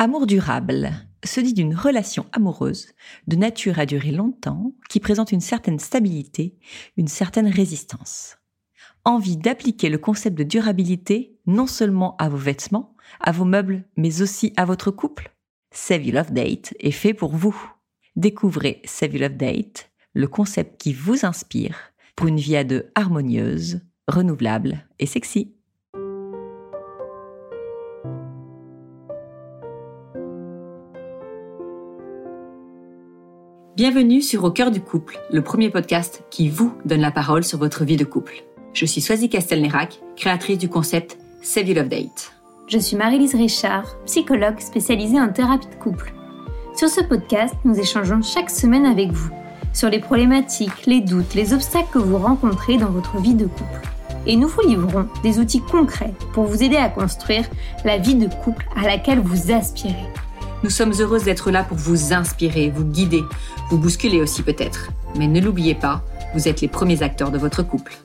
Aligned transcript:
Amour 0.00 0.28
durable 0.28 0.92
se 1.24 1.40
dit 1.40 1.54
d'une 1.54 1.74
relation 1.74 2.26
amoureuse 2.30 2.86
de 3.26 3.34
nature 3.34 3.80
à 3.80 3.84
durer 3.84 4.12
longtemps 4.12 4.72
qui 4.88 5.00
présente 5.00 5.32
une 5.32 5.40
certaine 5.40 5.80
stabilité, 5.80 6.56
une 6.96 7.08
certaine 7.08 7.48
résistance. 7.48 8.38
Envie 9.04 9.36
d'appliquer 9.36 9.88
le 9.88 9.98
concept 9.98 10.38
de 10.38 10.44
durabilité 10.44 11.36
non 11.46 11.66
seulement 11.66 12.14
à 12.18 12.28
vos 12.28 12.36
vêtements, 12.36 12.94
à 13.18 13.32
vos 13.32 13.44
meubles, 13.44 13.88
mais 13.96 14.22
aussi 14.22 14.52
à 14.56 14.64
votre 14.64 14.92
couple? 14.92 15.34
Save 15.72 16.12
Love 16.12 16.32
Date 16.32 16.74
est 16.78 16.92
fait 16.92 17.12
pour 17.12 17.34
vous. 17.34 17.60
Découvrez 18.14 18.80
Save 18.84 19.14
You 19.14 19.22
Love 19.22 19.36
Date, 19.36 19.90
le 20.14 20.28
concept 20.28 20.80
qui 20.80 20.92
vous 20.92 21.26
inspire 21.26 21.76
pour 22.14 22.28
une 22.28 22.38
vie 22.38 22.56
à 22.56 22.62
deux 22.62 22.92
harmonieuse, 22.94 23.80
renouvelable 24.06 24.86
et 25.00 25.06
sexy. 25.06 25.57
Bienvenue 33.78 34.22
sur 34.22 34.42
Au 34.42 34.50
cœur 34.50 34.72
du 34.72 34.80
couple, 34.80 35.20
le 35.30 35.40
premier 35.40 35.70
podcast 35.70 36.24
qui 36.30 36.48
vous 36.48 36.74
donne 36.84 37.00
la 37.00 37.12
parole 37.12 37.44
sur 37.44 37.60
votre 37.60 37.84
vie 37.84 37.96
de 37.96 38.02
couple. 38.02 38.42
Je 38.72 38.84
suis 38.84 39.00
Swazi 39.00 39.28
Castelnerac, 39.28 40.00
créatrice 40.16 40.58
du 40.58 40.68
concept 40.68 41.16
Save 41.42 41.68
You 41.68 41.76
Love 41.76 41.86
Date. 41.86 42.32
Je 42.66 42.76
suis 42.76 42.96
Marie-Lise 42.96 43.36
Richard, 43.36 43.84
psychologue 44.04 44.58
spécialisée 44.58 45.20
en 45.20 45.28
thérapie 45.28 45.68
de 45.68 45.76
couple. 45.76 46.12
Sur 46.74 46.88
ce 46.88 47.02
podcast, 47.02 47.54
nous 47.64 47.78
échangeons 47.78 48.20
chaque 48.20 48.50
semaine 48.50 48.84
avec 48.84 49.12
vous 49.12 49.30
sur 49.72 49.88
les 49.88 50.00
problématiques, 50.00 50.86
les 50.86 51.00
doutes, 51.00 51.34
les 51.36 51.52
obstacles 51.52 51.92
que 51.92 51.98
vous 52.00 52.18
rencontrez 52.18 52.78
dans 52.78 52.90
votre 52.90 53.18
vie 53.20 53.34
de 53.34 53.46
couple. 53.46 53.88
Et 54.26 54.34
nous 54.34 54.48
vous 54.48 54.66
livrons 54.66 55.06
des 55.22 55.38
outils 55.38 55.62
concrets 55.62 56.14
pour 56.32 56.46
vous 56.46 56.64
aider 56.64 56.78
à 56.78 56.88
construire 56.88 57.48
la 57.84 57.98
vie 57.98 58.16
de 58.16 58.26
couple 58.42 58.66
à 58.74 58.88
laquelle 58.88 59.20
vous 59.20 59.52
aspirez. 59.52 59.94
Nous 60.64 60.70
sommes 60.70 60.92
heureuses 60.98 61.22
d'être 61.22 61.52
là 61.52 61.62
pour 61.62 61.76
vous 61.76 62.12
inspirer, 62.12 62.68
vous 62.68 62.84
guider, 62.84 63.22
vous 63.70 63.78
bousculer 63.78 64.20
aussi 64.20 64.42
peut-être. 64.42 64.90
Mais 65.16 65.28
ne 65.28 65.40
l'oubliez 65.40 65.76
pas, 65.76 66.04
vous 66.34 66.48
êtes 66.48 66.60
les 66.60 66.66
premiers 66.66 67.04
acteurs 67.04 67.30
de 67.30 67.38
votre 67.38 67.62
couple. 67.62 67.96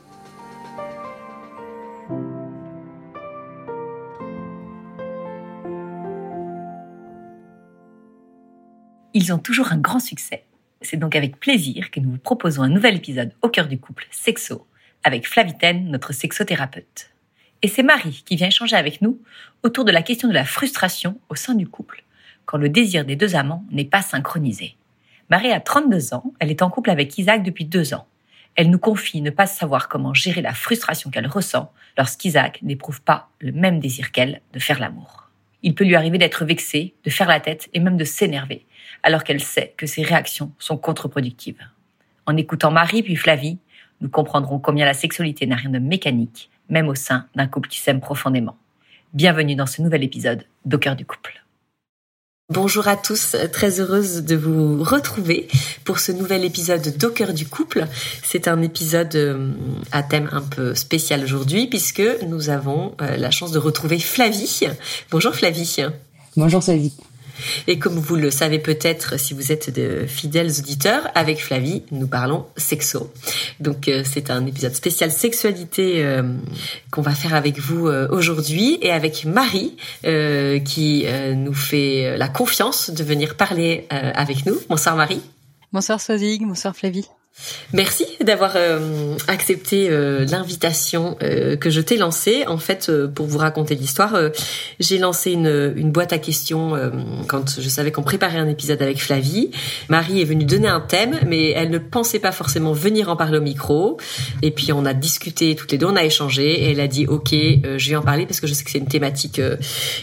Ils 9.16 9.34
ont 9.34 9.40
toujours 9.40 9.72
un 9.72 9.78
grand 9.78 10.00
succès. 10.00 10.44
C'est 10.82 10.98
donc 10.98 11.16
avec 11.16 11.40
plaisir 11.40 11.90
que 11.90 12.00
nous 12.00 12.12
vous 12.12 12.18
proposons 12.20 12.62
un 12.62 12.70
nouvel 12.70 12.98
épisode 12.98 13.32
au 13.42 13.50
cœur 13.50 13.68
du 13.68 13.80
couple 13.80 14.06
sexo 14.12 14.68
avec 15.04 15.28
Flavitaine, 15.28 15.90
notre 15.90 16.14
sexothérapeute. 16.14 17.10
Et 17.64 17.68
c'est 17.68 17.84
Marie 17.84 18.22
qui 18.28 18.36
vient 18.36 18.48
échanger 18.48 18.76
avec 18.76 19.02
nous 19.02 19.20
autour 19.64 19.86
de 19.86 19.92
la 19.92 20.04
question 20.04 20.28
de 20.28 20.34
la 20.34 20.46
frustration 20.46 21.20
au 21.30 21.36
sein 21.36 21.56
du 21.56 21.68
couple 21.68 22.04
quand 22.46 22.58
le 22.58 22.70
désir 22.70 23.06
des 23.06 23.16
deux 23.16 23.36
amants 23.36 23.66
n'est 23.72 23.86
pas 23.86 24.02
synchronisé. 24.02 24.76
Marie 25.30 25.52
a 25.52 25.60
32 25.60 26.14
ans, 26.14 26.34
elle 26.40 26.52
est 26.52 26.62
en 26.62 26.70
couple 26.70 26.90
avec 26.90 27.18
Isaac 27.18 27.44
depuis 27.44 27.66
deux 27.66 27.94
ans. 27.94 28.08
Elle 28.56 28.70
nous 28.70 28.80
confie 28.80 29.22
ne 29.22 29.32
pas 29.32 29.48
savoir 29.48 29.90
comment 29.90 30.14
gérer 30.14 30.42
la 30.42 30.54
frustration 30.54 31.10
qu'elle 31.10 31.28
ressent 31.28 31.72
lorsqu'Isaac 31.98 32.62
n'éprouve 32.62 33.02
pas 33.02 33.30
le 33.40 33.52
même 33.52 33.80
désir 33.80 34.12
qu'elle 34.12 34.42
de 34.54 34.60
faire 34.60 34.80
l'amour. 34.80 35.30
Il 35.64 35.74
peut 35.76 35.86
lui 35.86 35.96
arriver 35.96 36.18
d'être 36.18 36.46
vexé, 36.46 36.94
de 37.04 37.10
faire 37.10 37.28
la 37.28 37.40
tête 37.40 37.70
et 37.74 37.80
même 37.80 37.98
de 37.98 38.04
s'énerver, 38.04 38.66
alors 39.02 39.24
qu'elle 39.24 39.42
sait 39.42 39.74
que 39.78 39.88
ses 39.88 40.04
réactions 40.04 40.52
sont 40.60 40.78
contre-productives. 40.78 41.66
En 42.26 42.38
écoutant 42.38 42.70
Marie 42.70 43.02
puis 43.02 43.16
Flavie, 43.16 43.58
nous 44.02 44.10
comprendrons 44.10 44.60
combien 44.60 44.86
la 44.86 44.94
sexualité 44.94 45.48
n'a 45.48 45.56
rien 45.56 45.70
de 45.70 45.80
mécanique, 45.80 46.50
même 46.70 46.90
au 46.90 46.96
sein 46.96 47.28
d'un 47.36 47.48
couple 47.48 47.70
qui 47.70 47.80
s'aime 47.80 48.02
profondément. 48.02 48.58
Bienvenue 49.14 49.56
dans 49.56 49.66
ce 49.66 49.82
nouvel 49.82 50.04
épisode 50.04 50.46
d'Au 50.66 50.78
du 50.78 51.06
couple. 51.06 51.43
Bonjour 52.50 52.90
à 52.90 52.98
tous, 52.98 53.38
très 53.54 53.80
heureuse 53.80 54.24
de 54.24 54.36
vous 54.36 54.84
retrouver 54.84 55.48
pour 55.86 56.00
ce 56.00 56.12
nouvel 56.12 56.44
épisode 56.44 56.98
d'Au 56.98 57.14
du 57.32 57.48
couple. 57.48 57.88
C'est 58.22 58.50
un 58.50 58.62
épisode 58.62 59.16
euh, 59.16 59.54
à 59.94 60.04
thème 60.04 60.28
un 60.34 60.42
peu 60.42 60.76
spécial 60.76 61.24
aujourd'hui 61.24 61.68
puisque 61.68 62.04
nous 62.28 62.50
avons 62.50 62.96
euh, 63.02 63.16
la 63.16 63.32
chance 63.32 63.54
de 63.54 63.60
retrouver 63.60 63.98
Flavie. 63.98 64.68
Bonjour 65.10 65.34
Flavie. 65.34 65.78
Bonjour 66.36 66.62
Flavie. 66.62 66.92
Et 67.68 67.80
comme 67.80 67.96
vous 67.96 68.16
le 68.16 68.32
savez 68.32 68.60
peut-être 68.60 69.20
si 69.20 69.34
vous 69.34 69.52
êtes 69.52 69.74
de 69.74 70.06
fidèles 70.08 70.52
auditeurs, 70.60 71.08
avec 71.16 71.42
Flavie, 71.42 71.84
nous 71.92 72.08
parlons 72.08 72.46
sexo. 72.58 73.12
Donc 73.60 73.88
euh, 73.88 74.04
c'est 74.06 74.30
un 74.30 74.46
épisode 74.46 74.76
spécial 74.76 75.12
sexualité 75.12 76.04
euh, 76.04 76.24
qu'on 76.92 77.02
va 77.02 77.14
faire 77.14 77.34
avec 77.34 77.60
vous 77.60 77.88
euh, 77.88 78.08
aujourd'hui 78.10 78.78
et 78.82 78.92
avec 78.92 79.26
Marie 79.26 79.76
qui 80.04 81.06
nous 81.36 81.54
fait 81.54 82.18
la 82.18 82.28
confiance 82.28 82.90
de 82.90 83.04
venir 83.04 83.36
parler 83.36 83.88
avec 83.90 84.46
nous. 84.46 84.58
Bonsoir 84.70 84.96
Marie. 84.96 85.22
Bonsoir 85.72 86.00
Swazig, 86.00 86.46
bonsoir 86.46 86.76
Flavie. 86.76 87.08
Merci 87.74 88.06
d'avoir 88.24 88.54
euh, 88.56 89.18
accepté 89.28 89.88
euh, 89.90 90.24
l'invitation 90.26 91.18
euh, 91.24 91.56
que 91.56 91.72
je 91.72 91.82
t'ai 91.82 91.98
lancée. 91.98 92.46
En 92.46 92.60
fait, 92.60 92.92
pour 93.16 93.26
vous 93.26 93.40
raconter 93.40 93.74
l'histoire, 93.74 94.16
j'ai 94.80 95.00
lancé 95.00 95.32
une, 95.32 95.74
une, 95.76 95.92
boîte 95.92 96.14
à 96.14 96.20
questions 96.20 96.74
quand 97.28 97.60
je 97.60 97.68
savais 97.70 97.92
qu'on 97.92 98.04
préparait 98.04 98.38
un 98.38 98.48
épisode 98.48 98.82
avec 98.82 99.02
Flavie. 99.02 99.52
Marie 99.90 100.22
est 100.22 100.26
venue 100.26 100.46
donner 100.46 100.68
un 100.68 100.80
thème, 100.80 101.20
mais 101.28 101.50
elle 101.52 101.72
ne 101.72 101.80
pensait 101.80 102.20
pas 102.20 102.32
forcément 102.32 102.74
venir 102.74 103.10
en 103.10 103.16
parler 103.16 103.40
au 103.40 103.42
micro. 103.42 103.98
Et 104.42 104.52
puis 104.52 104.72
on 104.72 104.86
a 104.86 104.94
discuté 104.94 105.56
toutes 105.56 105.72
les 105.72 105.78
deux, 105.78 105.88
on 105.88 105.96
a 105.96 106.04
échangé, 106.04 106.64
et 106.64 106.72
elle 106.72 106.80
a 106.80 106.88
dit 106.88 107.08
OK, 107.08 107.32
je 107.32 107.90
vais 107.90 107.96
en 107.96 108.02
parler 108.02 108.26
parce 108.26 108.40
que 108.40 108.48
je 108.48 108.54
sais 108.54 108.64
que 108.64 108.72
c'est 108.72 108.80
une 108.80 108.88
thématique 108.88 109.42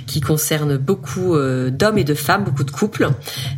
qui 0.06 0.20
concerne 0.20 0.76
beaucoup 0.76 1.36
d'hommes 1.70 1.98
et 1.98 2.04
de 2.04 2.14
femmes, 2.14 2.44
beaucoup 2.44 2.64
de 2.64 2.70
couples. 2.70 3.08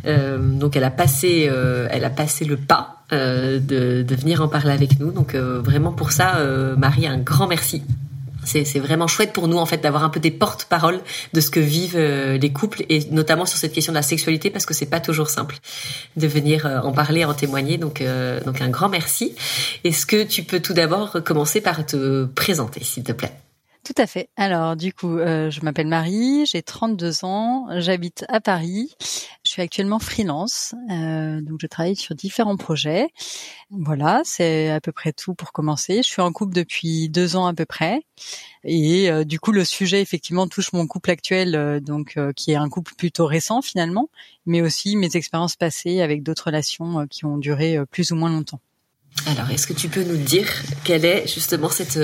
donc 0.05 0.75
elle 0.75 0.83
a 0.83 0.91
passé, 0.91 1.49
elle 1.89 2.05
a 2.05 2.09
passé 2.09 2.45
le 2.45 2.57
pas 2.57 3.02
euh, 3.13 3.59
de, 3.59 4.15
venir 4.15 4.41
en 4.41 4.47
parler 4.47 4.71
avec 4.71 4.99
nous. 4.99 5.11
Donc 5.11 5.33
euh, 5.33 5.59
vraiment 5.61 5.91
pour 5.91 6.11
ça, 6.11 6.37
euh, 6.37 6.75
Marie, 6.75 7.07
un 7.07 7.17
grand 7.17 7.47
merci. 7.47 7.83
C'est 8.45 8.79
vraiment 8.79 9.07
chouette 9.07 9.31
pour 9.31 9.47
nous 9.47 9.57
en 9.57 9.65
fait 9.65 9.77
d'avoir 9.77 10.03
un 10.03 10.09
peu 10.09 10.19
des 10.19 10.29
porte-paroles 10.29 10.99
de 11.33 11.39
ce 11.39 11.49
que 11.49 11.61
vivent 11.61 11.97
les 11.97 12.51
couples 12.51 12.83
et 12.89 13.05
notamment 13.09 13.45
sur 13.45 13.57
cette 13.57 13.71
question 13.71 13.93
de 13.93 13.97
la 13.97 14.03
sexualité 14.03 14.49
parce 14.49 14.65
que 14.65 14.73
c'est 14.73 14.85
pas 14.85 14.99
toujours 14.99 15.29
simple 15.29 15.55
de 16.17 16.27
venir 16.27 16.65
en 16.83 16.91
parler, 16.91 17.23
en 17.23 17.33
témoigner. 17.33 17.77
Donc 17.77 18.03
donc 18.45 18.59
un 18.59 18.67
grand 18.67 18.89
merci. 18.89 19.33
Est-ce 19.85 20.05
que 20.05 20.25
tu 20.25 20.43
peux 20.43 20.59
tout 20.59 20.73
d'abord 20.73 21.23
commencer 21.23 21.61
par 21.61 21.85
te 21.85 22.25
présenter 22.25 22.83
s'il 22.83 23.03
te 23.03 23.13
plaît? 23.13 23.31
Tout 23.85 23.95
à 23.97 24.07
fait. 24.07 24.27
Alors 24.35 24.75
du 24.75 24.91
coup, 24.91 25.19
je 25.19 25.63
m'appelle 25.63 25.87
Marie, 25.87 26.45
j'ai 26.45 26.63
32 26.63 27.23
ans, 27.23 27.67
j'habite 27.77 28.25
à 28.27 28.41
Paris. 28.41 28.93
Je 29.53 29.57
suis 29.57 29.61
actuellement 29.61 29.99
freelance, 29.99 30.73
euh, 30.89 31.39
donc 31.39 31.59
je 31.61 31.67
travaille 31.67 31.95
sur 31.95 32.15
différents 32.15 32.57
projets. 32.57 33.09
Voilà, 33.69 34.23
c'est 34.25 34.71
à 34.71 34.81
peu 34.81 34.91
près 34.91 35.13
tout 35.13 35.35
pour 35.35 35.51
commencer. 35.51 35.97
Je 35.97 36.07
suis 36.07 36.23
en 36.23 36.31
couple 36.31 36.55
depuis 36.55 37.07
deux 37.07 37.35
ans 37.35 37.45
à 37.45 37.53
peu 37.53 37.67
près, 37.67 38.01
et 38.63 39.11
euh, 39.11 39.23
du 39.23 39.39
coup 39.39 39.51
le 39.51 39.63
sujet 39.63 40.01
effectivement 40.01 40.47
touche 40.47 40.73
mon 40.73 40.87
couple 40.87 41.11
actuel, 41.11 41.81
donc 41.83 42.17
qui 42.35 42.49
est 42.49 42.55
un 42.55 42.67
couple 42.67 42.95
plutôt 42.95 43.27
récent 43.27 43.61
finalement, 43.61 44.09
mais 44.47 44.63
aussi 44.63 44.95
mes 44.95 45.15
expériences 45.15 45.55
passées 45.55 46.01
avec 46.01 46.23
d'autres 46.23 46.47
relations 46.47 47.05
qui 47.07 47.25
ont 47.25 47.37
duré 47.37 47.77
plus 47.91 48.09
ou 48.09 48.15
moins 48.15 48.31
longtemps. 48.31 48.59
Alors, 49.27 49.51
est-ce 49.51 49.67
que 49.67 49.73
tu 49.73 49.87
peux 49.87 50.03
nous 50.03 50.17
dire 50.17 50.49
quelle 50.83 51.05
est 51.05 51.27
justement 51.27 51.69
cette, 51.69 51.99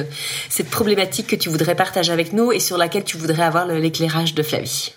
cette 0.50 0.70
problématique 0.70 1.26
que 1.26 1.36
tu 1.36 1.50
voudrais 1.50 1.74
partager 1.74 2.12
avec 2.12 2.31
nous 2.31 2.52
et 2.52 2.60
sur 2.60 2.78
laquelle 2.78 3.06
tu 3.06 3.18
voudrais 3.18 3.42
avoir 3.42 3.66
l'éclairage 3.66 4.36
de 4.36 4.44
Flavie? 4.44 4.94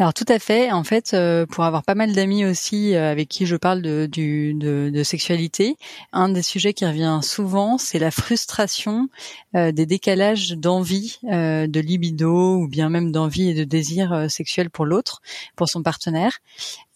Alors 0.00 0.14
tout 0.14 0.24
à 0.28 0.38
fait. 0.38 0.72
En 0.72 0.82
fait, 0.82 1.12
euh, 1.12 1.44
pour 1.44 1.64
avoir 1.64 1.82
pas 1.82 1.94
mal 1.94 2.14
d'amis 2.14 2.46
aussi 2.46 2.94
euh, 2.94 3.10
avec 3.10 3.28
qui 3.28 3.44
je 3.44 3.56
parle 3.56 3.82
de, 3.82 4.06
du, 4.06 4.54
de, 4.54 5.02
sexualité, 5.02 5.76
un 6.12 6.30
des 6.30 6.42
sujets 6.42 6.72
qui 6.72 6.86
revient 6.86 7.20
souvent, 7.22 7.76
c'est 7.76 7.98
la 7.98 8.10
frustration 8.10 9.08
euh, 9.54 9.72
des 9.72 9.84
décalages 9.84 10.52
d'envie, 10.52 11.18
de 11.22 11.80
libido 11.80 12.56
ou 12.56 12.66
bien 12.66 12.88
même 12.88 13.12
d'envie 13.12 13.50
et 13.50 13.54
de 13.54 13.64
désir 13.64 14.26
sexuel 14.30 14.70
pour 14.70 14.86
l'autre, 14.86 15.20
pour 15.54 15.68
son 15.68 15.82
partenaire. 15.82 16.38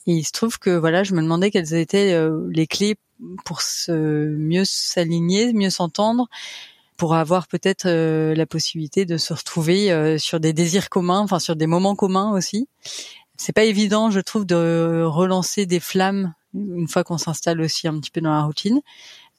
Et 0.07 0.13
il 0.13 0.25
se 0.25 0.33
trouve 0.33 0.59
que 0.59 0.71
voilà, 0.71 1.05
je 1.05 1.15
me 1.15 1.23
demandais 1.23 1.51
quelles 1.51 1.75
étaient 1.75 2.19
les 2.51 2.67
clés 2.67 2.97
pour 3.45 3.61
se 3.61 3.93
mieux 3.93 4.65
s'aligner, 4.65 5.53
mieux 5.53 5.71
s'entendre, 5.71 6.29
pour 6.97 7.15
avoir 7.15 7.49
peut-être 7.49 7.87
euh, 7.87 8.35
la 8.35 8.47
possibilité 8.47 9.05
de 9.05 9.17
se 9.17 9.33
retrouver 9.33 9.91
euh, 9.91 10.19
sur 10.19 10.41
des 10.41 10.53
désirs 10.53 10.91
communs, 10.91 11.21
enfin 11.21 11.39
sur 11.39 11.57
des 11.57 11.67
moments 11.67 11.97
communs 11.97 12.33
aussi. 12.33 12.69
C'est 13.37 13.53
pas 13.53 13.65
évident, 13.65 14.11
je 14.11 14.21
trouve, 14.21 14.47
de 14.47 15.03
relancer 15.05 15.67
des 15.67 15.81
flammes 15.81 16.35
une 16.55 16.87
fois 16.87 17.03
qu'on 17.03 17.19
s'installe 17.19 17.61
aussi 17.61 17.89
un 17.89 17.99
petit 17.99 18.13
peu 18.13 18.21
dans 18.21 18.33
la 18.33 18.43
routine. 18.43 18.81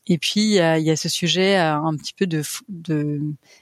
Et 0.07 0.17
puis 0.17 0.41
il 0.41 0.83
y 0.83 0.91
a, 0.91 0.95
ce 0.95 1.09
sujet 1.09 1.57
euh, 1.57 1.75
un 1.75 1.95
petit 1.95 2.13
peu 2.13 2.27
de, 2.27 2.43
de 2.69 3.21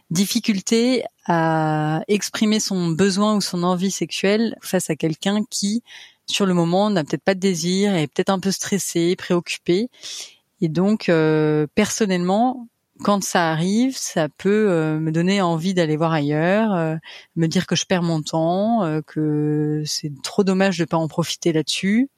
difficulté 0.10 1.04
à 1.26 2.02
exprimer 2.08 2.60
son 2.60 2.90
besoin 2.90 3.36
ou 3.36 3.42
son 3.42 3.64
envie 3.64 3.92
sexuelle 3.92 4.58
face 4.62 4.90
à 4.90 4.96
quelqu'un 4.96 5.44
qui 5.50 5.84
sur 6.28 6.46
le 6.46 6.54
moment, 6.54 6.90
n'a 6.90 7.04
peut-être 7.04 7.24
pas 7.24 7.36
de 7.36 7.40
désir, 7.40 7.96
est 7.96 8.08
peut-être 8.08 8.30
un 8.30 8.40
peu 8.40 8.52
stressé, 8.52 9.16
préoccupé. 9.16 9.90
Et 10.62 10.70
donc, 10.70 11.10
euh, 11.10 11.68
personnellement, 11.76 12.68
quand 13.02 13.24
ça 13.24 13.52
arrive, 13.52 13.98
ça 13.98 14.30
peut 14.30 14.70
euh, 14.70 15.00
me 15.00 15.12
donner 15.12 15.42
envie 15.42 15.74
d'aller 15.74 15.98
voir 15.98 16.14
ailleurs, 16.14 16.74
euh, 16.74 16.96
me 17.36 17.48
dire 17.48 17.66
que 17.66 17.76
je 17.76 17.86
perds 17.86 18.04
mon 18.04 18.22
temps, 18.22 18.84
euh, 18.84 19.02
que 19.02 19.82
c'est 19.86 20.12
trop 20.22 20.44
dommage 20.44 20.78
de 20.78 20.86
pas 20.86 20.98
en 20.98 21.08
profiter 21.08 21.54
là-dessus. 21.54 22.10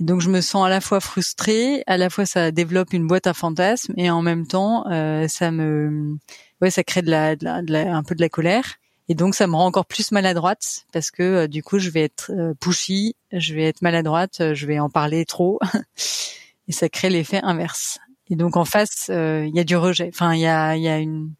Donc 0.00 0.20
je 0.20 0.30
me 0.30 0.40
sens 0.40 0.66
à 0.66 0.68
la 0.68 0.80
fois 0.80 1.00
frustrée, 1.00 1.82
à 1.86 1.96
la 1.96 2.10
fois 2.10 2.26
ça 2.26 2.52
développe 2.52 2.92
une 2.92 3.06
boîte 3.06 3.26
à 3.26 3.34
fantasmes 3.34 3.94
et 3.96 4.10
en 4.10 4.22
même 4.22 4.46
temps 4.46 4.84
ça 5.28 5.50
me, 5.50 6.16
ouais, 6.60 6.70
ça 6.70 6.84
crée 6.84 7.02
de 7.02 7.10
la, 7.10 7.34
de 7.34 7.72
la, 7.72 7.96
un 7.96 8.04
peu 8.04 8.14
de 8.14 8.20
la 8.20 8.28
colère. 8.28 8.76
Et 9.08 9.16
donc 9.16 9.34
ça 9.34 9.48
me 9.48 9.56
rend 9.56 9.66
encore 9.66 9.86
plus 9.86 10.12
maladroite 10.12 10.84
parce 10.92 11.10
que 11.10 11.46
du 11.46 11.64
coup 11.64 11.80
je 11.80 11.90
vais 11.90 12.04
être 12.04 12.30
pushy, 12.60 13.16
je 13.32 13.54
vais 13.54 13.64
être 13.64 13.82
maladroite, 13.82 14.54
je 14.54 14.66
vais 14.66 14.78
en 14.78 14.88
parler 14.88 15.24
trop 15.24 15.58
et 16.68 16.72
ça 16.72 16.88
crée 16.88 17.10
l'effet 17.10 17.40
inverse. 17.42 17.98
Et 18.30 18.36
donc 18.36 18.56
en 18.56 18.64
face, 18.64 19.06
euh, 19.10 19.46
il 19.46 19.56
y 19.56 19.60
a 19.60 19.64
du 19.64 19.76
rejet. 19.76 20.10
Enfin, 20.12 20.34
il 20.34 20.40
y 20.40 20.46
a, 20.46 20.76
y 20.76 20.88
a 20.88 20.98
une, 20.98 21.32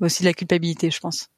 aussi 0.00 0.22
de 0.22 0.28
la 0.28 0.34
culpabilité, 0.34 0.90
je 0.90 1.00
pense. 1.00 1.28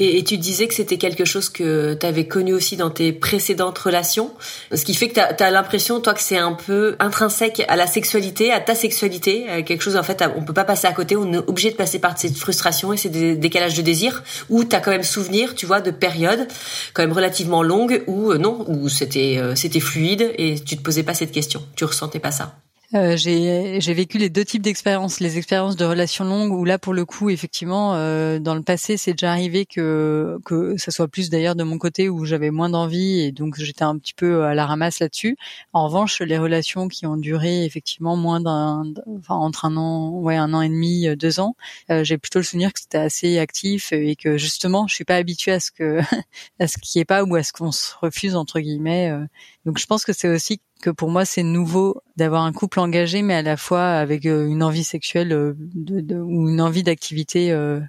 Et, 0.00 0.18
et, 0.18 0.24
tu 0.24 0.38
disais 0.38 0.66
que 0.66 0.72
c'était 0.72 0.96
quelque 0.96 1.26
chose 1.26 1.50
que 1.50 1.92
tu 1.92 2.06
avais 2.06 2.26
connu 2.26 2.54
aussi 2.54 2.78
dans 2.78 2.88
tes 2.88 3.12
précédentes 3.12 3.76
relations, 3.78 4.32
ce 4.72 4.82
qui 4.82 4.94
fait 4.94 5.08
que 5.08 5.14
tu 5.14 5.42
as, 5.42 5.50
l'impression, 5.50 6.00
toi, 6.00 6.14
que 6.14 6.22
c'est 6.22 6.38
un 6.38 6.54
peu 6.54 6.96
intrinsèque 6.98 7.62
à 7.68 7.76
la 7.76 7.86
sexualité, 7.86 8.50
à 8.50 8.60
ta 8.60 8.74
sexualité, 8.74 9.44
quelque 9.66 9.82
chose, 9.82 9.96
en 9.96 10.02
fait, 10.02 10.24
on 10.36 10.42
peut 10.42 10.54
pas 10.54 10.64
passer 10.64 10.86
à 10.86 10.92
côté, 10.92 11.16
on 11.16 11.30
est 11.34 11.38
obligé 11.38 11.70
de 11.70 11.76
passer 11.76 11.98
par 11.98 12.16
cette 12.18 12.36
frustration 12.36 12.94
et 12.94 12.96
ces 12.96 13.36
décalages 13.36 13.74
de 13.74 13.82
désir, 13.82 14.22
où 14.48 14.64
tu 14.64 14.74
as 14.74 14.80
quand 14.80 14.90
même 14.90 15.02
souvenir, 15.02 15.54
tu 15.54 15.66
vois, 15.66 15.82
de 15.82 15.90
périodes 15.90 16.48
quand 16.94 17.02
même 17.02 17.12
relativement 17.12 17.62
longues, 17.62 18.02
où 18.06 18.32
euh, 18.32 18.38
non, 18.38 18.64
où 18.68 18.88
c'était 18.88 19.36
euh, 19.36 19.54
c'était 19.54 19.80
fluide 19.80 20.32
et 20.38 20.58
tu 20.58 20.78
te 20.78 20.82
posais 20.82 21.02
pas 21.02 21.12
cette 21.14 21.32
question, 21.32 21.62
tu 21.76 21.84
ressentais 21.84 22.20
pas 22.20 22.30
ça. 22.30 22.56
Euh, 22.94 23.18
j'ai 23.18 23.92
vécu 23.92 24.16
les 24.16 24.30
deux 24.30 24.46
types 24.46 24.62
d'expériences, 24.62 25.20
les 25.20 25.36
expériences 25.36 25.76
de 25.76 25.84
relations 25.84 26.24
longues 26.24 26.52
où 26.52 26.64
là 26.64 26.78
pour 26.78 26.94
le 26.94 27.04
coup 27.04 27.28
effectivement 27.28 27.94
euh, 27.96 28.38
dans 28.38 28.54
le 28.54 28.62
passé 28.62 28.96
c'est 28.96 29.12
déjà 29.12 29.30
arrivé 29.30 29.66
que 29.66 30.38
que 30.46 30.74
ça 30.78 30.90
soit 30.90 31.06
plus 31.06 31.28
d'ailleurs 31.28 31.54
de 31.54 31.64
mon 31.64 31.76
côté 31.76 32.08
où 32.08 32.24
j'avais 32.24 32.50
moins 32.50 32.70
d'envie 32.70 33.20
et 33.20 33.30
donc 33.30 33.56
j'étais 33.58 33.82
un 33.82 33.98
petit 33.98 34.14
peu 34.14 34.44
à 34.44 34.54
la 34.54 34.64
ramasse 34.64 35.00
là-dessus. 35.00 35.36
En 35.74 35.84
revanche 35.86 36.22
les 36.22 36.38
relations 36.38 36.88
qui 36.88 37.04
ont 37.04 37.18
duré 37.18 37.66
effectivement 37.66 38.16
moins 38.16 38.40
d'un 38.40 38.84
enfin 39.18 39.34
entre 39.34 39.66
un 39.66 39.76
an 39.76 40.08
ouais 40.20 40.36
un 40.36 40.54
an 40.54 40.62
et 40.62 40.70
demi 40.70 41.08
euh, 41.08 41.14
deux 41.14 41.40
ans 41.40 41.56
euh, 41.90 42.04
j'ai 42.04 42.16
plutôt 42.16 42.38
le 42.38 42.44
souvenir 42.44 42.72
que 42.72 42.80
c'était 42.80 42.96
assez 42.96 43.38
actif 43.38 43.92
et 43.92 44.16
que 44.16 44.38
justement 44.38 44.86
je 44.86 44.94
suis 44.94 45.04
pas 45.04 45.16
habituée 45.16 45.52
à 45.52 45.60
ce 45.60 45.70
que 45.72 46.00
à 46.58 46.66
ce 46.66 46.78
qui 46.78 47.00
est 47.00 47.04
pas 47.04 47.22
ou 47.22 47.34
à 47.34 47.42
ce 47.42 47.52
qu'on 47.52 47.70
se 47.70 47.92
refuse 48.00 48.34
entre 48.34 48.60
guillemets. 48.60 49.12
Donc 49.66 49.78
je 49.78 49.84
pense 49.84 50.06
que 50.06 50.14
c'est 50.14 50.28
aussi 50.28 50.62
que 50.80 50.90
pour 50.90 51.10
moi 51.10 51.26
c'est 51.26 51.42
nouveau 51.42 52.00
d'avoir 52.18 52.42
un 52.42 52.52
couple 52.52 52.80
engagé, 52.80 53.22
mais 53.22 53.34
à 53.34 53.42
la 53.42 53.56
fois 53.56 53.90
avec 53.90 54.26
euh, 54.26 54.48
une 54.48 54.64
envie 54.64 54.82
sexuelle 54.82 55.32
euh, 55.32 55.54
ou 55.54 56.48
une 56.48 56.60
envie 56.60 56.82
d'activité 56.82 57.52
euh, 57.52 57.80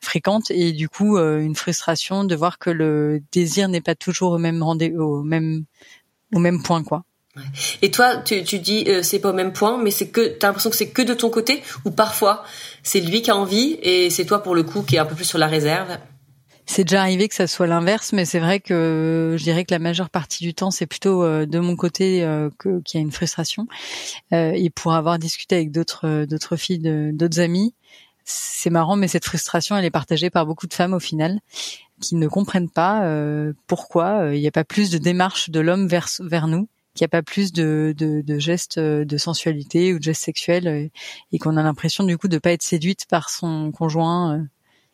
fréquente 0.00 0.50
et 0.50 0.72
du 0.72 0.88
coup 0.88 1.18
une 1.18 1.56
frustration 1.56 2.22
de 2.22 2.36
voir 2.36 2.58
que 2.58 2.70
le 2.70 3.20
désir 3.32 3.68
n'est 3.68 3.80
pas 3.80 3.94
toujours 3.94 4.32
au 4.32 4.38
même 4.38 4.62
rendez 4.62 4.94
au 4.96 5.22
même 5.22 5.64
au 6.34 6.38
même 6.38 6.62
point 6.62 6.84
quoi. 6.84 7.02
Et 7.82 7.90
toi, 7.90 8.16
tu, 8.16 8.42
tu 8.42 8.58
dis 8.58 8.86
c'est 9.02 9.20
pas 9.20 9.30
au 9.30 9.32
même 9.32 9.52
point, 9.52 9.82
mais 9.82 9.90
c'est 9.90 10.08
que 10.08 10.28
t'as 10.28 10.48
l'impression 10.48 10.70
que 10.70 10.76
c'est 10.76 10.90
que 10.90 11.02
de 11.02 11.14
ton 11.14 11.30
côté 11.30 11.62
ou 11.84 11.90
parfois 11.90 12.44
c'est 12.82 13.00
lui 13.00 13.22
qui 13.22 13.30
a 13.30 13.36
envie 13.36 13.78
et 13.82 14.10
c'est 14.10 14.24
toi 14.24 14.42
pour 14.42 14.54
le 14.54 14.62
coup 14.62 14.82
qui 14.82 14.96
est 14.96 14.98
un 14.98 15.06
peu 15.06 15.14
plus 15.14 15.24
sur 15.24 15.38
la 15.38 15.46
réserve? 15.46 15.98
C'est 16.70 16.84
déjà 16.84 17.00
arrivé 17.00 17.28
que 17.28 17.34
ça 17.34 17.46
soit 17.46 17.66
l'inverse, 17.66 18.12
mais 18.12 18.26
c'est 18.26 18.38
vrai 18.38 18.60
que 18.60 19.36
je 19.38 19.42
dirais 19.42 19.64
que 19.64 19.72
la 19.72 19.78
majeure 19.78 20.10
partie 20.10 20.44
du 20.44 20.52
temps, 20.52 20.70
c'est 20.70 20.86
plutôt 20.86 21.24
euh, 21.24 21.46
de 21.46 21.58
mon 21.58 21.76
côté 21.76 22.22
euh, 22.22 22.50
qu'il 22.60 22.82
y 22.92 22.96
a 22.98 23.00
une 23.00 23.10
frustration. 23.10 23.66
Euh, 24.34 24.52
et 24.54 24.68
pour 24.68 24.92
avoir 24.92 25.18
discuté 25.18 25.56
avec 25.56 25.72
d'autres 25.72 26.26
d'autres 26.26 26.56
filles, 26.56 27.12
d'autres 27.14 27.40
amis, 27.40 27.74
c'est 28.24 28.68
marrant, 28.68 28.96
mais 28.96 29.08
cette 29.08 29.24
frustration, 29.24 29.78
elle 29.78 29.86
est 29.86 29.90
partagée 29.90 30.28
par 30.28 30.44
beaucoup 30.44 30.66
de 30.66 30.74
femmes 30.74 30.92
au 30.92 31.00
final, 31.00 31.40
qui 32.02 32.16
ne 32.16 32.28
comprennent 32.28 32.70
pas 32.70 33.02
pourquoi 33.66 34.34
il 34.34 34.40
n'y 34.40 34.46
a 34.46 34.52
pas 34.52 34.64
plus 34.64 34.90
de 34.90 34.98
démarche 34.98 35.48
de 35.48 35.60
l'homme 35.60 35.88
vers 35.88 36.46
nous 36.46 36.68
qu'il 36.94 37.04
n'y 37.04 37.06
a 37.06 37.08
pas 37.08 37.22
plus 37.22 37.52
de, 37.52 37.94
gestes 38.38 38.78
de 38.78 39.16
sensualité 39.16 39.94
ou 39.94 39.98
de 39.98 40.04
gestes 40.04 40.24
sexuels 40.24 40.90
et 41.32 41.38
qu'on 41.38 41.56
a 41.56 41.62
l'impression 41.62 42.04
du 42.04 42.18
coup 42.18 42.28
de 42.28 42.38
pas 42.38 42.52
être 42.52 42.62
séduite 42.62 43.06
par 43.08 43.30
son 43.30 43.72
conjoint 43.72 44.46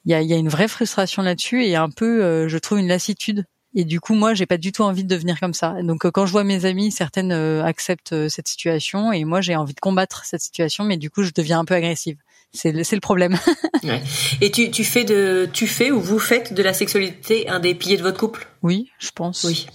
il 0.05 0.13
y 0.13 0.15
a, 0.15 0.23
y 0.23 0.33
a, 0.33 0.37
une 0.37 0.49
vraie 0.49 0.69
frustration 0.69 1.23
là-dessus 1.23 1.65
et 1.65 1.77
un 1.77 1.91
peu, 1.91 2.23
euh, 2.23 2.49
je 2.49 2.59
trouve, 2.59 2.79
une 2.79 2.89
lassitude. 2.89 3.45
Et 3.77 3.85
du 3.85 4.01
coup, 4.01 4.15
moi, 4.15 4.35
j'ai 4.35 4.47
pas 4.47 4.57
du 4.57 4.71
tout 4.71 4.83
envie 4.83 5.03
de 5.03 5.09
devenir 5.09 5.41
comme 5.41 5.55
ça. 5.55 5.75
Donc, 5.83 6.05
euh, 6.05 6.11
quand 6.11 6.27
je 6.27 6.33
vois 6.33 6.45
mes 6.45 6.65
amis, 6.65 6.93
certaines 6.93 7.33
euh, 7.33 7.65
acceptent 7.65 8.29
cette 8.29 8.47
situation 8.47 9.13
et 9.13 9.25
moi, 9.25 9.41
j'ai 9.41 9.57
envie 9.57 9.75
de 9.75 9.81
combattre 9.81 10.25
cette 10.25 10.43
situation, 10.43 10.85
mais 10.85 10.97
du 10.97 11.11
coup, 11.11 11.23
je 11.23 11.33
deviens 11.35 11.59
un 11.59 11.65
peu 11.65 11.75
agressive. 11.75 12.17
C'est 12.53 12.71
le, 12.71 12.83
le 12.89 13.01
problème. 13.01 13.37
ouais. 13.83 14.01
Et 14.41 14.53
tu, 14.53 14.71
tu 14.71 14.85
fais 14.85 15.05
de, 15.05 15.49
tu 15.53 15.67
fais 15.67 15.91
ou 15.91 16.01
vous 16.01 16.21
faites 16.21 16.53
de 16.53 16.63
la 16.63 16.73
sexualité 16.73 17.49
un 17.49 17.59
des 17.59 17.75
piliers 17.75 17.97
de 17.97 18.03
votre 18.03 18.19
couple? 18.19 18.47
Oui, 18.63 18.91
je 18.99 19.11
pense. 19.13 19.43
Oui. 19.43 19.67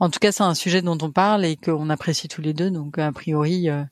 En 0.00 0.10
tout 0.10 0.18
cas, 0.18 0.32
c'est 0.32 0.42
un 0.42 0.54
sujet 0.54 0.82
dont 0.82 0.98
on 1.00 1.12
parle 1.12 1.44
et 1.44 1.54
qu'on 1.54 1.88
apprécie 1.90 2.26
tous 2.26 2.42
les 2.42 2.54
deux. 2.54 2.72
Donc, 2.72 2.98
a 2.98 3.12
priori, 3.12 3.70
euh, 3.70 3.84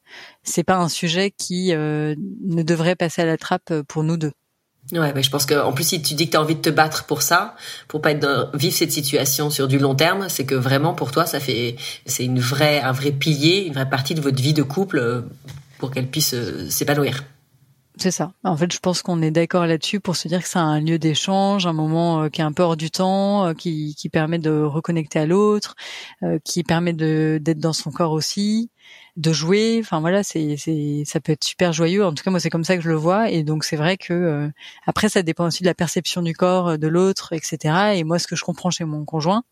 c'est 0.43 0.65
pas 0.65 0.79
un 0.79 0.89
sujet 0.89 1.31
qui 1.31 1.69
ne 1.69 2.63
devrait 2.65 2.97
passer 2.97 3.23
à 3.23 3.27
la 3.27 3.37
trappe 3.37 3.73
pour 3.87 4.03
nous 4.03 4.17
deux. 4.17 4.33
Ouais, 4.91 5.13
mais 5.15 5.23
je 5.23 5.31
pense 5.31 5.47
que 5.47 5.55
en 5.55 5.73
plus 5.73 5.85
si 5.85 6.03
tu 6.03 6.15
dis 6.15 6.27
que 6.27 6.33
tu 6.33 6.37
as 6.37 6.41
envie 6.41 6.57
de 6.57 6.61
te 6.61 6.69
battre 6.69 7.05
pour 7.05 7.23
ça, 7.23 7.55
pour 7.87 8.03
pas 8.03 8.11
être 8.11 8.51
vivre 8.55 8.75
cette 8.75 8.91
situation 8.91 9.49
sur 9.49 9.69
du 9.69 9.79
long 9.79 9.95
terme, 9.95 10.29
c'est 10.29 10.45
que 10.45 10.57
vraiment 10.57 10.93
pour 10.93 11.13
toi 11.13 11.25
ça 11.25 11.39
fait 11.39 11.77
c'est 12.05 12.25
une 12.25 12.41
vraie 12.41 12.81
un 12.81 12.93
vrai 12.93 13.13
pilier, 13.13 13.65
une 13.67 13.75
vraie 13.75 13.89
partie 13.89 14.15
de 14.15 14.21
votre 14.21 14.43
vie 14.43 14.53
de 14.53 14.63
couple 14.63 14.99
euh, 14.99 15.23
pour 15.79 15.93
qu'elle 15.93 16.09
puisse 16.09 16.35
euh, 16.35 16.69
s'épanouir. 16.69 17.25
C'est 17.99 18.11
ça. 18.11 18.33
En 18.43 18.57
fait, 18.57 18.73
je 18.73 18.79
pense 18.79 19.03
qu'on 19.03 19.21
est 19.21 19.31
d'accord 19.31 19.67
là-dessus 19.67 20.01
pour 20.01 20.17
se 20.17 20.27
dire 20.27 20.43
que 20.43 20.49
c'est 20.49 20.59
un 20.59 20.81
lieu 20.81 20.99
d'échange, 20.99 21.67
un 21.67 21.75
moment 21.75 22.23
euh, 22.23 22.29
qui 22.31 22.41
est 22.41 22.45
un 22.45 22.53
peu 22.53 22.63
hors 22.63 22.77
du 22.77 22.91
temps, 22.91 23.55
qui, 23.55 23.95
qui 23.97 24.09
permet 24.09 24.39
de 24.39 24.63
reconnecter 24.63 25.21
à 25.21 25.27
l'autre, 25.27 25.77
qui 26.43 26.65
permet 26.65 26.95
de 26.95 27.39
d'être 27.41 27.61
dans 27.61 27.75
son 27.75 27.91
corps 27.91 28.13
aussi 28.13 28.71
de 29.17 29.33
jouer. 29.33 29.79
Enfin 29.81 30.01
voilà, 30.01 30.23
c'est 30.23 30.57
ça 31.05 31.21
peut 31.21 31.33
être 31.33 31.45
super 31.45 31.73
joyeux. 31.73 32.05
En 32.05 32.15
tout 32.15 32.25
cas, 32.25 32.31
moi 32.31 32.41
c'est 32.41 32.51
comme 32.51 32.65
ça 32.65 32.77
que 32.77 32.83
je 32.83 32.89
le 32.89 32.97
vois. 32.97 33.31
Et 33.31 33.43
donc 33.43 33.65
c'est 33.65 33.77
vrai 33.77 33.97
que 33.97 34.13
euh, 34.13 34.49
après 34.87 35.09
ça 35.09 35.23
dépend 35.23 35.47
aussi 35.47 35.63
de 35.63 35.69
la 35.69 35.75
perception 35.75 36.23
du 36.23 36.35
corps 36.35 36.69
euh, 36.71 36.77
de 36.77 36.89
l'autre, 36.89 37.33
etc. 37.33 37.97
Et 37.97 38.05
moi 38.05 38.19
ce 38.19 38.27
que 38.27 38.37
je 38.37 38.45
comprends 38.45 38.71
chez 38.71 38.85
mon 38.85 39.05
conjoint, 39.05 39.45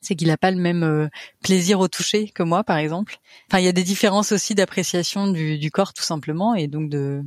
c'est 0.00 0.16
qu'il 0.16 0.28
n'a 0.28 0.36
pas 0.36 0.50
le 0.50 0.58
même 0.58 0.82
euh, 0.82 1.08
plaisir 1.42 1.80
au 1.80 1.88
toucher 1.88 2.28
que 2.30 2.42
moi, 2.42 2.64
par 2.64 2.78
exemple. 2.78 3.18
Enfin, 3.50 3.60
il 3.60 3.64
y 3.64 3.68
a 3.68 3.72
des 3.72 3.84
différences 3.84 4.32
aussi 4.32 4.54
d'appréciation 4.54 5.28
du, 5.28 5.58
du, 5.58 5.70
corps, 5.70 5.92
tout 5.92 6.02
simplement, 6.02 6.54
et 6.54 6.68
donc 6.68 6.90
de 6.90 7.22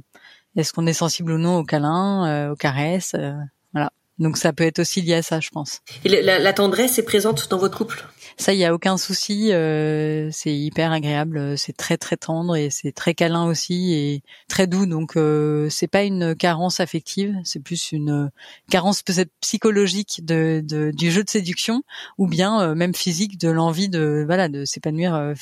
est-ce 0.55 0.73
qu'on 0.73 0.87
est 0.87 0.93
sensible 0.93 1.31
ou 1.33 1.37
non 1.37 1.57
aux 1.59 1.63
câlins, 1.63 2.51
aux 2.51 2.55
caresses, 2.55 3.15
voilà. 3.15 3.56
Donc 4.19 4.37
ça 4.37 4.53
peut 4.53 4.63
être 4.63 4.79
aussi 4.79 5.01
lié 5.01 5.13
à 5.15 5.21
ça, 5.21 5.39
je 5.39 5.49
pense. 5.49 5.81
Et 6.03 6.09
la, 6.09 6.39
la 6.39 6.53
tendresse 6.53 6.97
est 6.97 7.03
présente 7.03 7.49
dans 7.49 7.57
votre 7.57 7.77
couple? 7.77 8.05
Ça, 8.39 8.53
il 8.53 8.59
y 8.59 8.65
a 8.65 8.73
aucun 8.73 8.97
souci. 8.97 9.51
Euh, 9.51 10.29
c'est 10.31 10.55
hyper 10.55 10.91
agréable, 10.91 11.57
c'est 11.57 11.75
très 11.75 11.97
très 11.97 12.17
tendre 12.17 12.55
et 12.55 12.69
c'est 12.69 12.91
très 12.91 13.15
câlin 13.15 13.45
aussi 13.45 13.93
et 13.93 14.21
très 14.47 14.67
doux. 14.67 14.85
Donc 14.85 15.17
euh, 15.17 15.69
c'est 15.69 15.87
pas 15.87 16.03
une 16.03 16.35
carence 16.35 16.79
affective, 16.79 17.35
c'est 17.43 17.61
plus 17.61 17.91
une 17.91 18.29
carence 18.69 19.01
peut-être 19.01 19.31
psychologique 19.41 20.21
de, 20.23 20.61
de, 20.63 20.91
du 20.91 21.11
jeu 21.11 21.23
de 21.23 21.29
séduction 21.29 21.83
ou 22.17 22.27
bien 22.27 22.61
euh, 22.61 22.75
même 22.75 22.93
physique 22.93 23.39
de 23.39 23.49
l'envie 23.49 23.89
de 23.89 24.23
voilà 24.25 24.49
de 24.49 24.65
s'épanouir 24.65 25.15
euh, 25.15 25.33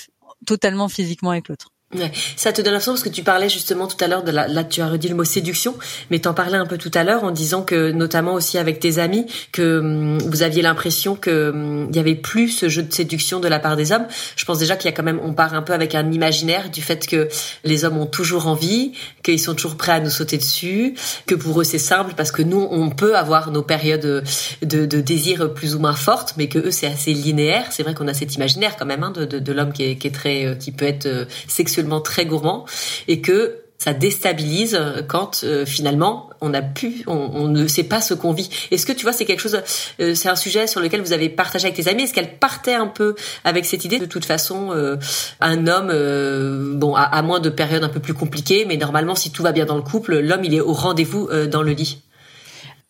totalement 0.45 0.87
physiquement 0.87 1.31
avec 1.31 1.49
l'autre. 1.49 1.71
Ouais. 1.93 2.11
Ça 2.35 2.51
te 2.51 2.63
donne 2.63 2.73
l'impression 2.73 2.93
parce 2.93 3.03
que 3.03 3.09
tu 3.09 3.21
parlais 3.21 3.47
justement 3.47 3.85
tout 3.85 4.03
à 4.03 4.07
l'heure 4.07 4.23
de 4.23 4.31
la, 4.31 4.47
là 4.47 4.63
tu 4.63 4.81
as 4.81 4.89
redit 4.89 5.07
le 5.07 5.13
mot 5.13 5.23
séduction, 5.23 5.75
mais 6.09 6.17
t'en 6.17 6.33
parlais 6.33 6.57
un 6.57 6.65
peu 6.65 6.79
tout 6.79 6.89
à 6.95 7.03
l'heure 7.03 7.23
en 7.23 7.29
disant 7.29 7.61
que 7.61 7.91
notamment 7.91 8.33
aussi 8.33 8.57
avec 8.57 8.79
tes 8.79 8.97
amis 8.97 9.27
que 9.51 9.79
hum, 9.79 10.17
vous 10.17 10.41
aviez 10.41 10.63
l'impression 10.63 11.15
que 11.15 11.51
hum, 11.51 11.87
il 11.91 11.95
y 11.95 11.99
avait 11.99 12.15
plus 12.15 12.49
ce 12.49 12.69
jeu 12.69 12.81
de 12.81 12.91
séduction 12.91 13.39
de 13.39 13.47
la 13.47 13.59
part 13.59 13.75
des 13.75 13.91
hommes. 13.91 14.07
Je 14.35 14.45
pense 14.45 14.57
déjà 14.57 14.75
qu'il 14.75 14.89
y 14.89 14.93
a 14.93 14.97
quand 14.97 15.03
même 15.03 15.19
on 15.23 15.33
part 15.33 15.53
un 15.53 15.61
peu 15.61 15.73
avec 15.73 15.93
un 15.93 16.11
imaginaire 16.11 16.71
du 16.71 16.81
fait 16.81 17.05
que 17.05 17.29
les 17.63 17.85
hommes 17.85 17.97
ont 17.97 18.07
toujours 18.07 18.47
envie, 18.47 18.93
qu'ils 19.23 19.39
sont 19.39 19.53
toujours 19.53 19.77
prêts 19.77 19.93
à 19.93 19.99
nous 19.99 20.09
sauter 20.09 20.37
dessus, 20.37 20.95
que 21.27 21.35
pour 21.35 21.61
eux 21.61 21.63
c'est 21.63 21.77
simple 21.77 22.13
parce 22.17 22.31
que 22.31 22.41
nous 22.41 22.67
on 22.71 22.89
peut 22.89 23.15
avoir 23.15 23.51
nos 23.51 23.63
périodes 23.63 24.23
de, 24.63 24.85
de 24.85 25.01
désir 25.01 25.53
plus 25.53 25.75
ou 25.75 25.79
moins 25.79 25.93
fortes, 25.93 26.33
mais 26.35 26.49
que 26.49 26.57
eux 26.57 26.71
c'est 26.71 26.87
assez 26.87 27.13
linéaire. 27.13 27.67
C'est 27.69 27.83
vrai 27.83 27.93
qu'on 27.93 28.07
a 28.07 28.13
cet 28.15 28.33
imaginaire 28.33 28.75
quand 28.75 28.87
même 28.87 29.03
hein, 29.03 29.11
de, 29.11 29.25
de, 29.25 29.37
de 29.37 29.53
l'homme 29.53 29.71
qui 29.71 29.83
est, 29.83 29.95
qui 29.97 30.07
est 30.07 30.11
très 30.11 30.45
euh, 30.45 30.55
qui 30.55 30.71
peut 30.71 30.85
être 30.85 31.05
euh, 31.05 31.25
très 32.03 32.25
gourmand 32.25 32.65
et 33.07 33.21
que 33.21 33.65
ça 33.77 33.93
déstabilise 33.93 34.79
quand 35.07 35.41
euh, 35.43 35.65
finalement 35.65 36.29
on 36.41 36.53
a 36.53 36.61
pu, 36.61 37.03
on, 37.07 37.47
ne 37.47 37.67
sait 37.67 37.83
pas 37.83 38.01
ce 38.01 38.13
qu'on 38.13 38.33
vit. 38.33 38.49
Est-ce 38.71 38.85
que 38.85 38.91
tu 38.91 39.03
vois, 39.03 39.13
c'est 39.13 39.25
quelque 39.25 39.39
chose, 39.39 39.61
euh, 39.99 40.15
c'est 40.15 40.29
un 40.29 40.35
sujet 40.35 40.67
sur 40.67 40.79
lequel 40.79 41.01
vous 41.01 41.13
avez 41.13 41.29
partagé 41.29 41.67
avec 41.67 41.75
tes 41.75 41.89
amis? 41.89 42.03
Est-ce 42.03 42.13
qu'elle 42.13 42.37
partait 42.37 42.73
un 42.73 42.87
peu 42.87 43.15
avec 43.43 43.65
cette 43.65 43.85
idée? 43.85 43.99
De 43.99 44.05
toute 44.05 44.25
façon, 44.25 44.71
euh, 44.71 44.97
un 45.41 45.67
homme, 45.67 46.77
bon, 46.77 46.95
à, 46.95 47.21
moins 47.21 47.39
de 47.39 47.49
périodes 47.49 47.83
un 47.83 47.89
peu 47.89 47.99
plus 47.99 48.13
compliquées, 48.13 48.65
mais 48.67 48.77
normalement, 48.77 49.15
si 49.15 49.31
tout 49.31 49.43
va 49.43 49.51
bien 49.51 49.65
dans 49.65 49.75
le 49.75 49.81
couple, 49.81 50.19
l'homme 50.19 50.43
il 50.43 50.53
est 50.53 50.61
au 50.61 50.73
rendez-vous 50.73 51.29
dans 51.47 51.61
le 51.61 51.71
lit. 51.71 52.01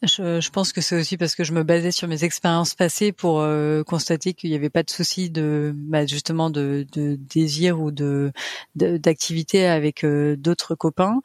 Je, 0.06 0.40
je, 0.40 0.50
pense 0.50 0.72
que 0.74 0.82
c'est 0.82 1.00
aussi 1.00 1.18
parce 1.18 1.36
que 1.36 1.44
je 1.44 1.54
me 1.54 1.64
basais 1.64 1.92
sur 1.92 2.08
mes 2.08 2.24
expériences 2.24 2.76
passées 2.76 3.12
pour 3.12 3.40
euh, 3.40 3.84
constater 3.84 4.34
qu'il 4.34 4.50
n'y 4.50 4.56
avait 4.56 4.70
pas 4.70 4.84
de 4.84 4.90
souci 4.90 5.30
de 5.30 5.74
bah, 5.76 6.06
justement 6.06 6.50
de, 6.50 6.86
de, 6.94 7.16
désir 7.16 7.82
ou 7.82 7.92
de 7.92 8.32
d'activité 8.76 9.68
avec 9.68 10.04
euh, 10.04 10.36
d'autres 10.36 10.76
copains. 10.76 11.20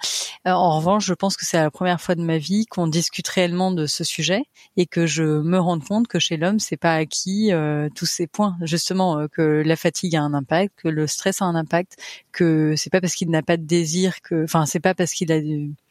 Euh, 0.46 0.50
en 0.52 0.78
revanche, 0.78 1.06
je 1.06 1.14
pense 1.14 1.36
que 1.36 1.46
c'est 1.46 1.58
la 1.58 1.70
première 1.70 2.00
fois 2.00 2.14
de 2.14 2.22
ma 2.22 2.38
vie 2.38 2.66
qu'on 2.66 2.86
discute 2.86 3.28
réellement 3.28 3.72
de 3.72 3.86
ce 3.86 4.04
sujet 4.04 4.42
et 4.76 4.86
que 4.86 5.06
je 5.06 5.22
me 5.22 5.58
rends 5.58 5.80
compte 5.80 6.08
que 6.08 6.18
chez 6.18 6.36
l'homme, 6.36 6.58
c'est 6.58 6.76
pas 6.76 6.94
acquis 6.94 7.50
tous 7.94 8.06
ces 8.06 8.26
points. 8.26 8.56
Justement, 8.62 9.26
que 9.32 9.62
la 9.64 9.76
fatigue 9.76 10.16
a 10.16 10.22
un 10.22 10.34
impact, 10.34 10.74
que 10.82 10.88
le 10.88 11.06
stress 11.06 11.42
a 11.42 11.44
un 11.44 11.54
impact, 11.54 11.96
que 12.32 12.74
c'est 12.76 12.90
pas 12.90 13.00
parce 13.00 13.14
qu'il 13.14 13.30
n'a 13.30 13.42
pas 13.42 13.56
de 13.56 13.64
désir 13.64 14.20
que, 14.22 14.44
enfin, 14.44 14.66
c'est 14.66 14.80
pas 14.80 14.94
parce 14.94 15.12
qu'il 15.12 15.32
a 15.32 15.40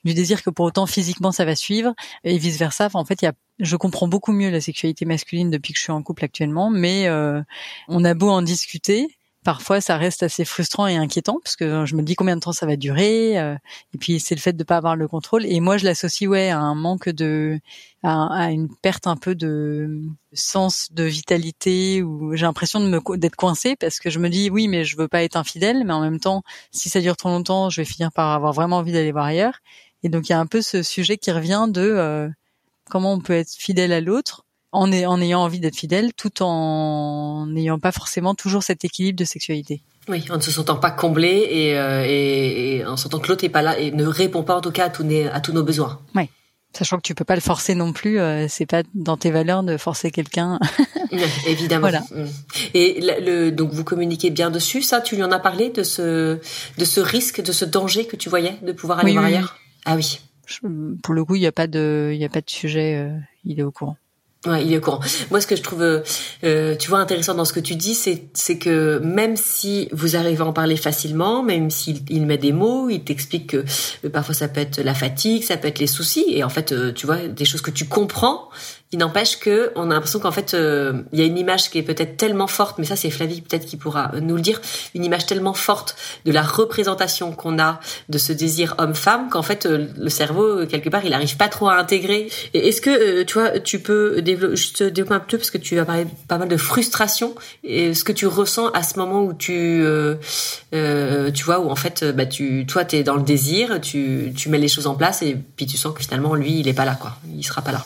du, 0.03 0.13
désir 0.13 0.43
que 0.43 0.49
pour 0.49 0.65
autant 0.65 0.85
physiquement 0.85 1.31
ça 1.31 1.45
va 1.45 1.55
suivre 1.55 1.93
et 2.23 2.37
vice 2.37 2.57
versa. 2.57 2.89
En 2.93 3.05
fait, 3.05 3.21
il 3.21 3.25
y 3.25 3.27
a, 3.27 3.33
je 3.59 3.75
comprends 3.75 4.07
beaucoup 4.07 4.31
mieux 4.31 4.49
la 4.49 4.61
sexualité 4.61 5.05
masculine 5.05 5.49
depuis 5.49 5.73
que 5.73 5.79
je 5.79 5.83
suis 5.83 5.91
en 5.91 6.01
couple 6.01 6.25
actuellement, 6.25 6.69
mais 6.69 7.07
euh, 7.07 7.41
on 7.87 8.03
a 8.05 8.13
beau 8.13 8.29
en 8.29 8.41
discuter, 8.41 9.19
parfois 9.43 9.79
ça 9.81 9.97
reste 9.97 10.23
assez 10.23 10.43
frustrant 10.45 10.87
et 10.87 10.97
inquiétant 10.97 11.39
parce 11.43 11.55
que 11.55 11.85
je 11.85 11.95
me 11.95 12.01
dis 12.01 12.15
combien 12.15 12.35
de 12.35 12.41
temps 12.41 12.51
ça 12.51 12.65
va 12.65 12.75
durer 12.75 13.39
euh, 13.39 13.55
et 13.93 13.97
puis 13.97 14.19
c'est 14.19 14.35
le 14.35 14.41
fait 14.41 14.53
de 14.53 14.63
pas 14.63 14.77
avoir 14.77 14.95
le 14.95 15.07
contrôle 15.07 15.45
et 15.45 15.59
moi 15.59 15.77
je 15.77 15.85
l'associe 15.85 16.29
ouais 16.29 16.49
à 16.49 16.59
un 16.59 16.75
manque 16.75 17.09
de 17.09 17.59
à, 18.03 18.51
une 18.51 18.69
perte 18.81 19.07
un 19.07 19.15
peu 19.15 19.35
de 19.35 20.01
sens 20.33 20.89
de 20.91 21.03
vitalité 21.03 22.03
ou 22.03 22.35
j'ai 22.35 22.45
l'impression 22.45 22.79
de 22.79 22.87
me 22.87 23.17
d'être 23.17 23.35
coincée 23.35 23.75
parce 23.75 23.99
que 23.99 24.09
je 24.09 24.19
me 24.19 24.29
dis 24.29 24.49
oui 24.49 24.67
mais 24.67 24.83
je 24.83 24.97
veux 24.97 25.07
pas 25.07 25.23
être 25.23 25.37
infidèle 25.37 25.83
mais 25.85 25.93
en 25.93 26.01
même 26.01 26.19
temps 26.19 26.43
si 26.71 26.89
ça 26.89 26.99
dure 27.01 27.17
trop 27.17 27.29
longtemps 27.29 27.69
je 27.69 27.81
vais 27.81 27.85
finir 27.85 28.11
par 28.11 28.31
avoir 28.31 28.53
vraiment 28.53 28.77
envie 28.77 28.91
d'aller 28.91 29.11
voir 29.11 29.25
ailleurs 29.25 29.59
et 30.03 30.09
donc 30.09 30.29
il 30.29 30.31
y 30.31 30.35
a 30.35 30.39
un 30.39 30.45
peu 30.45 30.61
ce 30.61 30.83
sujet 30.83 31.17
qui 31.17 31.31
revient 31.31 31.67
de 31.69 31.81
euh, 31.81 32.29
comment 32.89 33.13
on 33.13 33.19
peut 33.19 33.33
être 33.33 33.51
fidèle 33.51 33.93
à 33.93 34.01
l'autre 34.01 34.45
en, 34.71 34.91
en 34.91 35.21
ayant 35.21 35.41
envie 35.41 35.59
d'être 35.59 35.75
fidèle, 35.75 36.13
tout 36.13 36.43
en 36.43 37.47
n'ayant 37.47 37.79
pas 37.79 37.91
forcément 37.91 38.35
toujours 38.35 38.63
cet 38.63 38.85
équilibre 38.85 39.17
de 39.17 39.25
sexualité. 39.25 39.81
Oui, 40.07 40.25
en 40.29 40.37
ne 40.37 40.41
se 40.41 40.51
sentant 40.51 40.77
pas 40.77 40.91
comblé 40.91 41.47
et, 41.49 41.77
euh, 41.77 42.03
et, 42.05 42.77
et 42.77 42.85
en 42.85 42.97
sentant 42.97 43.19
que 43.19 43.27
l'autre 43.27 43.43
n'est 43.43 43.49
pas 43.49 43.61
là 43.61 43.77
et 43.77 43.91
ne 43.91 44.05
répond 44.05 44.43
pas 44.43 44.55
en 44.55 44.61
tout 44.61 44.71
cas 44.71 44.85
à 44.85 44.89
tous, 44.89 45.05
à 45.31 45.39
tous 45.39 45.53
nos 45.53 45.63
besoins. 45.63 45.99
Oui. 46.15 46.29
Sachant 46.77 46.97
que 46.97 47.01
tu 47.01 47.15
peux 47.15 47.25
pas 47.25 47.33
le 47.33 47.41
forcer 47.41 47.73
non 47.73 47.93
plus, 47.93 48.19
euh, 48.19 48.47
c'est 48.47 48.67
pas 48.67 48.83
dans 48.93 49.17
tes 49.17 49.31
valeurs 49.31 49.63
de 49.63 49.75
forcer 49.77 50.11
quelqu'un. 50.11 50.59
Évidemment. 51.47 51.81
Voilà. 51.81 52.01
Mm. 52.11 52.25
Et 52.75 52.99
le, 53.01 53.49
donc 53.49 53.71
vous 53.71 53.83
communiquez 53.83 54.29
bien 54.29 54.51
dessus, 54.51 54.83
ça 54.83 55.01
Tu 55.01 55.15
lui 55.15 55.23
en 55.23 55.31
as 55.31 55.39
parlé 55.39 55.69
de 55.69 55.81
ce 55.81 56.37
de 56.77 56.85
ce 56.85 56.99
risque, 57.01 57.41
de 57.41 57.51
ce 57.51 57.65
danger 57.65 58.05
que 58.05 58.15
tu 58.15 58.29
voyais 58.29 58.57
de 58.61 58.71
pouvoir 58.71 58.99
aller 58.99 59.13
voir 59.13 59.25
ailleurs? 59.25 59.57
Ah 59.91 59.95
oui. 59.95 60.21
pour 61.01 61.15
le 61.15 61.25
coup, 61.25 61.33
il 61.33 61.39
n'y 61.39 61.47
a 61.47 61.51
pas 61.51 61.65
de 61.65 62.11
il 62.13 62.19
y 62.19 62.23
a 62.23 62.29
pas 62.29 62.41
de 62.41 62.49
sujet. 62.49 62.95
Euh, 62.95 63.17
il 63.43 63.59
est 63.59 63.63
au 63.63 63.71
courant. 63.71 63.97
Ouais, 64.47 64.65
il 64.65 64.71
est 64.71 64.77
au 64.77 64.81
courant. 64.81 65.01
Moi, 65.31 65.41
ce 65.41 65.47
que 65.47 65.57
je 65.57 65.61
trouve, 65.61 65.81
euh, 65.81 66.75
tu 66.77 66.89
vois, 66.89 66.99
intéressant 66.99 67.33
dans 67.33 67.43
ce 67.43 67.51
que 67.51 67.59
tu 67.59 67.75
dis, 67.75 67.93
c'est 67.93 68.57
que 68.57 68.99
même 68.99 69.35
si 69.35 69.89
vous 69.91 70.15
arrivez 70.15 70.41
à 70.41 70.45
en 70.45 70.53
parler 70.53 70.77
facilement, 70.77 71.43
même 71.43 71.69
s'il 71.69 72.09
il 72.09 72.25
met 72.25 72.37
des 72.37 72.53
mots, 72.53 72.89
il 72.89 73.03
t'explique 73.03 73.47
que 73.47 73.65
euh, 74.05 74.09
parfois 74.09 74.33
ça 74.33 74.47
peut 74.47 74.61
être 74.61 74.79
la 74.79 74.93
fatigue, 74.93 75.43
ça 75.43 75.57
peut 75.57 75.67
être 75.67 75.79
les 75.79 75.87
soucis, 75.87 76.23
et 76.29 76.45
en 76.45 76.49
fait, 76.49 76.71
euh, 76.71 76.93
tu 76.93 77.05
vois, 77.05 77.27
des 77.27 77.43
choses 77.43 77.59
que 77.59 77.71
tu 77.71 77.85
comprends, 77.85 78.49
il 78.91 78.97
n'empêche 78.97 79.37
que 79.37 79.71
on 79.75 79.91
a 79.91 79.93
l'impression 79.93 80.19
qu'en 80.19 80.31
fait 80.31 80.55
euh, 80.55 81.03
il 81.13 81.19
y 81.19 81.21
a 81.21 81.25
une 81.25 81.37
image 81.37 81.69
qui 81.69 81.77
est 81.77 81.83
peut-être 81.83 82.17
tellement 82.17 82.47
forte, 82.47 82.79
mais 82.79 82.85
ça 82.85 82.95
c'est 82.95 83.11
Flavie 83.11 83.41
peut-être 83.41 83.65
qui 83.65 83.77
pourra 83.77 84.11
nous 84.19 84.35
le 84.35 84.41
dire, 84.41 84.59
une 84.95 85.05
image 85.05 85.27
tellement 85.27 85.53
forte 85.53 85.95
de 86.25 86.31
la 86.31 86.41
représentation 86.41 87.31
qu'on 87.31 87.59
a 87.59 87.79
de 88.09 88.17
ce 88.17 88.33
désir 88.33 88.73
homme-femme 88.79 89.29
qu'en 89.29 89.43
fait 89.43 89.67
euh, 89.67 89.87
le 89.95 90.09
cerveau 90.09 90.65
quelque 90.65 90.89
part 90.89 91.05
il 91.05 91.11
n'arrive 91.11 91.37
pas 91.37 91.49
trop 91.49 91.69
à 91.69 91.75
intégrer. 91.75 92.29
Et 92.55 92.67
est-ce 92.67 92.81
que 92.81 92.89
euh, 92.89 93.25
tu 93.25 93.35
vois 93.35 93.59
tu 93.59 93.79
peux 93.79 94.21
développer, 94.35 94.55
juste 94.55 94.83
développer 94.83 95.15
un 95.15 95.19
peu 95.19 95.37
parce 95.37 95.51
que 95.51 95.57
tu 95.57 95.77
as 95.79 95.85
parlé 95.85 96.05
pas 96.27 96.37
mal 96.37 96.47
de 96.47 96.57
frustration. 96.57 97.35
Et 97.63 97.93
ce 97.93 98.03
que 98.03 98.11
tu 98.11 98.27
ressens 98.27 98.69
à 98.69 98.83
ce 98.83 98.97
moment 98.99 99.23
où 99.23 99.33
tu 99.33 99.83
tu 100.71 101.43
vois 101.43 101.59
où 101.59 101.69
en 101.69 101.75
fait 101.75 102.05
bah 102.15 102.25
tu 102.25 102.65
toi 102.65 102.85
t'es 102.85 103.03
dans 103.03 103.15
le 103.15 103.23
désir, 103.23 103.79
tu 103.81 104.33
tu 104.35 104.49
mets 104.49 104.57
les 104.57 104.67
choses 104.67 104.87
en 104.87 104.95
place 104.95 105.21
et 105.21 105.37
puis 105.55 105.65
tu 105.65 105.77
sens 105.77 105.93
que 105.93 106.01
finalement 106.01 106.35
lui 106.35 106.59
il 106.59 106.67
est 106.67 106.73
pas 106.73 106.85
là 106.85 106.97
quoi, 106.99 107.17
il 107.35 107.43
sera 107.43 107.61
pas 107.61 107.71
là 107.71 107.85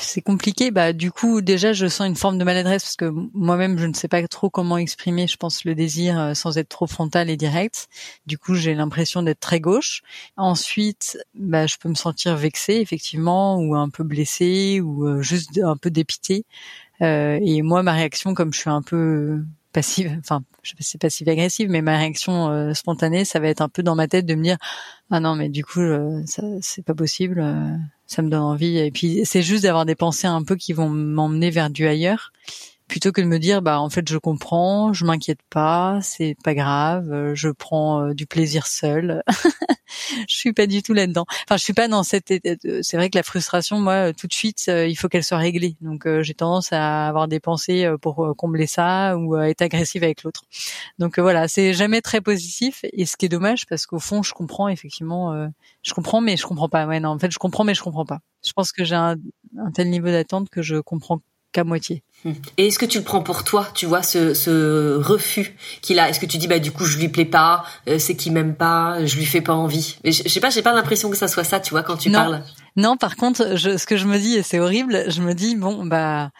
c'est 0.00 0.22
compliqué. 0.22 0.70
Bah, 0.70 0.92
du 0.92 1.10
coup, 1.10 1.40
déjà, 1.40 1.72
je 1.72 1.86
sens 1.86 2.06
une 2.06 2.16
forme 2.16 2.38
de 2.38 2.44
maladresse 2.44 2.82
parce 2.82 2.96
que 2.96 3.12
moi-même, 3.34 3.78
je 3.78 3.86
ne 3.86 3.94
sais 3.94 4.08
pas 4.08 4.26
trop 4.28 4.50
comment 4.50 4.76
exprimer, 4.78 5.26
je 5.26 5.36
pense, 5.36 5.64
le 5.64 5.74
désir 5.74 6.18
euh, 6.18 6.34
sans 6.34 6.58
être 6.58 6.68
trop 6.68 6.86
frontal 6.86 7.30
et 7.30 7.36
direct. 7.36 7.88
Du 8.26 8.38
coup, 8.38 8.54
j'ai 8.54 8.74
l'impression 8.74 9.22
d'être 9.22 9.40
très 9.40 9.60
gauche. 9.60 10.02
Ensuite, 10.36 11.18
bah, 11.34 11.66
je 11.66 11.76
peux 11.76 11.88
me 11.88 11.94
sentir 11.94 12.36
vexée, 12.36 12.76
effectivement, 12.76 13.58
ou 13.58 13.74
un 13.74 13.88
peu 13.88 14.04
blessée, 14.04 14.80
ou 14.80 15.06
euh, 15.06 15.22
juste 15.22 15.58
un 15.62 15.76
peu 15.76 15.90
dépitée. 15.90 16.44
Euh, 17.02 17.38
et 17.42 17.62
moi, 17.62 17.82
ma 17.82 17.92
réaction, 17.92 18.34
comme 18.34 18.52
je 18.52 18.60
suis 18.60 18.70
un 18.70 18.82
peu 18.82 19.42
passive, 19.72 20.14
enfin, 20.20 20.44
je 20.62 20.70
sais 20.70 20.76
pas 20.76 20.82
si 20.82 20.90
c'est 20.90 20.98
passive 20.98 21.28
agressive, 21.28 21.70
mais 21.70 21.82
ma 21.82 21.96
réaction 21.98 22.50
euh, 22.50 22.74
spontanée, 22.74 23.24
ça 23.24 23.40
va 23.40 23.48
être 23.48 23.62
un 23.62 23.68
peu 23.68 23.82
dans 23.82 23.94
ma 23.94 24.06
tête 24.06 24.26
de 24.26 24.34
me 24.34 24.42
dire 24.42 24.58
ah 25.10 25.20
non 25.20 25.34
mais 25.34 25.48
du 25.48 25.64
coup 25.64 25.80
ça 26.26 26.42
c'est 26.60 26.84
pas 26.84 26.94
possible, 26.94 27.42
ça 28.12 28.22
me 28.22 28.28
donne 28.28 28.42
envie. 28.42 28.78
Et 28.78 28.90
puis 28.90 29.22
c'est 29.24 29.42
juste 29.42 29.64
d'avoir 29.64 29.86
des 29.86 29.94
pensées 29.94 30.26
un 30.26 30.42
peu 30.42 30.56
qui 30.56 30.72
vont 30.72 30.88
m'emmener 30.88 31.50
vers 31.50 31.70
du 31.70 31.86
ailleurs 31.86 32.32
plutôt 32.92 33.10
que 33.10 33.22
de 33.22 33.26
me 33.26 33.38
dire 33.38 33.62
bah 33.62 33.80
en 33.80 33.88
fait 33.88 34.06
je 34.06 34.18
comprends, 34.18 34.92
je 34.92 35.06
m'inquiète 35.06 35.40
pas, 35.48 36.00
c'est 36.02 36.36
pas 36.44 36.54
grave, 36.54 37.10
euh, 37.10 37.34
je 37.34 37.48
prends 37.48 38.02
euh, 38.02 38.12
du 38.12 38.26
plaisir 38.26 38.66
seul. 38.66 39.22
je 40.28 40.36
suis 40.36 40.52
pas 40.52 40.66
du 40.66 40.82
tout 40.82 40.92
là-dedans. 40.92 41.24
Enfin, 41.46 41.56
je 41.56 41.62
suis 41.62 41.72
pas 41.72 41.88
dans 41.88 42.02
cette 42.02 42.26
c'est 42.28 42.96
vrai 42.98 43.08
que 43.08 43.16
la 43.16 43.22
frustration 43.22 43.80
moi 43.80 44.12
tout 44.12 44.26
de 44.26 44.34
suite 44.34 44.66
euh, 44.68 44.86
il 44.86 44.94
faut 44.94 45.08
qu'elle 45.08 45.24
soit 45.24 45.38
réglée. 45.38 45.74
Donc 45.80 46.06
j'ai 46.20 46.34
tendance 46.34 46.70
à 46.74 47.08
avoir 47.08 47.28
des 47.28 47.40
pensées 47.40 47.90
pour 48.02 48.34
combler 48.36 48.66
ça 48.66 49.16
ou 49.16 49.38
être 49.38 49.62
agressive 49.62 50.04
avec 50.04 50.22
l'autre. 50.22 50.42
Donc 50.98 51.18
voilà, 51.18 51.48
c'est 51.48 51.72
jamais 51.72 52.02
très 52.02 52.20
positif 52.20 52.84
et 52.92 53.06
ce 53.06 53.16
qui 53.16 53.24
est 53.24 53.30
dommage 53.30 53.64
parce 53.64 53.86
qu'au 53.86 54.00
fond 54.00 54.22
je 54.22 54.34
comprends 54.34 54.68
effectivement 54.68 55.48
je 55.82 55.94
comprends 55.94 56.20
mais 56.20 56.36
je 56.36 56.44
comprends 56.44 56.68
pas. 56.68 56.86
Ouais 56.86 57.00
non, 57.00 57.08
en 57.08 57.18
fait 57.18 57.30
je 57.30 57.38
comprends 57.38 57.64
mais 57.64 57.72
je 57.74 57.82
comprends 57.82 58.04
pas. 58.04 58.18
Je 58.44 58.52
pense 58.52 58.70
que 58.70 58.84
j'ai 58.84 58.96
un 58.96 59.16
tel 59.72 59.88
niveau 59.88 60.08
d'attente 60.08 60.50
que 60.50 60.60
je 60.60 60.76
comprends 60.76 61.22
qu'à 61.52 61.64
moitié. 61.64 62.02
Hmm. 62.24 62.32
Et 62.56 62.68
est-ce 62.68 62.78
que 62.78 62.86
tu 62.86 62.98
le 62.98 63.04
prends 63.04 63.22
pour 63.22 63.42
toi, 63.44 63.68
tu 63.74 63.86
vois, 63.86 64.02
ce, 64.02 64.32
ce 64.34 64.96
refus 64.96 65.56
qu'il 65.80 65.98
a? 65.98 66.08
Est-ce 66.08 66.20
que 66.20 66.26
tu 66.26 66.38
dis 66.38 66.46
bah 66.46 66.58
du 66.58 66.70
coup 66.70 66.84
je 66.84 66.98
lui 66.98 67.08
plais 67.08 67.24
pas, 67.24 67.64
euh, 67.88 67.98
c'est 67.98 68.14
qu'il 68.14 68.32
m'aime 68.32 68.54
pas, 68.54 69.04
je 69.04 69.16
lui 69.16 69.26
fais 69.26 69.40
pas 69.40 69.54
envie? 69.54 69.96
Je, 70.04 70.10
je 70.10 70.28
sais 70.28 70.40
pas, 70.40 70.50
j'ai 70.50 70.62
pas 70.62 70.72
l'impression 70.72 71.10
que 71.10 71.16
ça 71.16 71.28
soit 71.28 71.44
ça, 71.44 71.58
tu 71.60 71.70
vois, 71.70 71.82
quand 71.82 71.96
tu 71.96 72.10
parles. 72.10 72.42
Non, 72.76 72.96
par 72.96 73.16
contre, 73.16 73.56
je, 73.56 73.76
ce 73.76 73.86
que 73.86 73.96
je 73.96 74.06
me 74.06 74.18
dis 74.18 74.36
et 74.36 74.42
c'est 74.42 74.60
horrible, 74.60 75.04
je 75.08 75.20
me 75.20 75.34
dis 75.34 75.56
bon 75.56 75.84
bah 75.84 76.30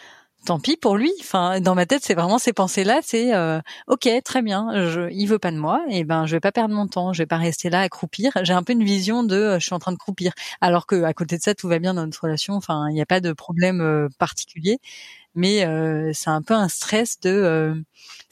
tant 0.44 0.60
pis 0.60 0.76
pour 0.76 0.96
lui. 0.96 1.12
Enfin, 1.20 1.60
dans 1.60 1.74
ma 1.74 1.86
tête, 1.86 2.02
c'est 2.04 2.14
vraiment 2.14 2.38
ces 2.38 2.52
pensées-là. 2.52 3.00
C'est 3.02 3.34
euh, 3.34 3.60
ok, 3.88 4.08
très 4.24 4.42
bien. 4.42 4.88
Je, 4.88 5.10
il 5.10 5.26
veut 5.26 5.38
pas 5.38 5.50
de 5.50 5.56
moi. 5.56 5.82
Et 5.88 6.04
ben, 6.04 6.26
je 6.26 6.36
vais 6.36 6.40
pas 6.40 6.52
perdre 6.52 6.74
mon 6.74 6.86
temps. 6.86 7.12
Je 7.12 7.22
vais 7.22 7.26
pas 7.26 7.36
rester 7.36 7.70
là 7.70 7.80
à 7.80 7.88
croupir. 7.88 8.32
J'ai 8.42 8.52
un 8.52 8.62
peu 8.62 8.72
une 8.72 8.84
vision 8.84 9.22
de, 9.22 9.36
euh, 9.36 9.58
je 9.58 9.66
suis 9.66 9.74
en 9.74 9.78
train 9.78 9.92
de 9.92 9.98
croupir. 9.98 10.32
Alors 10.60 10.86
que 10.86 11.02
à 11.04 11.14
côté 11.14 11.36
de 11.36 11.42
ça, 11.42 11.54
tout 11.54 11.68
va 11.68 11.78
bien 11.78 11.94
dans 11.94 12.04
notre 12.04 12.22
relation. 12.22 12.54
Enfin, 12.54 12.86
il 12.90 12.94
n'y 12.94 13.02
a 13.02 13.06
pas 13.06 13.20
de 13.20 13.32
problème 13.32 13.80
euh, 13.80 14.08
particulier 14.18 14.78
mais 15.34 15.64
euh, 15.64 16.10
c'est 16.12 16.30
un 16.30 16.42
peu 16.42 16.54
un 16.54 16.68
stress 16.68 17.18
de 17.20 17.82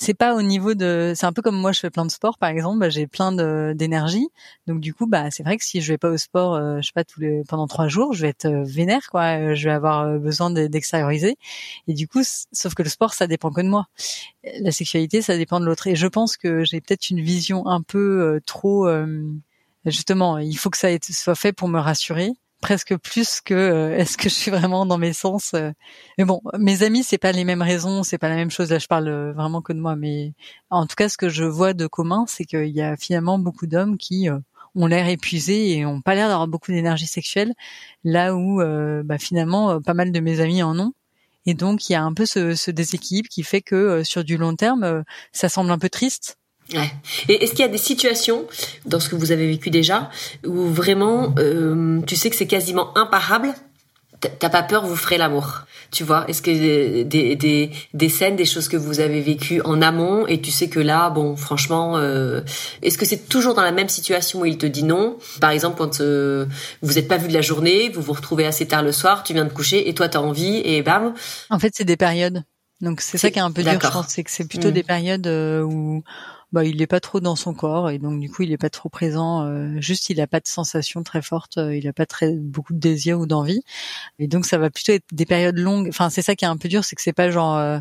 c'est 0.00 0.14
pas 0.14 0.34
au 0.34 0.40
niveau 0.40 0.74
de 0.74 1.12
c'est 1.14 1.26
un 1.26 1.32
peu 1.32 1.42
comme 1.42 1.56
moi 1.56 1.72
je 1.72 1.80
fais 1.80 1.90
plein 1.90 2.06
de 2.06 2.10
sport 2.10 2.38
par 2.38 2.48
exemple 2.48 2.78
bah, 2.78 2.88
j'ai 2.88 3.06
plein 3.06 3.32
d'énergie. 3.74 4.28
Donc 4.66 4.80
du 4.80 4.94
coup 4.94 5.06
bah 5.06 5.30
c'est 5.30 5.42
vrai 5.42 5.58
que 5.58 5.64
si 5.64 5.82
je 5.82 5.92
vais 5.92 5.98
pas 5.98 6.08
au 6.10 6.16
sport 6.16 6.54
euh, 6.54 6.78
je 6.80 6.86
sais 6.86 6.92
pas 6.94 7.04
tous 7.04 7.20
les 7.20 7.44
pendant 7.46 7.66
trois 7.66 7.86
jours 7.88 8.14
je 8.14 8.22
vais 8.22 8.28
être 8.30 8.48
vénère 8.48 9.10
quoi. 9.10 9.54
Je 9.54 9.64
vais 9.68 9.74
avoir 9.74 10.18
besoin 10.18 10.50
d'extérioriser. 10.50 11.36
Et 11.86 11.92
du 11.94 12.08
coup 12.08 12.22
sauf 12.24 12.74
que 12.74 12.82
le 12.82 12.88
sport 12.88 13.12
ça 13.12 13.26
dépend 13.26 13.50
que 13.52 13.60
de 13.60 13.68
moi. 13.68 13.88
La 14.60 14.72
sexualité 14.72 15.20
ça 15.22 15.36
dépend 15.36 15.60
de 15.60 15.66
l'autre. 15.66 15.86
Et 15.86 15.96
je 15.96 16.06
pense 16.06 16.38
que 16.38 16.64
j'ai 16.64 16.80
peut-être 16.80 17.10
une 17.10 17.20
vision 17.20 17.66
un 17.66 17.82
peu 17.82 18.40
trop 18.46 18.88
justement 19.84 20.38
il 20.38 20.56
faut 20.56 20.70
que 20.70 20.78
ça 20.78 20.88
soit 21.02 21.34
fait 21.34 21.52
pour 21.52 21.68
me 21.68 21.78
rassurer 21.78 22.32
presque 22.60 22.96
plus 22.96 23.40
que 23.40 23.54
euh, 23.54 23.96
est-ce 23.96 24.16
que 24.16 24.28
je 24.28 24.34
suis 24.34 24.50
vraiment 24.50 24.86
dans 24.86 24.98
mes 24.98 25.12
sens 25.12 25.52
euh. 25.54 25.72
mais 26.18 26.24
bon 26.24 26.40
mes 26.58 26.82
amis 26.82 27.02
c'est 27.02 27.18
pas 27.18 27.32
les 27.32 27.44
mêmes 27.44 27.62
raisons 27.62 28.02
c'est 28.02 28.18
pas 28.18 28.28
la 28.28 28.36
même 28.36 28.50
chose. 28.50 28.70
Là 28.70 28.78
je 28.78 28.86
parle 28.86 29.08
euh, 29.08 29.32
vraiment 29.32 29.62
que 29.62 29.72
de 29.72 29.80
moi 29.80 29.96
mais 29.96 30.34
en 30.70 30.86
tout 30.86 30.96
cas 30.96 31.08
ce 31.08 31.16
que 31.16 31.28
je 31.28 31.44
vois 31.44 31.74
de 31.74 31.86
commun 31.86 32.24
c'est 32.28 32.44
qu'il 32.44 32.68
y 32.68 32.82
a 32.82 32.96
finalement 32.96 33.38
beaucoup 33.38 33.66
d'hommes 33.66 33.96
qui 33.96 34.28
ont 34.74 34.86
l'air 34.86 35.08
épuisés 35.08 35.70
et 35.72 35.86
ont 35.86 36.00
pas 36.00 36.14
l'air 36.14 36.28
d'avoir 36.28 36.48
beaucoup 36.48 36.72
d'énergie 36.72 37.06
sexuelle 37.06 37.54
là 38.04 38.34
où 38.34 38.62
bah, 39.04 39.18
finalement 39.18 39.80
pas 39.80 39.94
mal 39.94 40.12
de 40.12 40.20
mes 40.20 40.40
amis 40.40 40.62
en 40.62 40.78
ont. 40.78 40.92
Et 41.46 41.54
donc 41.54 41.88
il 41.88 41.94
y 41.94 41.96
a 41.96 42.02
un 42.02 42.12
peu 42.14 42.26
ce 42.26 42.70
déséquilibre 42.70 43.28
qui 43.28 43.42
fait 43.42 43.62
que 43.62 44.02
sur 44.04 44.24
du 44.24 44.36
long 44.36 44.54
terme 44.56 45.04
ça 45.32 45.48
semble 45.48 45.70
un 45.70 45.78
peu 45.78 45.88
triste 45.88 46.39
Ouais. 46.74 46.92
Et 47.28 47.42
est-ce 47.42 47.50
qu'il 47.50 47.60
y 47.60 47.68
a 47.68 47.68
des 47.68 47.78
situations 47.78 48.46
dans 48.86 49.00
ce 49.00 49.08
que 49.08 49.16
vous 49.16 49.32
avez 49.32 49.46
vécu 49.46 49.70
déjà 49.70 50.10
où 50.46 50.66
vraiment 50.66 51.34
euh, 51.38 52.00
tu 52.06 52.16
sais 52.16 52.30
que 52.30 52.36
c'est 52.36 52.46
quasiment 52.46 52.96
imparable 52.96 53.54
t'as 54.20 54.50
pas 54.50 54.62
peur, 54.62 54.86
vous 54.86 54.96
ferez 54.96 55.18
l'amour? 55.18 55.62
Tu 55.90 56.04
vois, 56.04 56.24
est-ce 56.28 56.42
que 56.42 56.50
des, 57.04 57.34
des, 57.34 57.70
des 57.94 58.08
scènes, 58.08 58.36
des 58.36 58.44
choses 58.44 58.68
que 58.68 58.76
vous 58.76 59.00
avez 59.00 59.20
vécues 59.20 59.60
en 59.62 59.82
amont 59.82 60.26
et 60.26 60.40
tu 60.40 60.50
sais 60.50 60.68
que 60.68 60.78
là, 60.78 61.10
bon, 61.10 61.36
franchement, 61.36 61.96
euh, 61.96 62.42
est-ce 62.82 62.96
que 62.96 63.04
c'est 63.04 63.28
toujours 63.28 63.54
dans 63.54 63.62
la 63.62 63.72
même 63.72 63.88
situation 63.88 64.40
où 64.40 64.44
il 64.44 64.58
te 64.58 64.66
dit 64.66 64.84
non? 64.84 65.18
Par 65.40 65.50
exemple, 65.50 65.78
quand 65.78 66.00
euh, 66.00 66.46
vous 66.82 66.94
n'êtes 66.94 67.08
pas 67.08 67.16
vu 67.16 67.28
de 67.28 67.34
la 67.34 67.42
journée, 67.42 67.88
vous 67.88 68.02
vous 68.02 68.12
retrouvez 68.12 68.46
assez 68.46 68.68
tard 68.68 68.82
le 68.82 68.92
soir, 68.92 69.24
tu 69.24 69.32
viens 69.32 69.44
de 69.44 69.52
coucher 69.52 69.88
et 69.88 69.94
toi 69.94 70.08
t'as 70.08 70.20
envie 70.20 70.60
et 70.64 70.82
bam. 70.82 71.14
En 71.48 71.58
fait, 71.58 71.72
c'est 71.74 71.84
des 71.84 71.96
périodes. 71.96 72.44
Donc 72.80 73.00
c'est 73.00 73.18
ça 73.18 73.30
qui 73.30 73.38
est 73.38 73.42
un 73.42 73.50
peu 73.50 73.62
dur, 73.62 73.72
je 73.72 73.88
pense, 73.88 74.06
c'est 74.08 74.24
que 74.24 74.30
c'est 74.30 74.48
plutôt 74.48 74.68
hmm. 74.68 74.72
des 74.72 74.82
périodes 74.82 75.26
euh, 75.26 75.62
où 75.62 76.02
bah 76.52 76.64
il 76.64 76.82
est 76.82 76.86
pas 76.86 77.00
trop 77.00 77.20
dans 77.20 77.36
son 77.36 77.54
corps 77.54 77.90
et 77.90 77.98
donc 77.98 78.20
du 78.20 78.28
coup 78.30 78.42
il 78.42 78.52
est 78.52 78.58
pas 78.58 78.70
trop 78.70 78.88
présent. 78.88 79.42
Euh, 79.46 79.80
juste 79.80 80.10
il 80.10 80.20
a 80.20 80.26
pas 80.26 80.40
de 80.40 80.48
sensation 80.48 81.02
très 81.02 81.22
forte, 81.22 81.58
euh, 81.58 81.76
il 81.76 81.86
a 81.88 81.92
pas 81.92 82.06
très 82.06 82.32
beaucoup 82.32 82.72
de 82.72 82.78
désir 82.80 83.20
ou 83.20 83.26
d'envie 83.26 83.62
et 84.18 84.28
donc 84.28 84.46
ça 84.46 84.58
va 84.58 84.70
plutôt 84.70 84.92
être 84.92 85.06
des 85.12 85.26
périodes 85.26 85.58
longues. 85.58 85.88
Enfin 85.88 86.10
c'est 86.10 86.22
ça 86.22 86.36
qui 86.36 86.44
est 86.44 86.48
un 86.48 86.56
peu 86.56 86.68
dur, 86.68 86.84
c'est 86.84 86.96
que 86.96 87.02
c'est 87.02 87.12
pas 87.12 87.30
genre 87.30 87.56
euh, 87.56 87.78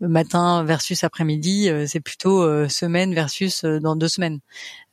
matin 0.00 0.64
versus 0.64 1.04
après-midi, 1.04 1.70
c'est 1.86 2.00
plutôt 2.00 2.68
semaine 2.68 3.14
versus 3.14 3.64
dans 3.64 3.96
deux 3.96 4.08
semaines. 4.08 4.40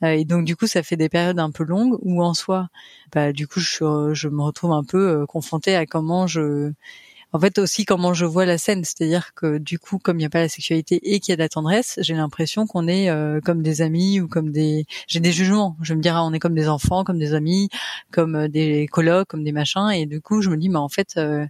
et 0.03 0.23
donc 0.25 0.45
du 0.45 0.55
coup 0.55 0.67
ça 0.67 0.83
fait 0.83 0.97
des 0.97 1.09
périodes 1.09 1.39
un 1.39 1.51
peu 1.51 1.63
longues 1.63 1.97
où 2.03 2.23
en 2.23 2.35
soi, 2.35 2.69
bah 3.13 3.33
du 3.33 3.47
coup 3.47 3.59
je, 3.59 4.13
je 4.13 4.27
me 4.29 4.43
retrouve 4.43 4.71
un 4.71 4.83
peu 4.83 5.25
confrontée 5.27 5.75
à 5.75 5.87
comment 5.87 6.27
je 6.27 6.73
en 7.31 7.39
fait 7.39 7.59
aussi 7.59 7.85
comment 7.85 8.13
je 8.13 8.25
vois 8.25 8.45
la 8.45 8.57
scène, 8.57 8.83
c'est-à-dire 8.83 9.33
que 9.35 9.57
du 9.57 9.77
coup, 9.77 9.99
comme 9.99 10.17
il 10.17 10.19
n'y 10.19 10.25
a 10.25 10.29
pas 10.29 10.41
la 10.41 10.49
sexualité 10.49 10.99
et 11.03 11.19
qu'il 11.19 11.31
y 11.31 11.33
a 11.33 11.35
de 11.35 11.41
la 11.41 11.49
tendresse, 11.49 11.99
j'ai 12.01 12.15
l'impression 12.15 12.65
qu'on 12.65 12.87
est 12.87 13.09
euh, 13.09 13.39
comme 13.41 13.61
des 13.61 13.81
amis 13.81 14.19
ou 14.19 14.27
comme 14.27 14.51
des, 14.51 14.85
j'ai 15.07 15.19
des 15.19 15.31
jugements. 15.31 15.77
Je 15.81 15.93
me 15.93 16.01
dirais, 16.01 16.19
on 16.21 16.33
est 16.33 16.39
comme 16.39 16.55
des 16.55 16.67
enfants, 16.67 17.03
comme 17.03 17.19
des 17.19 17.33
amis, 17.33 17.69
comme 18.11 18.35
euh, 18.35 18.47
des 18.47 18.87
colocs, 18.91 19.27
comme 19.27 19.43
des 19.43 19.51
machins, 19.51 19.89
et 19.91 20.05
du 20.05 20.21
coup, 20.21 20.41
je 20.41 20.49
me 20.49 20.57
dis, 20.57 20.69
mais 20.69 20.77
en 20.77 20.89
fait, 20.89 21.17
euh, 21.17 21.45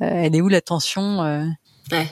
elle 0.00 0.36
est 0.36 0.40
où 0.40 0.48
la 0.48 0.60
tension 0.60 1.20
Ouais. 1.90 2.06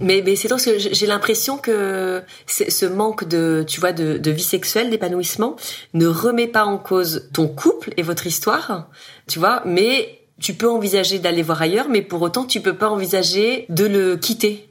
Mais, 0.00 0.22
mais 0.24 0.34
c'est 0.34 0.48
parce 0.48 0.64
que 0.64 0.78
j'ai 0.78 1.06
l'impression 1.06 1.58
que 1.58 2.22
ce 2.46 2.86
manque 2.86 3.24
de, 3.24 3.64
tu 3.66 3.78
vois, 3.78 3.92
de 3.92 4.30
vie 4.30 4.42
sexuelle, 4.42 4.90
d'épanouissement, 4.90 5.54
ne 5.94 6.06
remet 6.06 6.48
pas 6.48 6.64
en 6.64 6.78
cause 6.78 7.28
ton 7.32 7.46
couple 7.46 7.92
et 7.96 8.02
votre 8.02 8.26
histoire, 8.26 8.90
tu 9.28 9.38
vois, 9.38 9.62
mais 9.64 10.25
tu 10.40 10.54
peux 10.54 10.70
envisager 10.70 11.18
d'aller 11.18 11.42
voir 11.42 11.62
ailleurs, 11.62 11.88
mais 11.88 12.02
pour 12.02 12.22
autant, 12.22 12.44
tu 12.44 12.60
peux 12.60 12.76
pas 12.76 12.90
envisager 12.90 13.66
de 13.68 13.84
le 13.84 14.16
quitter. 14.16 14.68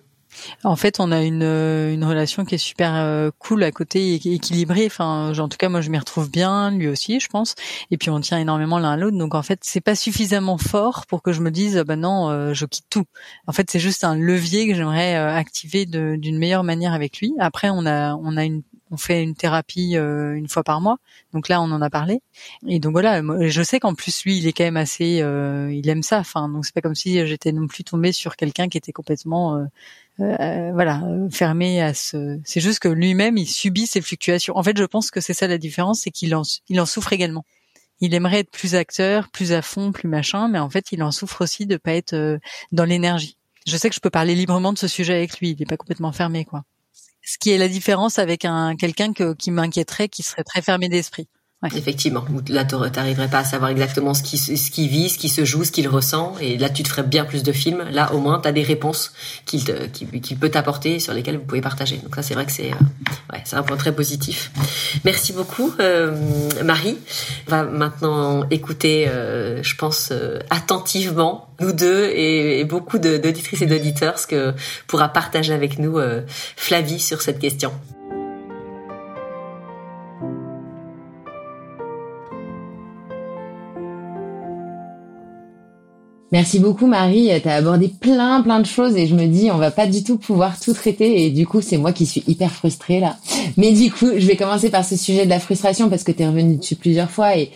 En 0.63 0.75
fait, 0.75 0.99
on 0.99 1.11
a 1.11 1.21
une, 1.21 1.43
euh, 1.43 1.93
une 1.93 2.03
relation 2.03 2.45
qui 2.45 2.55
est 2.55 2.59
super 2.59 2.95
euh, 2.95 3.29
cool 3.39 3.63
à 3.63 3.71
côté 3.71 4.15
équilibrée. 4.15 4.85
Enfin, 4.85 5.37
en 5.37 5.49
tout 5.49 5.57
cas, 5.57 5.69
moi, 5.69 5.81
je 5.81 5.89
m'y 5.89 5.97
retrouve 5.97 6.29
bien, 6.29 6.71
lui 6.71 6.87
aussi, 6.87 7.19
je 7.19 7.27
pense. 7.27 7.55
Et 7.91 7.97
puis, 7.97 8.09
on 8.09 8.19
tient 8.19 8.37
énormément 8.37 8.79
l'un 8.79 8.91
à 8.91 8.97
l'autre. 8.97 9.17
Donc, 9.17 9.35
en 9.35 9.43
fait, 9.43 9.59
c'est 9.63 9.81
pas 9.81 9.95
suffisamment 9.95 10.57
fort 10.57 11.05
pour 11.07 11.21
que 11.21 11.31
je 11.31 11.41
me 11.41 11.51
dise, 11.51 11.81
bah 11.85 11.95
non, 11.95 12.29
euh, 12.29 12.53
je 12.53 12.65
quitte 12.65 12.85
tout. 12.89 13.05
En 13.47 13.53
fait, 13.53 13.69
c'est 13.69 13.79
juste 13.79 14.03
un 14.03 14.15
levier 14.15 14.67
que 14.67 14.75
j'aimerais 14.75 15.15
activer 15.15 15.85
d'une 15.85 16.37
meilleure 16.37 16.63
manière 16.63 16.93
avec 16.93 17.19
lui. 17.19 17.33
Après, 17.39 17.69
on 17.69 17.85
a, 17.85 18.15
on 18.15 18.37
a 18.37 18.43
une, 18.43 18.63
on 18.91 18.97
fait 18.97 19.23
une 19.23 19.35
thérapie 19.35 19.97
euh, 19.97 20.35
une 20.35 20.47
fois 20.47 20.63
par 20.63 20.79
mois. 20.81 20.97
Donc 21.33 21.49
là, 21.49 21.61
on 21.61 21.71
en 21.71 21.81
a 21.81 21.89
parlé. 21.89 22.21
Et 22.67 22.79
donc 22.79 22.91
voilà, 22.93 23.21
je 23.47 23.63
sais 23.63 23.79
qu'en 23.79 23.95
plus 23.95 24.23
lui, 24.23 24.37
il 24.37 24.47
est 24.47 24.53
quand 24.53 24.63
même 24.63 24.77
assez, 24.77 25.21
euh, 25.21 25.71
il 25.73 25.89
aime 25.89 26.03
ça. 26.03 26.19
Enfin, 26.19 26.49
donc 26.49 26.65
c'est 26.65 26.73
pas 26.73 26.81
comme 26.81 26.95
si 26.95 27.25
j'étais 27.25 27.51
non 27.51 27.67
plus 27.67 27.83
tombée 27.83 28.11
sur 28.11 28.35
quelqu'un 28.35 28.67
qui 28.67 28.77
était 28.77 28.91
complètement, 28.91 29.65
euh, 30.19 30.71
voilà, 30.71 31.01
fermé 31.31 31.81
à 31.81 31.93
ce. 31.93 32.39
C'est 32.43 32.61
juste 32.61 32.79
que 32.79 32.87
lui-même, 32.87 33.37
il 33.37 33.47
subit 33.47 33.87
ces 33.87 34.01
fluctuations. 34.01 34.55
En 34.57 34.63
fait, 34.63 34.77
je 34.77 34.85
pense 34.85 35.11
que 35.11 35.19
c'est 35.19 35.33
ça 35.33 35.47
la 35.47 35.57
différence, 35.57 36.01
c'est 36.01 36.11
qu'il 36.11 36.35
en, 36.35 36.43
il 36.69 36.79
en 36.79 36.85
souffre 36.85 37.13
également. 37.13 37.45
Il 38.01 38.13
aimerait 38.13 38.39
être 38.39 38.51
plus 38.51 38.75
acteur, 38.75 39.29
plus 39.29 39.53
à 39.53 39.61
fond, 39.61 39.91
plus 39.93 40.09
machin, 40.09 40.47
mais 40.49 40.59
en 40.59 40.69
fait, 40.69 40.91
il 40.91 41.01
en 41.01 41.11
souffre 41.11 41.41
aussi 41.41 41.65
de 41.65 41.77
pas 41.77 41.93
être 41.93 42.39
dans 42.71 42.83
l'énergie. 42.83 43.37
Je 43.65 43.77
sais 43.77 43.89
que 43.89 43.95
je 43.95 44.01
peux 44.01 44.09
parler 44.09 44.35
librement 44.35 44.73
de 44.73 44.77
ce 44.77 44.87
sujet 44.87 45.15
avec 45.15 45.39
lui. 45.39 45.51
Il 45.51 45.59
n'est 45.59 45.65
pas 45.65 45.77
complètement 45.77 46.11
fermé, 46.11 46.45
quoi 46.45 46.65
ce 47.25 47.37
qui 47.37 47.51
est 47.51 47.57
la 47.57 47.67
différence 47.67 48.19
avec 48.19 48.45
un 48.45 48.75
quelqu'un 48.75 49.13
qui 49.13 49.51
m'inquiéterait, 49.51 50.09
qui 50.09 50.23
serait 50.23 50.43
très 50.43 50.61
fermé 50.61 50.89
d'esprit. 50.89 51.27
Effectivement, 51.73 52.25
là 52.49 52.65
tu 52.65 52.75
n'arriverais 52.75 53.27
pas 53.27 53.39
à 53.39 53.43
savoir 53.43 53.71
exactement 53.71 54.13
ce 54.13 54.21
qui 54.21 54.37
ce 54.37 54.71
qui 54.71 54.87
vit, 54.87 55.09
ce 55.09 55.17
qui 55.17 55.29
se 55.29 55.45
joue, 55.45 55.63
ce 55.63 55.71
qu'il 55.71 55.87
ressent, 55.87 56.35
et 56.39 56.57
là 56.57 56.69
tu 56.69 56.83
te 56.83 56.89
ferais 56.89 57.03
bien 57.03 57.25
plus 57.25 57.43
de 57.43 57.51
films. 57.51 57.83
Là 57.91 58.13
au 58.13 58.19
moins 58.19 58.39
tu 58.39 58.47
as 58.47 58.51
des 58.51 58.63
réponses 58.63 59.13
qu'il 59.45 59.63
peut 60.39 60.49
t'apporter 60.49 60.99
sur 60.99 61.13
lesquelles 61.13 61.37
vous 61.37 61.45
pouvez 61.45 61.61
partager. 61.61 61.97
Donc 61.97 62.15
ça 62.15 62.21
c'est 62.21 62.33
vrai 62.33 62.45
que 62.45 62.51
c'est 62.51 62.71
euh, 62.71 63.33
ouais, 63.33 63.41
c'est 63.45 63.55
un 63.55 63.63
point 63.63 63.77
très 63.77 63.93
positif. 63.93 64.51
Merci 65.03 65.33
beaucoup 65.33 65.73
euh, 65.79 66.15
Marie. 66.63 66.97
On 67.47 67.51
va 67.51 67.63
maintenant 67.63 68.47
écouter, 68.49 69.07
euh, 69.07 69.63
je 69.63 69.75
pense 69.75 70.11
attentivement 70.49 71.49
nous 71.61 71.71
deux 71.71 72.05
et, 72.05 72.59
et 72.59 72.65
beaucoup 72.65 72.99
d'auditrices 72.99 73.61
et 73.61 73.65
d'auditeurs 73.65 74.19
ce 74.19 74.27
que 74.27 74.53
pourra 74.87 75.09
partager 75.09 75.53
avec 75.53 75.79
nous 75.79 75.99
Flavie 76.55 76.99
sur 76.99 77.21
cette 77.21 77.39
question. 77.39 77.71
Merci 86.35 86.59
beaucoup 86.59 86.85
Marie, 86.85 87.29
tu 87.41 87.47
as 87.47 87.55
abordé 87.55 87.87
plein 87.87 88.41
plein 88.41 88.59
de 88.59 88.65
choses 88.65 88.97
et 88.97 89.07
je 89.07 89.15
me 89.15 89.25
dis 89.25 89.51
on 89.51 89.57
va 89.57 89.71
pas 89.71 89.87
du 89.87 90.03
tout 90.03 90.17
pouvoir 90.17 90.59
tout 90.59 90.73
traiter 90.73 91.23
et 91.23 91.29
du 91.29 91.47
coup 91.47 91.61
c'est 91.61 91.77
moi 91.77 91.93
qui 91.93 92.05
suis 92.05 92.25
hyper 92.27 92.51
frustrée 92.51 92.99
là. 92.99 93.15
Mais 93.55 93.71
du 93.71 93.89
coup 93.89 94.09
je 94.17 94.27
vais 94.27 94.35
commencer 94.35 94.69
par 94.69 94.83
ce 94.83 94.97
sujet 94.97 95.23
de 95.23 95.29
la 95.29 95.39
frustration 95.39 95.89
parce 95.89 96.03
que 96.03 96.11
tu 96.11 96.23
es 96.23 96.27
revenu 96.27 96.57
dessus 96.57 96.75
plusieurs 96.75 97.09
fois 97.09 97.37
et 97.37 97.51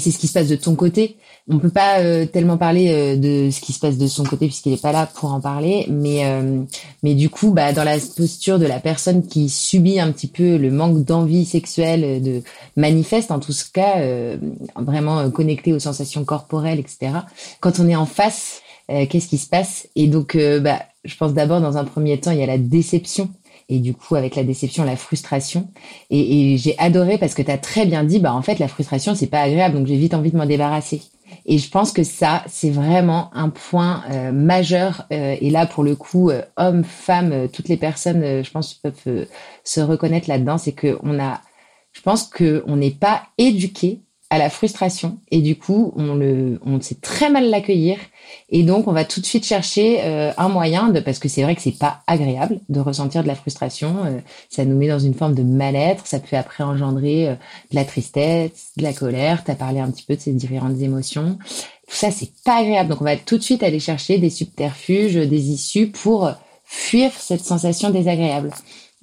c'est 0.00 0.10
ce 0.10 0.18
qui 0.18 0.26
se 0.26 0.32
passe 0.32 0.48
de 0.48 0.56
ton 0.56 0.74
côté 0.74 1.16
on 1.48 1.58
peut 1.58 1.70
pas 1.70 2.00
euh, 2.00 2.24
tellement 2.24 2.56
parler 2.56 2.88
euh, 2.88 3.16
de 3.16 3.50
ce 3.50 3.60
qui 3.60 3.74
se 3.74 3.78
passe 3.78 3.98
de 3.98 4.06
son 4.06 4.24
côté 4.24 4.46
puisqu'il 4.46 4.72
est 4.72 4.80
pas 4.80 4.92
là 4.92 5.06
pour 5.06 5.32
en 5.32 5.40
parler, 5.40 5.86
mais 5.90 6.24
euh, 6.24 6.62
mais 7.02 7.14
du 7.14 7.28
coup, 7.28 7.50
bah 7.50 7.72
dans 7.74 7.84
la 7.84 7.98
posture 8.16 8.58
de 8.58 8.64
la 8.64 8.80
personne 8.80 9.26
qui 9.26 9.50
subit 9.50 10.00
un 10.00 10.10
petit 10.10 10.26
peu 10.26 10.56
le 10.56 10.70
manque 10.70 11.04
d'envie 11.04 11.44
sexuelle, 11.44 12.22
de 12.22 12.42
manifeste 12.76 13.30
en 13.30 13.40
tout 13.40 13.52
cas 13.72 13.96
vraiment 14.76 15.30
connecté 15.30 15.72
aux 15.72 15.78
sensations 15.78 16.24
corporelles, 16.24 16.78
etc. 16.78 17.12
Quand 17.60 17.78
on 17.78 17.88
est 17.88 17.96
en 17.96 18.06
face, 18.06 18.62
qu'est-ce 18.88 19.28
qui 19.28 19.38
se 19.38 19.48
passe? 19.48 19.88
Et 19.96 20.06
donc, 20.06 20.36
bah, 20.62 20.82
je 21.04 21.16
pense 21.16 21.34
d'abord 21.34 21.60
dans 21.60 21.76
un 21.76 21.84
premier 21.84 22.18
temps, 22.18 22.30
il 22.30 22.38
y 22.38 22.42
a 22.42 22.46
la 22.46 22.58
déception. 22.58 23.28
Et 23.70 23.78
du 23.78 23.94
coup 23.94 24.14
avec 24.14 24.36
la 24.36 24.44
déception 24.44 24.84
la 24.84 24.96
frustration. 24.96 25.68
Et, 26.10 26.52
et 26.52 26.58
j'ai 26.58 26.78
adoré 26.78 27.16
parce 27.16 27.32
que 27.32 27.40
tu 27.40 27.50
as 27.50 27.56
très 27.56 27.86
bien 27.86 28.04
dit 28.04 28.18
bah 28.18 28.34
en 28.34 28.42
fait 28.42 28.58
la 28.58 28.68
frustration 28.68 29.14
c'est 29.14 29.26
pas 29.26 29.40
agréable. 29.40 29.76
Donc 29.76 29.86
j'ai 29.86 29.96
vite 29.96 30.12
envie 30.12 30.30
de 30.30 30.36
m'en 30.36 30.44
débarrasser 30.44 31.00
et 31.46 31.58
je 31.58 31.70
pense 31.70 31.92
que 31.92 32.02
ça, 32.02 32.42
c'est 32.46 32.70
vraiment 32.70 33.30
un 33.34 33.48
point 33.48 34.02
euh, 34.10 34.32
majeur. 34.32 35.06
Euh, 35.12 35.36
et 35.40 35.50
là, 35.50 35.66
pour 35.66 35.84
le 35.84 35.96
coup, 35.96 36.30
euh, 36.30 36.42
hommes, 36.56 36.84
femmes, 36.84 37.48
toutes 37.48 37.68
les 37.68 37.76
personnes, 37.76 38.42
je 38.42 38.50
pense, 38.50 38.74
peuvent 38.74 39.26
se 39.64 39.80
reconnaître 39.80 40.28
là-dedans. 40.28 40.58
C'est 40.58 40.72
que 40.72 40.98
on 41.02 41.18
a, 41.18 41.40
je 41.92 42.00
pense 42.00 42.24
que 42.24 42.62
on 42.66 42.76
n'est 42.76 42.90
pas 42.90 43.22
éduqué 43.38 44.02
à 44.34 44.38
la 44.38 44.50
frustration. 44.50 45.18
Et 45.30 45.40
du 45.40 45.56
coup 45.56 45.92
on 45.96 46.14
le 46.14 46.60
on 46.66 46.80
sait 46.80 46.96
très 46.96 47.30
mal 47.30 47.48
l'accueillir. 47.50 47.98
Et 48.50 48.64
donc 48.64 48.88
on 48.88 48.92
va 48.92 49.04
tout 49.04 49.20
de 49.20 49.26
suite 49.26 49.46
chercher 49.46 50.00
euh, 50.02 50.32
un 50.36 50.48
moyen 50.48 50.88
de 50.88 50.98
parce 50.98 51.20
que 51.20 51.28
c'est 51.28 51.42
vrai 51.44 51.54
que 51.54 51.62
c'est 51.62 51.78
pas 51.78 52.00
agréable 52.08 52.58
de 52.68 52.80
ressentir 52.80 53.22
de 53.22 53.28
la 53.28 53.36
frustration 53.36 54.04
euh, 54.06 54.18
ça 54.48 54.64
nous 54.64 54.76
met 54.76 54.88
dans 54.88 54.98
une 54.98 55.14
forme 55.14 55.34
de 55.34 55.42
mal-être 55.42 56.06
ça 56.06 56.18
peut 56.18 56.36
après 56.36 56.64
engendrer 56.64 57.28
euh, 57.28 57.34
de 57.70 57.76
la 57.76 57.84
tristesse 57.84 58.72
de 58.76 58.82
la 58.82 58.92
colère. 58.92 59.44
Tu 59.44 59.52
as 59.52 59.54
parlé 59.54 59.78
un 59.78 59.90
petit 59.90 60.04
peu 60.04 60.16
de 60.16 60.20
ces 60.20 60.32
différentes 60.32 60.80
émotions. 60.80 61.38
Tout 61.86 61.96
ça 61.96 62.10
c'est 62.10 62.30
pas 62.44 62.56
agréable. 62.56 62.90
Donc 62.90 63.02
on 63.02 63.04
va 63.04 63.16
tout 63.16 63.38
de 63.38 63.42
suite 63.42 63.62
aller 63.62 63.80
chercher 63.80 64.18
des 64.18 64.30
subterfuges 64.30 65.14
des 65.14 65.50
issues 65.50 65.88
pour 65.90 66.32
fuir 66.64 67.12
cette 67.16 67.44
sensation 67.44 67.90
désagréable 67.90 68.50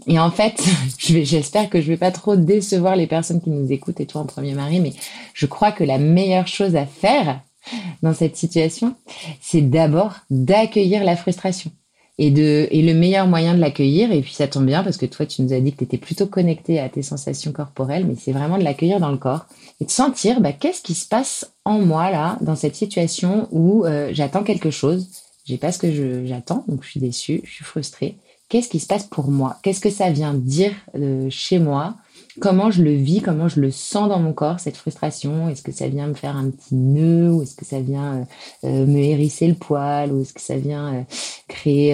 et 0.07 0.19
en 0.19 0.31
fait, 0.31 0.63
j'espère 0.97 1.69
que 1.69 1.81
je 1.81 1.87
vais 1.87 1.97
pas 1.97 2.11
trop 2.11 2.35
décevoir 2.35 2.95
les 2.95 3.07
personnes 3.07 3.41
qui 3.41 3.49
nous 3.49 3.71
écoutent 3.71 3.99
et 3.99 4.05
toi 4.05 4.21
en 4.21 4.25
premier 4.25 4.53
mari, 4.53 4.79
mais 4.79 4.93
je 5.33 5.45
crois 5.45 5.71
que 5.71 5.83
la 5.83 5.97
meilleure 5.97 6.47
chose 6.47 6.75
à 6.75 6.85
faire 6.85 7.41
dans 8.01 8.13
cette 8.13 8.35
situation, 8.35 8.95
c'est 9.39 9.61
d'abord 9.61 10.15
d'accueillir 10.29 11.03
la 11.03 11.15
frustration. 11.15 11.71
Et, 12.17 12.29
de, 12.29 12.67
et 12.69 12.83
le 12.83 12.93
meilleur 12.93 13.25
moyen 13.25 13.55
de 13.55 13.59
l'accueillir, 13.59 14.11
et 14.11 14.21
puis 14.21 14.33
ça 14.33 14.47
tombe 14.47 14.65
bien 14.65 14.83
parce 14.83 14.97
que 14.97 15.07
toi 15.07 15.25
tu 15.25 15.41
nous 15.41 15.53
as 15.53 15.59
dit 15.59 15.71
que 15.71 15.77
tu 15.77 15.85
étais 15.85 15.97
plutôt 15.97 16.27
connecté 16.27 16.79
à 16.79 16.87
tes 16.87 17.01
sensations 17.01 17.51
corporelles, 17.51 18.05
mais 18.05 18.15
c'est 18.15 18.31
vraiment 18.31 18.59
de 18.59 18.63
l'accueillir 18.63 18.99
dans 18.99 19.09
le 19.09 19.17
corps 19.17 19.45
et 19.79 19.85
de 19.85 19.89
sentir 19.89 20.39
bah, 20.39 20.51
qu'est-ce 20.51 20.81
qui 20.81 20.93
se 20.93 21.07
passe 21.07 21.51
en 21.65 21.79
moi 21.79 22.11
là, 22.11 22.37
dans 22.41 22.55
cette 22.55 22.75
situation 22.75 23.47
où 23.51 23.85
euh, 23.85 24.09
j'attends 24.11 24.43
quelque 24.43 24.69
chose, 24.69 25.09
j'ai 25.45 25.57
pas 25.57 25.71
ce 25.71 25.79
que 25.79 26.25
j'attends, 26.27 26.63
donc 26.67 26.83
je 26.83 26.89
suis 26.89 26.99
déçue, 26.99 27.41
je 27.43 27.51
suis 27.51 27.65
frustrée 27.65 28.17
qu'est-ce 28.51 28.67
qui 28.67 28.81
se 28.81 28.85
passe 28.85 29.05
pour 29.05 29.31
moi? 29.31 29.57
Qu'est-ce 29.63 29.79
que 29.79 29.89
ça 29.89 30.11
vient 30.11 30.33
dire 30.33 30.73
euh, 30.95 31.27
chez 31.29 31.57
moi? 31.57 31.95
Comment 32.41 32.69
je 32.69 32.83
le 32.83 32.93
vis? 32.93 33.21
Comment 33.21 33.47
je 33.47 33.61
le 33.61 33.71
sens 33.71 34.09
dans 34.09 34.19
mon 34.19 34.33
corps, 34.33 34.59
cette 34.59 34.75
frustration? 34.75 35.47
Est-ce 35.47 35.63
que 35.63 35.71
ça 35.71 35.87
vient 35.87 36.07
me 36.07 36.13
faire 36.13 36.35
un 36.35 36.49
petit 36.49 36.75
nœud 36.75 37.31
Ou 37.31 37.43
est-ce 37.43 37.55
que 37.55 37.63
ça 37.63 37.79
vient 37.79 38.13
euh, 38.13 38.23
euh, 38.65 38.85
me 38.85 38.97
hérisser 38.97 39.47
le 39.47 39.55
poil 39.55 40.11
Ou 40.11 40.21
est-ce 40.21 40.33
que 40.33 40.41
ça 40.41 40.57
vient 40.57 41.05
créer... 41.47 41.93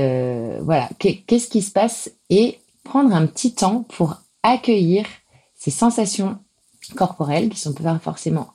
voilà, 0.64 0.90
qu'est-ce 0.98 1.48
qui 1.48 1.62
se 1.62 1.72
passe? 1.72 2.12
Et 2.32 2.58
prendre 2.84 3.14
un 3.14 3.28
petit 3.28 3.54
temps 3.54 3.86
pour 3.90 4.18
accueillir 4.42 5.06
ces 5.56 5.72
sensations 5.72 6.38
corporelles 6.96 7.50
qui 7.50 7.60
sont 7.60 7.74
pas 7.74 8.00
forcément 8.00 8.48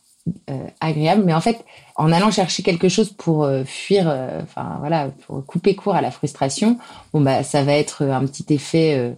agréable. 0.81 1.23
Mais 1.25 1.35
en 1.35 1.41
fait, 1.41 1.65
en 1.97 2.13
allant 2.13 2.31
chercher 2.31 2.63
quelque 2.63 2.89
chose 2.89 3.11
pour 3.11 3.49
fuir, 3.65 4.07
enfin 4.43 4.77
voilà, 4.81 5.11
pour 5.27 5.45
couper 5.45 5.75
court 5.75 5.95
à 5.95 6.01
la 6.01 6.11
frustration, 6.11 6.79
bon 7.13 7.21
bah 7.21 7.43
ça 7.43 7.63
va 7.63 7.73
être 7.73 8.05
un 8.05 8.25
petit 8.27 8.47
effet 8.55 9.15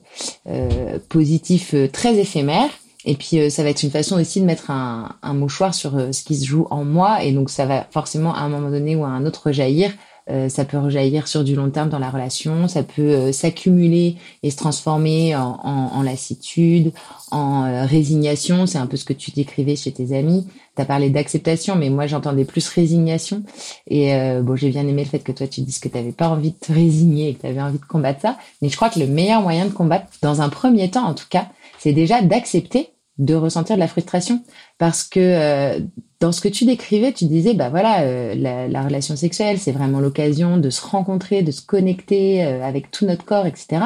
positif 1.08 1.74
très 1.92 2.16
éphémère. 2.18 2.70
Et 3.04 3.16
puis 3.16 3.50
ça 3.50 3.62
va 3.62 3.68
être 3.68 3.82
une 3.82 3.90
façon 3.90 4.18
aussi 4.18 4.40
de 4.40 4.46
mettre 4.46 4.70
un, 4.70 5.16
un 5.22 5.34
mouchoir 5.34 5.74
sur 5.74 5.92
ce 6.14 6.24
qui 6.24 6.36
se 6.36 6.46
joue 6.46 6.66
en 6.70 6.84
moi, 6.84 7.22
et 7.22 7.32
donc 7.32 7.50
ça 7.50 7.66
va 7.66 7.86
forcément 7.90 8.34
à 8.34 8.40
un 8.40 8.48
moment 8.48 8.70
donné 8.70 8.96
ou 8.96 9.04
à 9.04 9.08
un 9.08 9.26
autre 9.26 9.52
jaillir 9.52 9.92
euh, 10.30 10.48
ça 10.48 10.64
peut 10.64 10.78
rejaillir 10.78 11.28
sur 11.28 11.44
du 11.44 11.54
long 11.54 11.68
terme 11.68 11.90
dans 11.90 11.98
la 11.98 12.08
relation, 12.08 12.66
ça 12.66 12.82
peut 12.82 13.02
euh, 13.02 13.32
s'accumuler 13.32 14.16
et 14.42 14.50
se 14.50 14.56
transformer 14.56 15.36
en, 15.36 15.60
en, 15.62 15.90
en 15.94 16.02
lassitude, 16.02 16.92
en 17.30 17.64
euh, 17.64 17.84
résignation. 17.84 18.66
C'est 18.66 18.78
un 18.78 18.86
peu 18.86 18.96
ce 18.96 19.04
que 19.04 19.12
tu 19.12 19.32
décrivais 19.32 19.76
chez 19.76 19.92
tes 19.92 20.16
amis. 20.16 20.46
Tu 20.76 20.82
as 20.82 20.86
parlé 20.86 21.10
d'acceptation, 21.10 21.76
mais 21.76 21.90
moi 21.90 22.06
j'entendais 22.06 22.46
plus 22.46 22.66
résignation. 22.68 23.42
Et 23.86 24.12
bon, 24.42 24.56
j'ai 24.56 24.70
bien 24.70 24.88
aimé 24.88 25.04
le 25.04 25.08
fait 25.08 25.20
que 25.20 25.30
toi 25.30 25.46
tu 25.46 25.60
dises 25.60 25.78
que 25.78 25.88
tu 25.88 25.96
n'avais 25.96 26.10
pas 26.10 26.28
envie 26.28 26.50
de 26.50 26.56
te 26.56 26.72
résigner 26.72 27.28
et 27.28 27.34
que 27.34 27.42
tu 27.42 27.46
avais 27.46 27.60
envie 27.60 27.78
de 27.78 27.84
combattre 27.84 28.22
ça. 28.22 28.38
Mais 28.60 28.68
je 28.68 28.74
crois 28.74 28.90
que 28.90 28.98
le 28.98 29.06
meilleur 29.06 29.40
moyen 29.40 29.66
de 29.66 29.70
combattre, 29.70 30.06
dans 30.20 30.40
un 30.40 30.48
premier 30.48 30.90
temps 30.90 31.06
en 31.06 31.14
tout 31.14 31.26
cas, 31.30 31.46
c'est 31.78 31.92
déjà 31.92 32.22
d'accepter 32.22 32.90
de 33.18 33.34
ressentir 33.34 33.76
de 33.76 33.80
la 33.80 33.88
frustration 33.88 34.42
parce 34.78 35.04
que 35.04 35.20
euh, 35.20 35.80
dans 36.24 36.32
ce 36.32 36.40
que 36.40 36.48
tu 36.48 36.64
décrivais, 36.64 37.12
tu 37.12 37.26
disais 37.26 37.52
bah 37.52 37.68
voilà 37.68 38.00
euh, 38.02 38.34
la, 38.34 38.82
relation 38.82 39.14
sexuelle 39.14 39.58
c'est 39.58 39.72
vraiment 39.72 40.00
l'occasion 40.00 40.56
de 40.56 40.70
se 40.70 40.80
rencontrer, 40.80 41.42
de 41.42 41.50
se 41.50 41.60
connecter 41.60 42.44
euh, 42.44 42.64
avec 42.64 42.90
tout 42.90 43.04
notre 43.04 43.24
corps, 43.24 43.46
etc. 43.46 43.82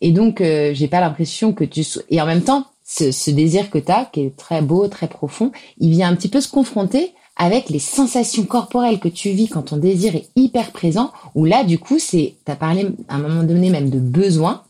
Et 0.00 0.10
donc 0.10 0.42
j'ai 0.42 0.88
pas 0.88 1.00
l'impression 1.00 1.52
que 1.52 1.64
tu 1.64 1.84
et 2.10 2.20
en 2.20 2.26
même 2.26 2.42
temps 2.42 2.66
ce, 2.84 3.12
ce 3.12 3.30
désir 3.30 3.70
que 3.70 3.78
tu 3.78 3.90
as 3.90 4.04
qui 4.12 4.22
est 4.22 4.36
très 4.36 4.62
beau, 4.62 4.88
très 4.88 5.06
profond, 5.06 5.52
il 5.78 5.90
vient 5.90 6.08
un 6.08 6.16
petit 6.16 6.28
peu 6.28 6.40
se 6.40 6.48
confronter 6.48 7.12
avec 7.36 7.68
les 7.68 7.78
sensations 7.78 8.44
corporelles 8.44 8.98
que 8.98 9.08
tu 9.08 9.30
vis 9.30 9.48
quand 9.48 9.62
ton 9.62 9.76
désir 9.76 10.16
est 10.16 10.28
hyper 10.36 10.72
présent, 10.72 11.12
où 11.34 11.44
là, 11.44 11.64
du 11.64 11.78
coup, 11.78 11.98
c'est, 11.98 12.36
t'as 12.46 12.56
parlé 12.56 12.86
à 13.08 13.16
un 13.16 13.18
moment 13.18 13.42
donné 13.42 13.68
même 13.68 13.90
de 13.90 13.98
besoin, 13.98 14.62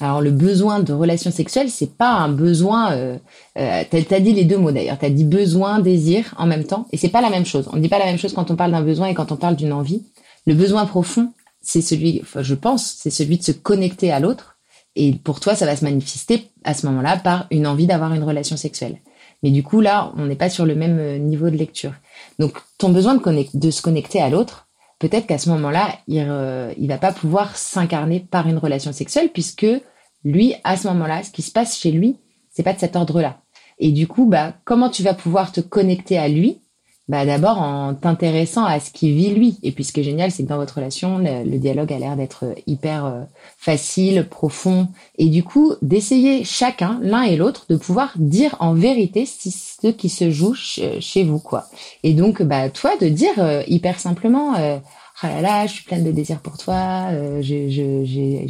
alors 0.00 0.20
le 0.20 0.30
besoin 0.30 0.80
de 0.80 0.92
relation 0.92 1.30
sexuelle, 1.30 1.70
c'est 1.70 1.96
pas 1.96 2.12
un 2.12 2.28
besoin. 2.28 2.92
Euh, 2.92 3.18
euh, 3.58 3.82
t'as 3.90 4.16
as 4.16 4.20
dit 4.20 4.32
les 4.32 4.44
deux 4.44 4.58
mots 4.58 4.70
d'ailleurs. 4.70 4.98
T'as 4.98 5.10
dit 5.10 5.24
besoin, 5.24 5.80
désir 5.80 6.34
en 6.38 6.46
même 6.46 6.64
temps, 6.64 6.86
et 6.92 6.96
c'est 6.96 7.08
pas 7.08 7.20
la 7.20 7.30
même 7.30 7.46
chose. 7.46 7.68
On 7.72 7.76
ne 7.76 7.82
dit 7.82 7.88
pas 7.88 7.98
la 7.98 8.04
même 8.04 8.18
chose 8.18 8.32
quand 8.32 8.50
on 8.50 8.56
parle 8.56 8.72
d'un 8.72 8.82
besoin 8.82 9.08
et 9.08 9.14
quand 9.14 9.32
on 9.32 9.36
parle 9.36 9.56
d'une 9.56 9.72
envie. 9.72 10.04
Le 10.46 10.54
besoin 10.54 10.86
profond, 10.86 11.32
c'est 11.60 11.82
celui, 11.82 12.20
enfin, 12.22 12.42
je 12.42 12.54
pense, 12.54 12.96
c'est 12.98 13.10
celui 13.10 13.38
de 13.38 13.42
se 13.42 13.52
connecter 13.52 14.12
à 14.12 14.20
l'autre. 14.20 14.56
Et 14.96 15.12
pour 15.12 15.40
toi, 15.40 15.54
ça 15.54 15.66
va 15.66 15.76
se 15.76 15.84
manifester 15.84 16.50
à 16.64 16.74
ce 16.74 16.86
moment-là 16.86 17.16
par 17.18 17.46
une 17.50 17.66
envie 17.66 17.86
d'avoir 17.86 18.14
une 18.14 18.24
relation 18.24 18.56
sexuelle. 18.56 18.98
Mais 19.42 19.50
du 19.50 19.62
coup, 19.62 19.80
là, 19.80 20.12
on 20.16 20.26
n'est 20.26 20.36
pas 20.36 20.50
sur 20.50 20.66
le 20.66 20.74
même 20.74 20.98
euh, 20.98 21.18
niveau 21.18 21.50
de 21.50 21.56
lecture. 21.56 21.92
Donc, 22.38 22.54
ton 22.78 22.88
besoin 22.88 23.14
de, 23.14 23.46
de 23.54 23.70
se 23.70 23.82
connecter 23.82 24.20
à 24.20 24.30
l'autre, 24.30 24.67
peut-être 24.98 25.26
qu'à 25.26 25.38
ce 25.38 25.48
moment-là, 25.50 25.98
il, 26.06 26.24
euh, 26.28 26.74
va 26.78 26.98
pas 26.98 27.12
pouvoir 27.12 27.56
s'incarner 27.56 28.20
par 28.20 28.48
une 28.48 28.58
relation 28.58 28.92
sexuelle 28.92 29.30
puisque 29.32 29.66
lui, 30.24 30.54
à 30.64 30.76
ce 30.76 30.88
moment-là, 30.88 31.22
ce 31.22 31.30
qui 31.30 31.42
se 31.42 31.52
passe 31.52 31.78
chez 31.78 31.90
lui, 31.90 32.16
c'est 32.50 32.62
pas 32.62 32.72
de 32.72 32.80
cet 32.80 32.96
ordre-là. 32.96 33.40
Et 33.78 33.92
du 33.92 34.08
coup, 34.08 34.26
bah, 34.26 34.54
comment 34.64 34.90
tu 34.90 35.02
vas 35.02 35.14
pouvoir 35.14 35.52
te 35.52 35.60
connecter 35.60 36.18
à 36.18 36.28
lui 36.28 36.60
bah, 37.08 37.24
d'abord 37.24 37.58
en 37.62 37.94
t'intéressant 37.94 38.64
à 38.64 38.80
ce 38.80 38.90
qu'il 38.90 39.14
vit 39.14 39.30
lui. 39.30 39.58
Et 39.62 39.72
puis 39.72 39.84
ce 39.84 39.92
qui 39.92 40.00
est 40.00 40.04
génial, 40.04 40.30
c'est 40.30 40.42
que 40.42 40.48
dans 40.48 40.56
votre 40.56 40.74
relation, 40.74 41.18
le, 41.18 41.58
dialogue 41.58 41.92
a 41.92 41.98
l'air 41.98 42.16
d'être 42.16 42.44
hyper 42.66 43.06
euh, 43.06 43.22
facile, 43.56 44.26
profond. 44.28 44.88
Et 45.16 45.26
du 45.26 45.42
coup, 45.42 45.72
d'essayer 45.80 46.44
chacun, 46.44 46.98
l'un 47.02 47.22
et 47.22 47.36
l'autre, 47.36 47.64
de 47.70 47.76
pouvoir 47.76 48.12
dire 48.16 48.56
en 48.60 48.74
vérité 48.74 49.24
ce 49.26 49.88
qui 49.88 50.08
se 50.08 50.30
joue 50.30 50.54
chez 50.54 51.24
vous, 51.24 51.38
quoi. 51.38 51.64
Et 52.02 52.12
donc, 52.12 52.42
bah, 52.42 52.68
toi, 52.68 52.92
de 53.00 53.08
dire 53.08 53.32
euh, 53.38 53.62
hyper 53.66 53.98
simplement, 53.98 54.56
euh, 54.56 54.78
ah 55.20 55.28
là 55.28 55.40
là, 55.40 55.66
je 55.66 55.72
suis 55.72 55.84
pleine 55.84 56.04
de 56.04 56.12
désir 56.12 56.38
pour 56.38 56.56
toi, 56.58 57.08
euh, 57.10 57.42
j'ai 57.42 57.64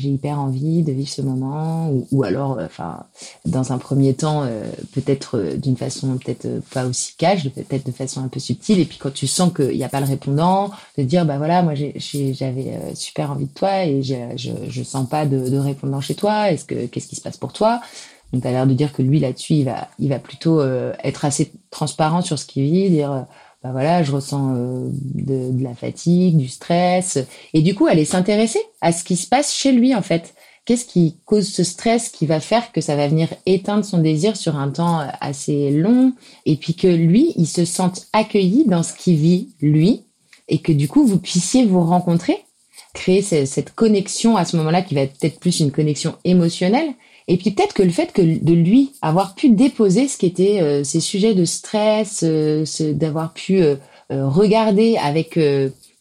hyper 0.03 0.39
envie 0.39 0.83
de 0.83 0.93
vivre 0.93 1.09
ce 1.09 1.23
moment, 1.23 1.89
ou, 1.91 2.07
ou 2.13 2.25
alors, 2.25 2.59
euh, 2.59 2.67
enfin, 2.67 3.05
dans 3.47 3.73
un 3.73 3.79
premier 3.79 4.13
temps, 4.13 4.43
euh, 4.43 4.65
peut-être 4.93 5.39
euh, 5.39 5.57
d'une 5.57 5.79
façon 5.79 6.19
peut-être 6.19 6.47
pas 6.75 6.85
aussi 6.85 7.15
cash, 7.17 7.49
peut-être 7.49 7.87
de 7.87 7.93
façon 7.93 8.23
un 8.23 8.29
peu 8.29 8.39
subtile, 8.39 8.81
et 8.81 8.85
puis 8.85 8.99
quand 8.99 9.13
tu 9.13 9.27
sens 9.27 9.51
qu'il 9.55 9.77
n'y 9.77 9.85
a 9.85 9.89
pas 9.89 10.01
le 10.01 10.07
répondant, 10.07 10.71
de 10.99 11.05
dire 11.05 11.25
bah 11.25 11.39
voilà, 11.39 11.63
moi 11.63 11.73
j'avais 11.75 12.95
super 12.95 13.31
envie 13.31 13.47
de 13.47 13.55
toi 13.55 13.85
et 13.85 14.03
je, 14.03 14.15
je 14.69 14.83
sens 14.83 15.09
pas 15.09 15.25
de, 15.25 15.49
de 15.49 15.57
répondant 15.57 16.03
chez 16.03 16.15
toi, 16.15 16.51
est-ce 16.51 16.67
que 16.67 16.85
qu'est-ce 16.87 17.09
qui 17.09 17.17
se 17.17 17.23
passe 17.23 17.39
pour 17.39 17.55
toi? 17.55 17.81
Donc, 18.35 18.45
as 18.45 18.51
l'air 18.51 18.67
de 18.67 18.75
dire 18.75 18.93
que 18.93 19.01
lui, 19.01 19.21
là-dessus, 19.21 19.55
il 19.55 19.65
va, 19.65 19.89
il 19.99 20.11
va 20.11 20.19
plutôt 20.19 20.61
être 21.03 21.25
assez 21.25 21.51
transparent 21.71 22.21
sur 22.21 22.39
ce 22.39 22.45
qu'il 22.45 22.65
vit, 22.65 22.91
dire 22.91 23.25
bah 23.63 23.73
voilà, 23.73 24.05
je 24.05 24.13
ressens 24.13 24.55
euh, 24.55 24.89
de, 24.93 25.63
la 25.63 25.75
fatigue, 25.75 26.37
du 26.37 26.49
stress, 26.49 27.19
et 27.55 27.63
du 27.63 27.75
coup, 27.75 27.87
aller 27.87 28.05
s'intéresser 28.05 28.61
à 28.81 28.93
ce 28.93 29.03
qui 29.03 29.17
se 29.17 29.27
passe 29.27 29.53
chez 29.53 29.73
lui 29.73 29.95
en 29.95 30.03
fait. 30.03 30.35
Qu'est-ce 30.65 30.85
qui 30.85 31.17
cause 31.25 31.49
ce 31.49 31.65
stress 31.65 32.11
qui 32.11 32.27
va 32.27 32.41
faire 32.41 32.73
que 32.73 32.81
ça 32.81 32.95
va 32.95 33.09
venir 33.09 33.29
éteindre 33.47 33.85
son 33.85 33.99
désir 33.99 34.37
sur 34.37 34.57
un 34.57 34.69
temps 34.69 35.01
euh, 35.01 35.07
assez 35.21 35.71
long, 35.71 36.13
et 36.47 36.57
puis 36.57 36.75
que 36.75 36.87
lui, 36.87 37.33
il 37.37 37.47
se 37.47 37.65
sente 37.65 38.07
accueilli 38.13 38.65
dans 38.67 38.85
ce 38.85 38.93
qu'il 38.95 39.17
vit 39.17 39.49
lui, 39.61 40.03
et 40.49 40.59
que 40.59 40.73
du 40.73 40.87
coup, 40.87 41.05
vous 41.05 41.19
puissiez 41.19 41.67
vous 41.67 41.83
rencontrer, 41.83 42.37
créer 42.95 43.23
cette 43.23 43.75
connexion 43.75 44.37
à 44.37 44.45
ce 44.45 44.57
moment-là 44.57 44.83
qui 44.83 44.95
va 44.95 45.03
être 45.03 45.19
peut-être 45.19 45.41
plus 45.41 45.61
une 45.61 45.73
connexion 45.73 46.15
émotionnelle, 46.25 46.95
et 47.29 47.37
puis 47.37 47.51
peut-être 47.51 47.75
que 47.75 47.83
le 47.83 47.91
fait 47.91 48.13
que 48.13 48.23
de 48.23 48.55
lui 48.55 48.93
avoir 49.03 49.35
pu 49.35 49.51
déposer 49.51 50.09
ce 50.09 50.17
qui 50.17 50.25
était 50.25 50.63
euh, 50.63 50.83
ses 50.83 51.01
sujets 51.01 51.35
de 51.35 51.45
stress, 51.45 52.25
euh, 52.25 52.65
d'avoir 52.95 53.35
pu 53.35 53.63
euh, 53.63 53.77
regarder 54.11 54.97
avec 54.97 55.39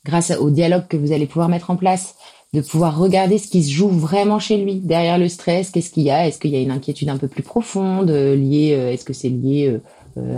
grâce 0.06 0.32
au 0.32 0.50
dialogue 0.50 0.88
que 0.88 0.96
vous 0.96 1.12
allez 1.12 1.26
pouvoir 1.26 1.50
mettre 1.50 1.70
en 1.70 1.76
place, 1.76 2.16
de 2.54 2.62
pouvoir 2.62 2.98
regarder 2.98 3.38
ce 3.38 3.50
qui 3.50 3.62
se 3.62 3.72
joue 3.72 3.90
vraiment 3.90 4.40
chez 4.40 4.56
lui 4.56 4.76
derrière 4.76 5.18
le 5.18 5.28
stress. 5.28 5.70
Qu'est-ce 5.70 5.92
qu'il 5.92 6.04
y 6.04 6.12
a? 6.12 6.26
Est-ce 6.26 6.40
qu'il 6.40 6.52
y 6.52 6.56
a 6.56 6.62
une 6.62 6.72
inquiétude 6.72 7.10
un 7.10 7.18
peu 7.18 7.28
plus 7.28 7.44
profonde 7.44 8.10
liée 8.10 8.70
Est-ce 8.70 9.04
que 9.04 9.12
c'est 9.12 9.28
lié 9.28 9.78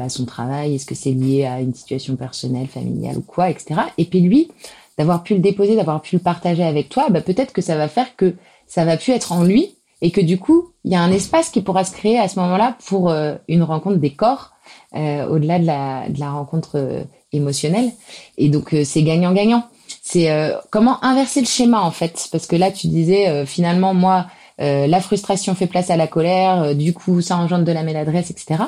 à 0.01 0.09
son 0.09 0.25
travail? 0.25 0.73
Est-ce 0.73 0.87
que 0.87 0.95
c'est 0.95 1.11
lié 1.11 1.45
à 1.45 1.61
une 1.61 1.75
situation 1.75 2.15
personnelle, 2.15 2.65
familiale 2.65 3.17
ou 3.17 3.21
quoi, 3.21 3.51
etc. 3.51 3.81
Et 3.99 4.05
puis 4.05 4.21
lui, 4.21 4.49
d'avoir 4.97 5.21
pu 5.21 5.35
le 5.35 5.39
déposer, 5.39 5.75
d'avoir 5.75 6.01
pu 6.01 6.15
le 6.15 6.21
partager 6.21 6.63
avec 6.63 6.89
toi, 6.89 7.09
bah 7.11 7.21
peut-être 7.21 7.53
que 7.53 7.61
ça 7.61 7.77
va 7.77 7.87
faire 7.87 8.15
que 8.15 8.33
ça 8.65 8.85
va 8.85 8.97
pu 8.97 9.11
être 9.11 9.31
en 9.31 9.43
lui 9.43 9.75
et 10.01 10.11
que 10.11 10.21
du 10.21 10.37
coup, 10.37 10.71
il 10.85 10.91
y 10.91 10.95
a 10.95 11.01
un 11.01 11.11
espace 11.11 11.49
qui 11.49 11.61
pourra 11.61 11.83
se 11.83 11.91
créer 11.91 12.17
à 12.17 12.27
ce 12.27 12.39
moment-là 12.39 12.77
pour 12.85 13.09
euh, 13.09 13.35
une 13.47 13.63
rencontre 13.63 13.97
des 13.97 14.13
corps, 14.13 14.51
euh, 14.95 15.27
au-delà 15.27 15.59
de 15.59 15.65
la, 15.65 16.09
de 16.09 16.19
la 16.19 16.31
rencontre 16.31 16.71
euh, 16.75 17.03
émotionnelle. 17.31 17.91
Et 18.37 18.49
donc, 18.49 18.75
c'est 18.83 19.03
gagnant-gagnant. 19.03 19.67
C'est 20.01 20.51
comment 20.71 21.03
inverser 21.03 21.41
le 21.41 21.45
schéma, 21.45 21.81
en 21.81 21.91
fait? 21.91 22.29
Parce 22.31 22.47
que 22.47 22.55
là, 22.55 22.71
tu 22.71 22.87
disais, 22.87 23.45
finalement, 23.45 23.93
moi, 23.93 24.25
la 24.57 25.01
frustration 25.01 25.53
fait 25.53 25.67
place 25.67 25.91
à 25.91 25.97
la 25.97 26.07
colère, 26.07 26.73
du 26.75 26.93
coup, 26.93 27.21
ça 27.21 27.37
engendre 27.37 27.63
de 27.63 27.71
la 27.71 27.83
maladresse, 27.83 28.31
etc. 28.31 28.63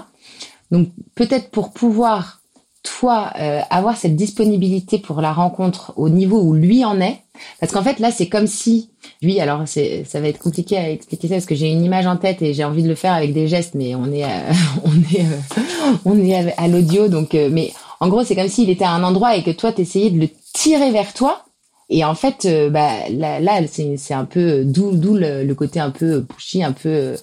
Donc, 0.69 0.89
peut-être 1.15 1.49
pour 1.49 1.73
pouvoir 1.73 2.40
toi 2.83 3.31
euh, 3.39 3.61
avoir 3.69 3.95
cette 3.95 4.15
disponibilité 4.15 4.97
pour 4.97 5.21
la 5.21 5.33
rencontre 5.33 5.93
au 5.97 6.09
niveau 6.09 6.41
où 6.41 6.53
lui 6.53 6.83
en 6.83 6.99
est 6.99 7.19
parce 7.59 7.71
qu'en 7.71 7.83
fait 7.83 7.99
là 7.99 8.11
c'est 8.11 8.27
comme 8.27 8.47
si 8.47 8.89
lui 9.21 9.39
alors 9.39 9.61
c'est 9.67 10.03
ça 10.05 10.19
va 10.19 10.27
être 10.27 10.39
compliqué 10.39 10.77
à 10.77 10.89
expliquer 10.89 11.27
ça 11.27 11.35
parce 11.35 11.45
que 11.45 11.53
j'ai 11.55 11.69
une 11.69 11.83
image 11.83 12.07
en 12.07 12.17
tête 12.17 12.41
et 12.41 12.53
j'ai 12.53 12.63
envie 12.63 12.81
de 12.81 12.87
le 12.87 12.95
faire 12.95 13.13
avec 13.13 13.33
des 13.33 13.47
gestes 13.47 13.75
mais 13.75 13.93
on 13.93 14.11
est 14.11 14.23
on 14.83 15.15
est 15.15 15.21
euh, 15.21 15.93
on 16.05 16.19
est 16.19 16.53
à, 16.57 16.67
l'audio 16.67 17.07
donc 17.07 17.35
euh, 17.35 17.49
mais 17.51 17.71
en 17.99 18.07
gros 18.07 18.23
c'est 18.23 18.35
comme 18.35 18.47
s'il 18.47 18.69
était 18.69 18.85
à 18.85 18.91
un 18.91 19.03
endroit 19.03 19.35
et 19.35 19.43
que 19.43 19.51
toi 19.51 19.71
t'essayais 19.71 20.09
de 20.09 20.19
le 20.19 20.29
tirer 20.53 20.91
vers 20.91 21.13
toi. 21.13 21.45
Et 21.93 22.05
en 22.05 22.15
fait 22.15 22.47
bah 22.71 22.89
là, 23.09 23.41
là 23.41 23.67
c'est 23.67 23.97
c'est 23.97 24.13
un 24.13 24.23
peu 24.23 24.63
d'où 24.63 24.93
d'où 24.93 25.15
le, 25.15 25.53
côté 25.53 25.81
un 25.81 25.89
peu 25.89 26.23
pushy 26.23 26.63
un 26.63 26.71
peu 26.71 27.15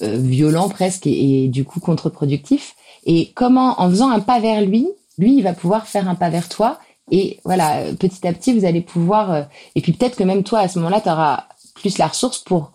violent 0.00 0.68
presque 0.68 1.06
et, 1.06 1.44
et 1.44 1.48
du 1.48 1.64
coup 1.64 1.78
contre-productif 1.78 2.74
et 3.08 3.32
comment, 3.34 3.80
en 3.80 3.88
faisant 3.88 4.10
un 4.10 4.20
pas 4.20 4.38
vers 4.38 4.60
lui, 4.60 4.86
lui, 5.16 5.38
il 5.38 5.42
va 5.42 5.54
pouvoir 5.54 5.88
faire 5.88 6.08
un 6.08 6.14
pas 6.14 6.28
vers 6.28 6.48
toi. 6.48 6.78
Et 7.10 7.40
voilà, 7.44 7.84
petit 7.98 8.26
à 8.28 8.32
petit, 8.34 8.56
vous 8.56 8.66
allez 8.66 8.82
pouvoir... 8.82 9.32
Euh, 9.32 9.42
et 9.74 9.80
puis 9.80 9.92
peut-être 9.92 10.14
que 10.14 10.24
même 10.24 10.44
toi, 10.44 10.60
à 10.60 10.68
ce 10.68 10.78
moment-là, 10.78 11.00
tu 11.00 11.08
auras 11.08 11.44
plus 11.74 11.96
la 11.96 12.06
ressource 12.06 12.38
pour 12.38 12.70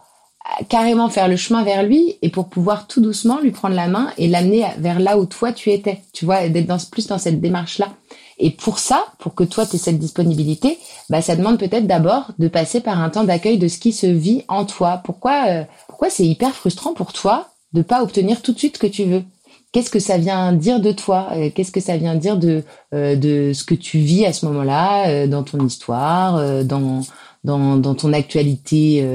euh, 0.60 0.64
carrément 0.70 1.08
faire 1.10 1.28
le 1.28 1.38
chemin 1.38 1.64
vers 1.64 1.84
lui 1.84 2.18
et 2.24 2.30
pour 2.30 2.50
pouvoir 2.50 2.88
tout 2.88 3.00
doucement 3.00 3.40
lui 3.42 3.52
prendre 3.52 3.76
la 3.76 3.88
main 3.88 4.12
et 4.18 4.28
l'amener 4.28 4.66
vers 4.80 5.00
là 5.00 5.20
où 5.20 5.28
toi 5.28 5.54
tu 5.54 5.72
étais. 5.72 6.02
Tu 6.14 6.26
vois, 6.26 6.50
d'être 6.50 6.66
dans, 6.66 6.80
plus 6.92 7.06
dans 7.06 7.20
cette 7.20 7.40
démarche-là. 7.40 7.94
Et 8.40 8.50
pour 8.50 8.80
ça, 8.80 9.06
pour 9.20 9.36
que 9.36 9.44
toi 9.44 9.68
tu 9.68 9.76
aies 9.76 9.80
cette 9.80 10.00
disponibilité, 10.00 10.80
bah 11.12 11.22
ça 11.22 11.36
demande 11.36 11.60
peut-être 11.60 11.86
d'abord 11.86 12.32
de 12.40 12.48
passer 12.48 12.82
par 12.82 13.00
un 13.00 13.12
temps 13.12 13.24
d'accueil 13.24 13.60
de 13.60 13.68
ce 13.68 13.78
qui 13.78 13.94
se 13.94 14.08
vit 14.08 14.44
en 14.48 14.66
toi. 14.66 15.02
Pourquoi 15.06 15.46
euh, 15.48 15.64
pourquoi 15.88 16.10
c'est 16.10 16.26
hyper 16.26 16.56
frustrant 16.56 16.94
pour 16.94 17.14
toi 17.14 17.50
de 17.74 17.84
pas 17.84 18.02
obtenir 18.02 18.42
tout 18.42 18.52
de 18.52 18.58
suite 18.58 18.78
ce 18.78 18.82
que 18.82 18.88
tu 18.88 19.04
veux? 19.04 19.24
Qu'est-ce 19.74 19.90
que 19.90 20.00
ça 20.00 20.18
vient 20.18 20.54
dire 20.54 20.80
de 20.80 20.94
toi? 20.94 21.28
Euh, 21.34 21.50
Qu'est-ce 21.54 21.72
que 21.74 21.82
ça 21.82 21.98
vient 21.98 22.16
dire 22.16 22.38
de 22.38 22.64
euh, 22.94 23.18
de 23.18 23.52
ce 23.54 23.66
que 23.66 23.76
tu 23.76 23.98
vis 23.98 24.26
à 24.26 24.32
ce 24.32 24.46
moment-là 24.46 25.10
euh, 25.10 25.28
dans 25.28 25.44
ton 25.44 25.66
histoire, 25.66 26.64
dans 26.64 27.02
dans, 27.44 27.94
ton 27.94 28.14
actualité, 28.14 29.06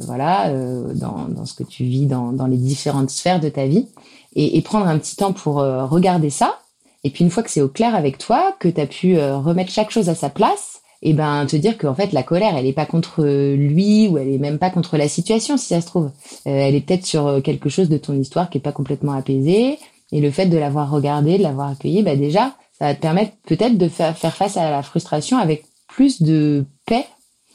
voilà, 0.00 0.50
dans, 0.94 1.28
dans 1.28 1.46
ce 1.46 1.54
que 1.54 1.62
tu 1.62 1.84
vis 1.84 2.06
dans, 2.06 2.32
dans 2.32 2.48
les 2.48 2.56
différentes 2.56 3.10
sphères 3.10 3.38
de 3.38 3.48
ta 3.48 3.66
vie, 3.66 3.86
et, 4.34 4.60
prendre 4.62 4.88
un 4.88 4.98
petit 4.98 5.14
temps 5.14 5.32
pour 5.32 5.58
regarder 5.58 6.28
ça, 6.28 6.58
Et 7.04 7.10
puis 7.10 7.22
une 7.22 7.30
fois 7.30 7.44
que 7.44 7.50
c'est 7.52 7.60
au 7.60 7.68
clair 7.68 7.94
avec 7.94 8.18
toi, 8.18 8.56
que 8.58 8.66
tu 8.66 8.80
as 8.80 8.86
pu 8.86 9.16
remettre 9.20 9.70
chaque 9.70 9.92
chose 9.92 10.08
à 10.08 10.16
sa 10.16 10.28
place, 10.28 10.80
et 11.02 11.12
ben 11.12 11.46
te 11.46 11.54
dire 11.54 11.78
qu'en 11.78 11.94
fait 11.94 12.12
la 12.12 12.24
colère 12.24 12.56
elle 12.56 12.66
est 12.66 12.72
pas 12.72 12.84
contre 12.84 13.24
lui 13.54 14.08
ou 14.08 14.18
elle 14.18 14.28
est 14.28 14.38
même 14.38 14.58
pas 14.58 14.70
contre 14.70 14.96
la 14.96 15.06
situation 15.06 15.56
si 15.56 15.68
ça 15.68 15.80
se 15.80 15.86
trouve. 15.86 16.10
Elle 16.46 16.74
est 16.74 16.80
peut-être 16.80 17.06
sur 17.06 17.40
quelque 17.44 17.68
chose 17.68 17.88
de 17.88 17.96
ton 17.96 18.14
histoire 18.14 18.50
qui 18.50 18.58
est 18.58 18.60
pas 18.60 18.72
complètement 18.72 19.12
apaisé 19.12 19.78
et 20.12 20.20
le 20.20 20.30
fait 20.30 20.46
de 20.46 20.58
l'avoir 20.58 20.90
regardé 20.90 21.38
de 21.38 21.42
l'avoir 21.42 21.70
accueilli 21.70 22.02
bah 22.02 22.16
déjà 22.16 22.54
ça 22.78 22.86
va 22.86 22.94
te 22.94 23.00
permettre 23.00 23.32
peut-être 23.44 23.76
de 23.76 23.88
faire, 23.88 24.16
faire 24.16 24.36
face 24.36 24.56
à 24.56 24.70
la 24.70 24.82
frustration 24.82 25.38
avec 25.38 25.64
plus 25.88 26.22
de 26.22 26.64
paix 26.86 27.06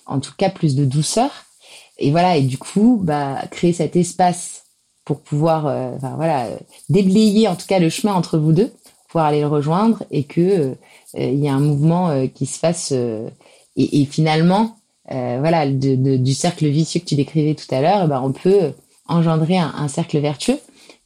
en 0.06 0.20
tout 0.20 0.34
cas 0.38 0.50
plus 0.50 0.76
de 0.76 0.86
douceur. 0.86 1.32
Et 2.00 2.12
voilà 2.12 2.38
et 2.38 2.42
du 2.42 2.58
coup 2.58 3.00
bah 3.02 3.42
créer 3.52 3.72
cet 3.72 3.96
espace 3.96 4.64
pour 5.06 5.22
pouvoir 5.22 5.68
euh, 5.68 5.96
enfin, 5.96 6.14
voilà 6.16 6.48
déblayer 6.90 7.48
en 7.48 7.56
tout 7.56 7.68
cas 7.68 7.80
le 7.80 7.90
chemin 7.90 8.14
entre 8.14 8.38
vous 8.38 8.52
deux 8.52 8.74
pouvoir 9.08 9.28
aller 9.28 9.42
le 9.42 9.48
rejoindre 9.48 10.04
et 10.12 10.24
que 10.24 10.42
euh, 10.42 10.76
il 11.14 11.40
y 11.40 11.48
a 11.48 11.54
un 11.54 11.60
mouvement 11.60 12.10
euh, 12.10 12.26
qui 12.28 12.46
se 12.46 12.58
fasse 12.58 12.92
et, 12.92 14.06
finalement 14.06 14.78
voilà 15.08 15.68
du 15.68 16.34
cercle 16.34 16.66
vicieux 16.68 17.00
que 17.00 17.06
tu 17.06 17.16
décrivais 17.16 17.54
tout 17.54 17.74
à 17.74 17.82
l'heure 17.82 18.08
bah, 18.08 18.22
on 18.24 18.32
peut 18.32 18.72
engendrer 19.08 19.58
un 19.58 19.88
cercle 19.88 20.18
vertueux 20.20 20.58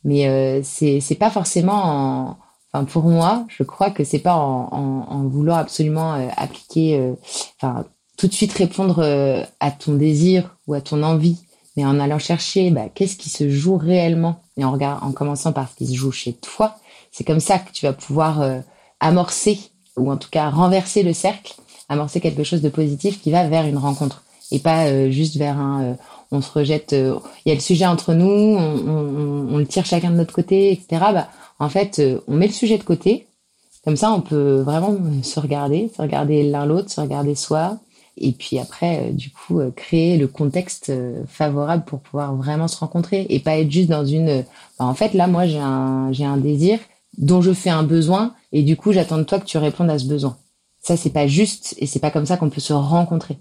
mais 0.03 0.61
c'est 0.63 0.99
c'est 0.99 1.15
pas 1.15 1.29
forcément 1.29 1.83
en, 1.83 2.37
Enfin, 2.73 2.83
pour 2.83 3.03
moi, 3.03 3.45
je 3.47 3.63
crois 3.63 3.91
que 3.91 4.03
c'est 4.03 4.19
pas 4.19 4.35
en, 4.35 4.67
en, 4.73 5.05
en, 5.09 5.23
voulant 5.29 5.55
absolument 5.55 6.11
appliquer, 6.35 7.13
enfin, 7.55 7.85
tout 8.17 8.27
de 8.27 8.33
suite 8.33 8.51
répondre 8.53 8.99
euh, 8.99 9.43
à 9.59 9.71
ton 9.71 9.93
désir 9.93 10.57
ou 10.65 10.73
à 10.73 10.81
ton 10.81 11.03
envie, 11.03 11.37
mais 11.77 11.85
en 11.85 11.99
allant 11.99 12.19
chercher 12.19 12.71
bah, 12.71 12.89
qu'est-ce 12.93 13.15
qui 13.15 13.29
se 13.29 13.49
joue 13.49 13.77
réellement. 13.77 14.41
Et 14.57 14.65
en, 14.65 14.71
regard, 14.71 15.05
en 15.05 15.11
commençant 15.11 15.53
par 15.53 15.69
ce 15.69 15.75
qui 15.75 15.87
se 15.87 15.93
joue 15.93 16.11
chez 16.11 16.33
toi, 16.33 16.75
c'est 17.11 17.23
comme 17.23 17.39
ça 17.39 17.59
que 17.59 17.71
tu 17.71 17.85
vas 17.85 17.93
pouvoir 17.93 18.41
euh, 18.41 18.59
amorcer 18.99 19.59
ou 19.95 20.11
en 20.11 20.17
tout 20.17 20.29
cas 20.29 20.49
renverser 20.49 21.03
le 21.03 21.13
cercle, 21.13 21.55
amorcer 21.89 22.19
quelque 22.19 22.43
chose 22.43 22.61
de 22.61 22.69
positif 22.69 23.21
qui 23.21 23.31
va 23.31 23.47
vers 23.47 23.65
une 23.65 23.77
rencontre 23.77 24.23
et 24.51 24.59
pas 24.59 24.87
euh, 24.87 25.11
juste 25.11 25.37
vers 25.37 25.57
un 25.57 25.95
on 26.31 26.41
se 26.41 26.51
rejette, 26.51 26.91
il 26.93 27.49
y 27.49 27.51
a 27.51 27.55
le 27.55 27.61
sujet 27.61 27.85
entre 27.85 28.13
nous, 28.13 28.25
on, 28.27 29.57
le 29.57 29.65
tire 29.65 29.85
chacun 29.85 30.11
de 30.11 30.15
notre 30.15 30.33
côté, 30.33 30.71
etc. 30.71 30.87
Bah, 31.13 31.29
en 31.59 31.69
fait, 31.69 32.01
on 32.27 32.35
met 32.35 32.47
le 32.47 32.53
sujet 32.53 32.77
de 32.77 32.83
côté, 32.83 33.27
comme 33.83 33.95
ça 33.95 34.11
on 34.11 34.21
peut 34.21 34.59
vraiment 34.61 34.97
se 35.23 35.39
regarder, 35.39 35.89
se 35.95 36.01
regarder 36.01 36.43
l'un 36.43 36.65
l'autre, 36.65 36.91
se 36.91 36.99
regarder 37.01 37.35
soi, 37.35 37.79
et 38.17 38.31
puis 38.31 38.57
après, 38.59 39.09
euh, 39.09 39.11
du 39.11 39.31
coup, 39.31 39.59
euh, 39.59 39.71
créer 39.71 40.17
le 40.17 40.27
contexte 40.27 40.89
euh, 40.89 41.23
favorable 41.27 41.85
pour 41.85 41.99
pouvoir 41.99 42.35
vraiment 42.35 42.67
se 42.67 42.77
rencontrer 42.77 43.27
et 43.29 43.39
pas 43.39 43.57
être 43.57 43.71
juste 43.71 43.89
dans 43.89 44.05
une. 44.05 44.43
Bah, 44.79 44.85
en 44.85 44.95
fait, 44.95 45.13
là, 45.13 45.27
moi, 45.27 45.45
j'ai 45.45 45.59
un 45.59 46.11
j'ai 46.11 46.25
un 46.25 46.37
désir 46.37 46.79
dont 47.17 47.41
je 47.41 47.53
fais 47.53 47.69
un 47.69 47.83
besoin 47.83 48.33
et 48.51 48.63
du 48.63 48.75
coup, 48.75 48.91
j'attends 48.91 49.17
de 49.17 49.23
toi 49.23 49.39
que 49.39 49.45
tu 49.45 49.57
répondes 49.57 49.89
à 49.89 49.99
ce 49.99 50.05
besoin. 50.05 50.37
Ça, 50.81 50.97
c'est 50.97 51.09
pas 51.11 51.27
juste 51.27 51.75
et 51.77 51.85
c'est 51.85 51.99
pas 51.99 52.11
comme 52.11 52.25
ça 52.25 52.37
qu'on 52.37 52.49
peut 52.49 52.61
se 52.61 52.73
rencontrer. 52.73 53.37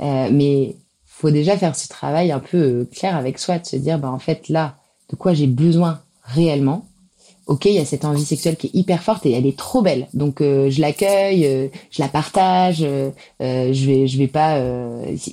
Euh, 0.00 0.28
mais 0.30 0.76
faut 1.16 1.30
déjà 1.30 1.56
faire 1.56 1.76
ce 1.76 1.88
travail 1.88 2.32
un 2.32 2.40
peu 2.40 2.88
clair 2.92 3.16
avec 3.16 3.38
soi, 3.38 3.58
de 3.58 3.66
se 3.66 3.76
dire, 3.76 3.98
bah 3.98 4.10
en 4.10 4.18
fait, 4.18 4.48
là, 4.48 4.76
de 5.10 5.16
quoi 5.16 5.32
j'ai 5.34 5.46
besoin 5.46 6.00
réellement 6.22 6.86
ok, 7.46 7.66
il 7.66 7.72
y 7.74 7.78
a 7.78 7.84
cette 7.84 8.04
envie 8.04 8.24
sexuelle 8.24 8.56
qui 8.56 8.68
est 8.68 8.74
hyper 8.74 9.02
forte 9.02 9.26
et 9.26 9.32
elle 9.32 9.46
est 9.46 9.56
trop 9.56 9.82
belle. 9.82 10.08
Donc 10.14 10.40
euh, 10.40 10.70
je 10.70 10.80
l'accueille, 10.80 11.46
euh, 11.46 11.68
je 11.90 12.00
la 12.00 12.08
partage. 12.08 12.82
Euh, 12.82 13.10
je 13.40 13.86
vais, 13.86 14.06
je 14.06 14.18
vais 14.18 14.28
pas. 14.28 14.58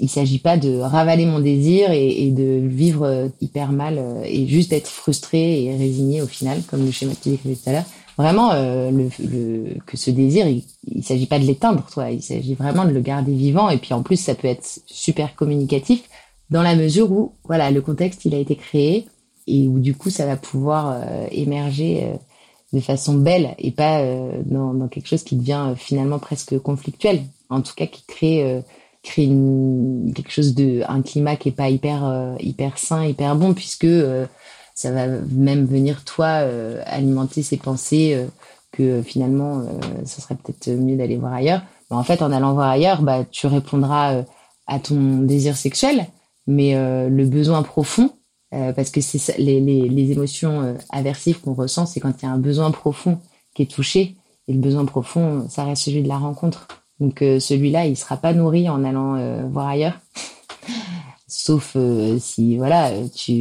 il 0.01 0.09
s'agit 0.09 0.39
pas 0.39 0.57
de 0.57 0.77
ravaler 0.79 1.25
mon 1.25 1.39
désir 1.39 1.91
et, 1.91 2.25
et 2.25 2.31
de 2.31 2.61
vivre 2.67 3.29
hyper 3.39 3.71
mal 3.71 4.01
et 4.25 4.47
juste 4.47 4.71
d'être 4.71 4.87
frustré 4.87 5.63
et 5.63 5.75
résigné 5.75 6.21
au 6.21 6.27
final, 6.27 6.61
comme 6.67 6.85
le 6.85 6.91
schéma 6.91 7.13
que 7.13 7.23
tu 7.23 7.29
décrivais 7.29 7.55
tout 7.55 7.69
à 7.69 7.73
l'heure. 7.73 7.85
Vraiment, 8.17 8.53
le, 8.53 9.79
que 9.85 9.97
ce 9.97 10.11
désir, 10.11 10.47
il, 10.47 10.63
il 10.87 11.03
s'agit 11.03 11.25
pas 11.27 11.39
de 11.39 11.45
l'éteindre, 11.45 11.85
toi. 11.91 12.11
Il 12.11 12.21
s'agit 12.21 12.55
vraiment 12.55 12.85
de 12.85 12.91
le 12.91 13.01
garder 13.01 13.33
vivant. 13.33 13.69
Et 13.69 13.77
puis 13.77 13.93
en 13.93 14.03
plus, 14.03 14.17
ça 14.17 14.35
peut 14.35 14.47
être 14.47 14.81
super 14.85 15.35
communicatif 15.35 16.03
dans 16.51 16.61
la 16.61 16.75
mesure 16.75 17.11
où, 17.11 17.33
voilà, 17.45 17.71
le 17.71 17.81
contexte, 17.81 18.25
il 18.25 18.35
a 18.35 18.37
été 18.37 18.55
créé 18.55 19.07
et 19.47 19.67
où 19.67 19.79
du 19.79 19.95
coup 19.95 20.09
ça 20.09 20.25
va 20.25 20.35
pouvoir 20.37 20.91
euh, 20.93 21.25
émerger 21.31 22.03
euh, 22.03 22.15
de 22.73 22.79
façon 22.79 23.15
belle 23.15 23.55
et 23.57 23.71
pas 23.71 24.01
euh, 24.01 24.41
dans, 24.45 24.73
dans, 24.73 24.87
quelque 24.87 25.07
chose 25.07 25.23
qui 25.23 25.35
devient 25.35 25.73
finalement 25.75 26.19
presque 26.19 26.59
conflictuel. 26.59 27.23
En 27.49 27.61
tout 27.61 27.73
cas, 27.75 27.87
qui 27.87 28.03
crée 28.05 28.63
crée 29.03 29.27
quelque 30.13 30.31
chose 30.31 30.53
de 30.53 30.83
un 30.87 31.01
climat 31.01 31.35
qui 31.35 31.49
est 31.49 31.53
pas 31.53 31.69
hyper 31.69 32.35
hyper 32.39 32.77
sain, 32.77 33.05
hyper 33.05 33.35
bon 33.35 33.53
puisque 33.53 33.87
ça 34.75 34.91
va 34.91 35.07
même 35.07 35.65
venir 35.65 36.03
toi 36.03 36.45
alimenter 36.85 37.43
ces 37.43 37.57
pensées 37.57 38.25
que 38.71 39.01
finalement 39.01 39.63
ce 40.05 40.21
serait 40.21 40.35
peut-être 40.35 40.69
mieux 40.69 40.97
d'aller 40.97 41.17
voir 41.17 41.33
ailleurs. 41.33 41.61
En 41.89 42.03
fait, 42.03 42.21
en 42.21 42.31
allant 42.31 42.53
voir 42.53 42.69
ailleurs, 42.69 43.01
bah 43.01 43.25
tu 43.29 43.47
répondras 43.47 44.23
à 44.67 44.79
ton 44.79 45.19
désir 45.19 45.57
sexuel, 45.57 46.07
mais 46.47 46.73
le 46.73 47.25
besoin 47.25 47.63
profond 47.63 48.11
euh, 48.53 48.73
parce 48.73 48.89
que 48.89 48.99
c'est 48.99 49.37
les, 49.37 50.11
émotions 50.11 50.61
euh, 50.61 50.73
aversives 50.89 51.39
qu'on 51.39 51.53
ressent, 51.53 51.85
c'est 51.85 52.01
quand 52.01 52.21
il 52.21 52.25
y 52.25 52.27
a 52.27 52.31
un 52.31 52.37
besoin 52.37 52.71
profond 52.71 53.19
qui 53.53 53.63
est 53.63 53.71
touché. 53.71 54.17
Et 54.47 54.53
le 54.53 54.59
besoin 54.59 54.85
profond, 54.85 55.47
ça 55.49 55.63
reste 55.63 55.83
celui 55.83 56.03
de 56.03 56.07
la 56.07 56.17
rencontre. 56.17 56.67
Donc 56.99 57.21
euh, 57.21 57.39
celui-là, 57.39 57.85
il 57.85 57.95
sera 57.95 58.17
pas 58.17 58.33
nourri 58.33 58.69
en 58.69 58.83
allant 58.83 59.47
voir 59.49 59.67
ailleurs. 59.67 59.99
Sauf 61.27 61.77
si 62.19 62.57
voilà, 62.57 62.91
tu 63.15 63.33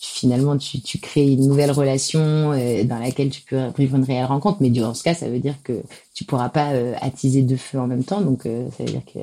finalement 0.00 0.56
tu, 0.56 0.80
crées 0.98 1.32
une 1.32 1.46
nouvelle 1.48 1.72
relation 1.72 2.52
dans 2.84 2.98
laquelle 2.98 3.30
tu 3.30 3.42
peux 3.42 3.58
vivre 3.76 3.96
une 3.96 4.04
réelle 4.04 4.26
rencontre. 4.26 4.58
Mais 4.60 4.70
dans 4.70 4.94
ce 4.94 5.02
cas, 5.02 5.14
ça 5.14 5.28
veut 5.28 5.40
dire 5.40 5.56
que 5.64 5.82
tu 6.14 6.24
pourras 6.24 6.48
pas 6.48 6.68
attiser 7.00 7.42
deux 7.42 7.56
feux 7.56 7.80
en 7.80 7.86
même 7.86 8.04
temps. 8.04 8.20
Donc 8.20 8.42
ça 8.44 8.84
veut 8.84 8.90
dire 8.90 9.04
que 9.12 9.18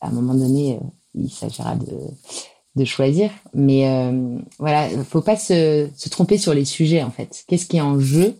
à 0.00 0.08
un 0.08 0.12
moment 0.12 0.34
donné, 0.34 0.78
il 1.14 1.30
s'agira 1.30 1.74
de 1.74 1.96
de 2.78 2.84
choisir. 2.84 3.30
Mais 3.52 3.88
euh, 3.88 4.38
voilà, 4.58 4.88
faut 5.04 5.20
pas 5.20 5.36
se, 5.36 5.88
se, 5.96 6.08
tromper 6.08 6.38
sur 6.38 6.54
les 6.54 6.64
sujets 6.64 7.02
en 7.02 7.10
fait. 7.10 7.44
Qu'est-ce 7.46 7.66
qui 7.66 7.76
est 7.76 7.82
en 7.82 8.00
jeu? 8.00 8.38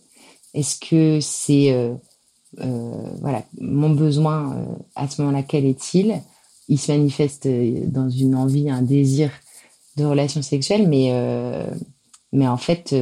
Est-ce 0.55 0.79
que 0.81 1.18
c'est 1.21 1.73
euh, 1.73 1.94
euh, 2.61 3.11
voilà 3.21 3.44
mon 3.61 3.90
besoin 3.90 4.55
euh, 4.55 4.64
à 4.94 5.09
ce 5.09 5.21
moment-là 5.21 5.42
Quel 5.42 5.66
est-il? 5.66 6.23
Il 6.68 6.79
se 6.79 6.92
manifeste 6.92 7.49
dans 7.87 8.11
une 8.11 8.35
envie, 8.35 8.68
un 8.68 8.83
désir 8.83 9.31
de 9.99 10.05
relation 10.05 10.43
sexuelle, 10.43 10.89
mais 10.89 11.13
mais 12.33 12.49
en 12.49 12.57
fait, 12.57 12.95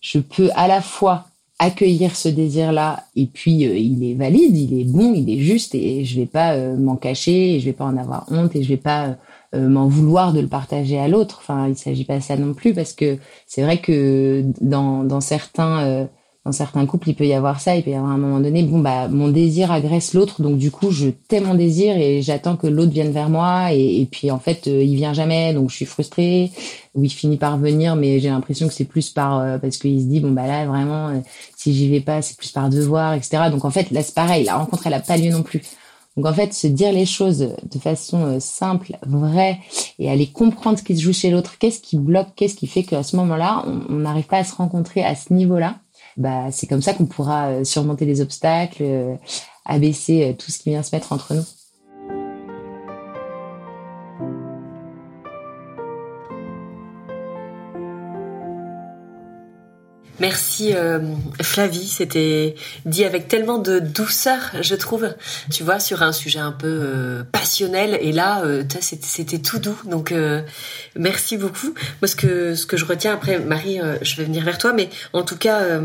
je 0.00 0.18
peux 0.18 0.50
à 0.54 0.68
la 0.68 0.80
fois 0.80 1.26
accueillir 1.58 2.16
ce 2.16 2.28
désir-là 2.28 3.04
et 3.16 3.26
puis 3.26 3.52
il 3.52 4.02
est 4.02 4.14
valide, 4.14 4.56
il 4.56 4.80
est 4.80 4.84
bon, 4.84 5.12
il 5.14 5.28
est 5.28 5.40
juste 5.40 5.74
et 5.74 6.04
je 6.04 6.18
vais 6.18 6.26
pas 6.26 6.56
m'en 6.56 6.96
cacher, 6.96 7.60
je 7.60 7.66
vais 7.66 7.72
pas 7.74 7.84
en 7.84 7.96
avoir 7.96 8.24
honte 8.30 8.56
et 8.56 8.62
je 8.62 8.68
vais 8.68 8.78
pas 8.78 9.16
euh, 9.52 9.68
m'en 9.68 9.88
vouloir 9.88 10.32
de 10.32 10.38
le 10.38 10.46
partager 10.46 10.96
à 10.96 11.08
l'autre. 11.08 11.38
Enfin, 11.40 11.66
il 11.66 11.76
s'agit 11.76 12.04
pas 12.04 12.18
de 12.18 12.22
ça 12.22 12.36
non 12.36 12.54
plus 12.54 12.72
parce 12.72 12.92
que 12.92 13.18
c'est 13.48 13.62
vrai 13.62 13.78
que 13.78 14.44
dans, 14.60 15.02
dans 15.02 15.20
certains 15.20 15.80
euh, 15.80 16.06
dans 16.44 16.52
certains 16.52 16.86
couples, 16.86 17.10
il 17.10 17.14
peut 17.14 17.26
y 17.26 17.34
avoir 17.34 17.60
ça. 17.60 17.76
Il 17.76 17.82
peut 17.82 17.90
y 17.90 17.94
avoir 17.94 18.12
un 18.12 18.18
moment 18.18 18.40
donné, 18.40 18.62
bon 18.62 18.78
bah 18.78 19.08
mon 19.08 19.28
désir 19.28 19.70
agresse 19.70 20.14
l'autre, 20.14 20.42
donc 20.42 20.56
du 20.58 20.70
coup 20.70 20.90
je 20.90 21.08
tais 21.08 21.40
mon 21.40 21.54
désir 21.54 21.96
et 21.96 22.22
j'attends 22.22 22.56
que 22.56 22.66
l'autre 22.66 22.92
vienne 22.92 23.12
vers 23.12 23.28
moi 23.28 23.72
et, 23.72 24.08
puis 24.10 24.30
en 24.30 24.38
fait 24.38 24.66
euh, 24.66 24.82
il 24.82 24.96
vient 24.96 25.12
jamais, 25.12 25.52
donc 25.52 25.70
je 25.70 25.76
suis 25.76 25.86
frustrée. 25.86 26.50
Ou 26.96 27.04
il 27.04 27.10
finit 27.10 27.36
par 27.36 27.56
venir, 27.56 27.94
mais 27.94 28.18
j'ai 28.18 28.30
l'impression 28.30 28.66
que 28.66 28.74
c'est 28.74 28.84
plus 28.84 29.10
par 29.10 29.60
parce 29.60 29.76
qu'il 29.76 30.00
se 30.00 30.06
dit 30.06 30.18
bon 30.18 30.32
bah 30.32 30.48
là 30.48 30.66
vraiment 30.66 31.22
si 31.56 31.72
j'y 31.72 31.88
vais 31.88 32.00
pas 32.00 32.20
c'est 32.20 32.36
plus 32.36 32.50
par 32.50 32.68
devoir, 32.68 33.14
etc. 33.14 33.44
Donc 33.48 33.64
en 33.64 33.70
fait 33.70 33.92
là 33.92 34.02
c'est 34.02 34.14
pareil, 34.14 34.44
la 34.44 34.56
rencontre 34.56 34.88
elle 34.88 34.94
a 34.94 35.00
pas 35.00 35.16
lieu 35.16 35.30
non 35.30 35.44
plus. 35.44 35.62
Donc 36.16 36.26
en 36.26 36.34
fait, 36.34 36.52
se 36.52 36.66
dire 36.66 36.92
les 36.92 37.06
choses 37.06 37.38
de 37.38 37.78
façon 37.78 38.24
euh, 38.24 38.40
simple, 38.40 38.98
vraie, 39.06 39.58
et 39.98 40.10
aller 40.10 40.26
comprendre 40.26 40.78
ce 40.78 40.82
qui 40.82 40.96
se 40.96 41.02
joue 41.02 41.12
chez 41.12 41.30
l'autre, 41.30 41.56
qu'est-ce 41.58 41.80
qui 41.80 41.98
bloque, 41.98 42.34
qu'est-ce 42.34 42.56
qui 42.56 42.66
fait 42.66 42.82
qu'à 42.82 43.02
ce 43.02 43.16
moment-là, 43.16 43.64
on 43.66 43.94
n'arrive 43.94 44.26
pas 44.26 44.38
à 44.38 44.44
se 44.44 44.54
rencontrer 44.54 45.04
à 45.04 45.14
ce 45.14 45.32
niveau-là. 45.32 45.76
Bah, 46.16 46.50
c'est 46.50 46.66
comme 46.66 46.82
ça 46.82 46.94
qu'on 46.94 47.06
pourra 47.06 47.48
euh, 47.48 47.64
surmonter 47.64 48.04
les 48.04 48.20
obstacles, 48.20 48.82
euh, 48.82 49.16
abaisser 49.64 50.36
tout 50.38 50.50
ce 50.50 50.58
qui 50.58 50.70
vient 50.70 50.82
se 50.82 50.94
mettre 50.94 51.12
entre 51.12 51.34
nous. 51.34 51.44
Merci 60.20 60.74
euh, 60.74 61.00
Flavie, 61.40 61.86
c'était 61.86 62.54
dit 62.84 63.04
avec 63.04 63.26
tellement 63.26 63.56
de 63.56 63.78
douceur, 63.78 64.38
je 64.60 64.74
trouve. 64.74 65.08
Tu 65.50 65.64
vois, 65.64 65.80
sur 65.80 66.02
un 66.02 66.12
sujet 66.12 66.38
un 66.38 66.52
peu 66.52 66.68
euh, 66.68 67.22
passionnel, 67.24 67.98
et 68.02 68.12
là, 68.12 68.42
euh, 68.44 68.62
c'était 68.80 69.38
tout 69.38 69.58
doux. 69.58 69.78
Donc, 69.86 70.14
merci 70.94 71.38
beaucoup. 71.38 71.74
Moi, 72.02 72.08
ce 72.08 72.16
que 72.16 72.54
ce 72.54 72.66
que 72.66 72.76
je 72.76 72.84
retiens 72.84 73.14
après, 73.14 73.38
Marie, 73.38 73.80
je 74.02 74.16
vais 74.16 74.24
venir 74.24 74.44
vers 74.44 74.58
toi, 74.58 74.72
mais 74.72 74.90
en 75.12 75.22
tout 75.22 75.36
cas. 75.36 75.80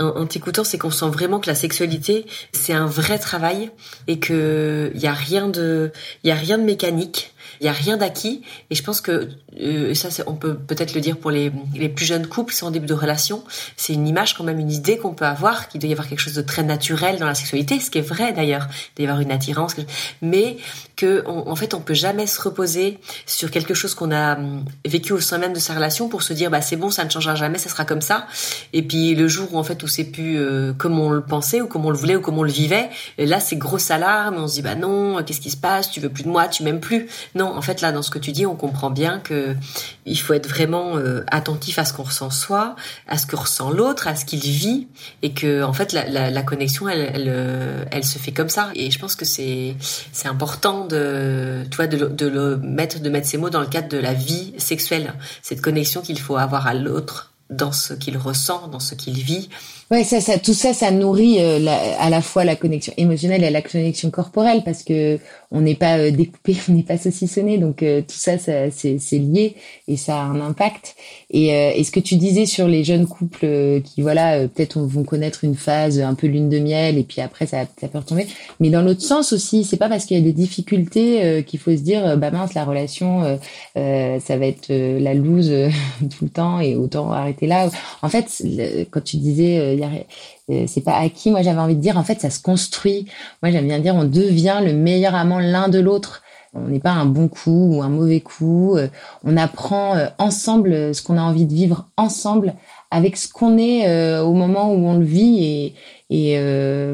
En, 0.00 0.26
t'écoutant, 0.26 0.64
c'est 0.64 0.76
qu'on 0.76 0.90
sent 0.90 1.06
vraiment 1.06 1.38
que 1.38 1.46
la 1.46 1.54
sexualité, 1.54 2.26
c'est 2.50 2.72
un 2.72 2.86
vrai 2.86 3.16
travail 3.16 3.70
et 4.08 4.18
que 4.18 4.90
il 4.92 5.00
y 5.00 5.06
a 5.06 5.12
rien 5.12 5.46
de, 5.46 5.92
y 6.24 6.32
a 6.32 6.34
rien 6.34 6.58
de 6.58 6.64
mécanique 6.64 7.32
Il 7.60 7.66
y 7.66 7.68
a 7.68 7.72
rien 7.72 7.96
d'acquis 7.96 8.42
et 8.70 8.74
je 8.74 8.82
pense 8.82 9.00
que 9.00 9.28
euh, 9.60 9.94
ça, 9.94 10.08
on 10.26 10.34
peut 10.34 10.54
peut-être 10.54 10.94
le 10.94 11.00
dire 11.00 11.16
pour 11.16 11.30
les, 11.30 11.52
les 11.74 11.88
plus 11.88 12.06
jeunes 12.06 12.26
couples 12.26 12.52
sont 12.52 12.66
en 12.66 12.70
début 12.70 12.86
de 12.86 12.94
relation. 12.94 13.44
C'est 13.76 13.92
une 13.92 14.06
image 14.06 14.34
quand 14.34 14.44
même, 14.44 14.58
une 14.58 14.72
idée 14.72 14.98
qu'on 14.98 15.14
peut 15.14 15.26
avoir 15.26 15.68
qu'il 15.68 15.80
doit 15.80 15.88
y 15.88 15.92
avoir 15.92 16.08
quelque 16.08 16.20
chose 16.20 16.34
de 16.34 16.42
très 16.42 16.62
naturel 16.62 17.18
dans 17.18 17.26
la 17.26 17.34
sexualité, 17.34 17.80
ce 17.80 17.90
qui 17.90 17.98
est 17.98 18.02
vrai 18.02 18.32
d'ailleurs, 18.32 18.68
il 18.70 18.96
doit 18.96 19.04
y 19.04 19.08
avoir 19.08 19.20
une 19.20 19.32
attirance, 19.32 19.76
mais 20.22 20.56
que 20.96 21.24
en 21.26 21.56
fait 21.56 21.74
on 21.74 21.80
peut 21.80 21.94
jamais 21.94 22.26
se 22.26 22.40
reposer 22.40 22.98
sur 23.26 23.50
quelque 23.50 23.74
chose 23.74 23.94
qu'on 23.94 24.10
a 24.10 24.36
hum, 24.36 24.64
vécu 24.84 25.12
au 25.12 25.20
sein 25.20 25.38
même 25.38 25.52
de 25.52 25.58
sa 25.58 25.74
relation 25.74 26.08
pour 26.08 26.22
se 26.22 26.32
dire 26.32 26.50
bah 26.50 26.60
c'est 26.60 26.76
bon, 26.76 26.90
ça 26.90 27.04
ne 27.04 27.10
changera 27.10 27.34
jamais, 27.34 27.58
ça 27.58 27.68
sera 27.68 27.84
comme 27.84 28.00
ça. 28.00 28.26
Et 28.72 28.82
puis 28.82 29.14
le 29.14 29.28
jour 29.28 29.52
où 29.52 29.58
en 29.58 29.64
fait 29.64 29.82
où 29.82 29.88
c'est 29.88 30.04
plus 30.04 30.38
euh, 30.38 30.72
comme 30.72 30.98
on 30.98 31.10
le 31.10 31.22
pensait 31.22 31.60
ou 31.60 31.66
comme 31.66 31.84
on 31.84 31.90
le 31.90 31.96
voulait 31.96 32.16
ou 32.16 32.20
comme 32.20 32.38
on 32.38 32.42
le 32.42 32.52
vivait, 32.52 32.90
là 33.18 33.40
c'est 33.40 33.56
grosse 33.56 33.90
alarme, 33.90 34.36
on 34.36 34.48
se 34.48 34.54
dit 34.54 34.62
bah 34.62 34.74
non, 34.74 35.22
qu'est-ce 35.24 35.40
qui 35.40 35.50
se 35.50 35.56
passe, 35.56 35.90
tu 35.90 36.00
veux 36.00 36.08
plus 36.08 36.24
de 36.24 36.28
moi, 36.28 36.48
tu 36.48 36.62
m'aimes 36.62 36.80
plus. 36.80 37.08
En 37.44 37.62
fait 37.62 37.80
là 37.80 37.92
dans 37.92 38.02
ce 38.02 38.10
que 38.10 38.18
tu 38.18 38.32
dis, 38.32 38.46
on 38.46 38.56
comprend 38.56 38.90
bien 38.90 39.18
que 39.18 39.54
il 40.06 40.18
faut 40.18 40.34
être 40.34 40.48
vraiment 40.48 40.96
euh, 40.96 41.24
attentif 41.28 41.78
à 41.78 41.84
ce 41.84 41.92
qu'on 41.92 42.02
ressent 42.02 42.30
soi, 42.30 42.76
à 43.08 43.18
ce 43.18 43.26
que 43.26 43.36
ressent 43.36 43.70
l'autre, 43.70 44.08
à 44.08 44.16
ce 44.16 44.24
qu'il 44.24 44.40
vit, 44.40 44.88
et 45.22 45.32
que 45.32 45.62
en 45.62 45.72
fait 45.72 45.92
la, 45.92 46.42
connexion, 46.42 46.88
elle, 46.88 47.10
elle, 47.14 47.28
euh, 47.28 47.84
elle, 47.90 48.04
se 48.04 48.18
fait 48.18 48.32
comme 48.32 48.48
ça. 48.48 48.70
Et 48.74 48.90
je 48.90 48.98
pense 48.98 49.16
que 49.16 49.24
c'est 49.24 49.76
c'est 50.12 50.28
important 50.28 50.86
de, 50.86 51.64
tu 51.70 51.76
vois, 51.76 51.86
de, 51.86 52.06
de 52.06 52.26
le 52.26 52.56
mettre, 52.58 53.00
de 53.00 53.08
mettre 53.10 53.26
ces 53.26 53.38
mots 53.38 53.50
dans 53.50 53.60
le 53.60 53.66
cadre 53.66 53.88
de 53.88 53.98
la 53.98 54.14
vie 54.14 54.54
sexuelle, 54.58 55.14
cette 55.42 55.60
connexion 55.60 56.02
qu'il 56.02 56.18
faut 56.18 56.36
avoir 56.36 56.66
à 56.66 56.74
l'autre 56.74 57.32
dans 57.50 57.72
ce 57.72 57.94
qu'il 57.94 58.16
ressent, 58.16 58.68
dans 58.68 58.80
ce 58.80 58.94
qu'il 58.94 59.14
vit, 59.14 59.48
Ouais, 59.94 60.02
ça, 60.02 60.20
ça, 60.20 60.40
tout 60.40 60.54
ça, 60.54 60.74
ça 60.74 60.90
nourrit 60.90 61.36
euh, 61.38 61.64
à 62.00 62.10
la 62.10 62.20
fois 62.20 62.42
la 62.42 62.56
connexion 62.56 62.92
émotionnelle 62.96 63.44
et 63.44 63.50
la 63.50 63.62
connexion 63.62 64.10
corporelle 64.10 64.62
parce 64.64 64.82
que 64.82 65.20
on 65.52 65.60
n'est 65.60 65.76
pas 65.76 65.98
euh, 65.98 66.10
découpé, 66.10 66.56
on 66.68 66.72
n'est 66.72 66.82
pas 66.82 66.98
saucissonné, 66.98 67.58
donc 67.58 67.84
euh, 67.84 68.00
tout 68.00 68.16
ça, 68.16 68.36
ça 68.36 68.72
c'est, 68.72 68.98
lié 69.12 69.54
et 69.86 69.96
ça 69.96 70.16
a 70.16 70.24
un 70.24 70.40
impact. 70.40 70.96
Et, 71.30 71.50
et, 71.50 71.84
ce 71.84 71.92
que 71.92 72.00
tu 72.00 72.16
disais 72.16 72.44
sur 72.44 72.66
les 72.66 72.82
jeunes 72.82 73.06
couples 73.06 73.80
qui, 73.82 74.02
voilà, 74.02 74.48
peut-être 74.48 74.80
vont 74.80 75.04
connaître 75.04 75.44
une 75.44 75.54
phase 75.54 76.00
un 76.00 76.14
peu 76.14 76.26
lune 76.26 76.48
de 76.48 76.58
miel 76.58 76.98
et 76.98 77.04
puis 77.04 77.20
après 77.20 77.46
ça, 77.46 77.64
peut 77.64 77.98
retomber. 77.98 78.26
Mais 78.58 78.70
dans 78.70 78.82
l'autre 78.82 79.02
sens 79.02 79.32
aussi, 79.32 79.62
c'est 79.62 79.76
pas 79.76 79.88
parce 79.88 80.06
qu'il 80.06 80.16
y 80.16 80.20
a 80.20 80.22
des 80.22 80.32
difficultés 80.32 81.44
qu'il 81.46 81.60
faut 81.60 81.70
se 81.70 81.82
dire, 81.82 82.16
bah 82.16 82.30
mince, 82.30 82.54
la 82.54 82.64
relation, 82.64 83.38
ça 83.74 84.36
va 84.36 84.46
être 84.46 84.68
la 84.70 85.14
loose 85.14 85.52
tout 86.00 86.24
le 86.24 86.30
temps 86.30 86.60
et 86.60 86.76
autant 86.76 87.12
arrêter 87.12 87.46
là. 87.46 87.68
En 88.02 88.08
fait, 88.08 88.42
quand 88.90 89.02
tu 89.02 89.16
disais 89.16 89.76
euh, 90.50 90.64
c'est 90.66 90.82
pas 90.82 90.96
acquis. 90.96 91.30
Moi, 91.30 91.42
j'avais 91.42 91.60
envie 91.60 91.76
de 91.76 91.80
dire, 91.80 91.98
en 91.98 92.04
fait, 92.04 92.20
ça 92.20 92.30
se 92.30 92.40
construit. 92.40 93.06
Moi, 93.42 93.52
j'aime 93.52 93.66
bien 93.66 93.78
dire, 93.78 93.94
on 93.94 94.04
devient 94.04 94.60
le 94.64 94.72
meilleur 94.72 95.14
amant 95.14 95.38
l'un 95.38 95.68
de 95.68 95.78
l'autre. 95.78 96.22
On 96.54 96.68
n'est 96.68 96.80
pas 96.80 96.92
un 96.92 97.06
bon 97.06 97.28
coup 97.28 97.76
ou 97.76 97.82
un 97.82 97.88
mauvais 97.88 98.20
coup. 98.20 98.76
Euh, 98.76 98.88
on 99.24 99.36
apprend 99.36 99.96
euh, 99.96 100.06
ensemble 100.18 100.94
ce 100.94 101.02
qu'on 101.02 101.18
a 101.18 101.22
envie 101.22 101.46
de 101.46 101.54
vivre 101.54 101.88
ensemble 101.96 102.54
avec 102.90 103.16
ce 103.16 103.26
qu'on 103.26 103.58
est 103.58 104.20
au 104.20 104.34
moment 104.34 104.72
où 104.72 104.86
on 104.86 104.96
le 104.96 105.04
vit 105.04 105.42
et, 105.42 105.74
et 106.10 106.38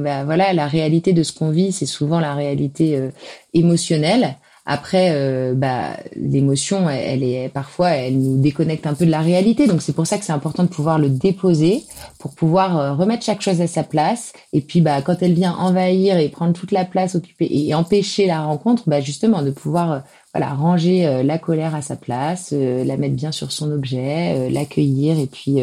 bah, 0.02 0.24
voilà 0.24 0.54
la 0.54 0.66
réalité 0.66 1.12
de 1.12 1.22
ce 1.22 1.34
qu'on 1.34 1.50
vit 1.50 1.72
c'est 1.72 1.84
souvent 1.84 2.20
la 2.20 2.34
réalité 2.34 3.10
émotionnelle 3.52 4.38
après, 4.72 5.08
euh, 5.10 5.52
bah, 5.52 5.96
l'émotion, 6.14 6.88
elle, 6.88 7.24
est 7.24 7.48
parfois, 7.48 7.88
elle 7.90 8.20
nous 8.20 8.40
déconnecte 8.40 8.86
un 8.86 8.94
peu 8.94 9.04
de 9.04 9.10
la 9.10 9.18
réalité. 9.18 9.66
Donc 9.66 9.82
c'est 9.82 9.92
pour 9.92 10.06
ça 10.06 10.16
que 10.16 10.24
c'est 10.24 10.32
important 10.32 10.62
de 10.62 10.68
pouvoir 10.68 10.96
le 11.00 11.10
déposer, 11.10 11.82
pour 12.20 12.36
pouvoir 12.36 12.78
euh, 12.78 12.94
remettre 12.94 13.24
chaque 13.24 13.40
chose 13.40 13.60
à 13.60 13.66
sa 13.66 13.82
place. 13.82 14.32
Et 14.52 14.60
puis, 14.60 14.80
bah, 14.80 15.02
quand 15.02 15.22
elle 15.22 15.32
vient 15.32 15.54
envahir 15.54 16.18
et 16.18 16.28
prendre 16.28 16.52
toute 16.52 16.70
la 16.70 16.84
place, 16.84 17.16
occuper 17.16 17.48
et 17.50 17.74
empêcher 17.74 18.28
la 18.28 18.44
rencontre, 18.44 18.84
bah, 18.86 19.00
justement, 19.00 19.42
de 19.42 19.50
pouvoir, 19.50 19.90
euh, 19.90 19.98
voilà, 20.32 20.54
ranger 20.54 21.24
la 21.24 21.38
colère 21.38 21.74
à 21.74 21.82
sa 21.82 21.96
place, 21.96 22.52
la 22.52 22.96
mettre 22.96 23.16
bien 23.16 23.32
sur 23.32 23.50
son 23.50 23.72
objet, 23.72 24.48
l'accueillir 24.48 25.18
et 25.18 25.26
puis 25.26 25.56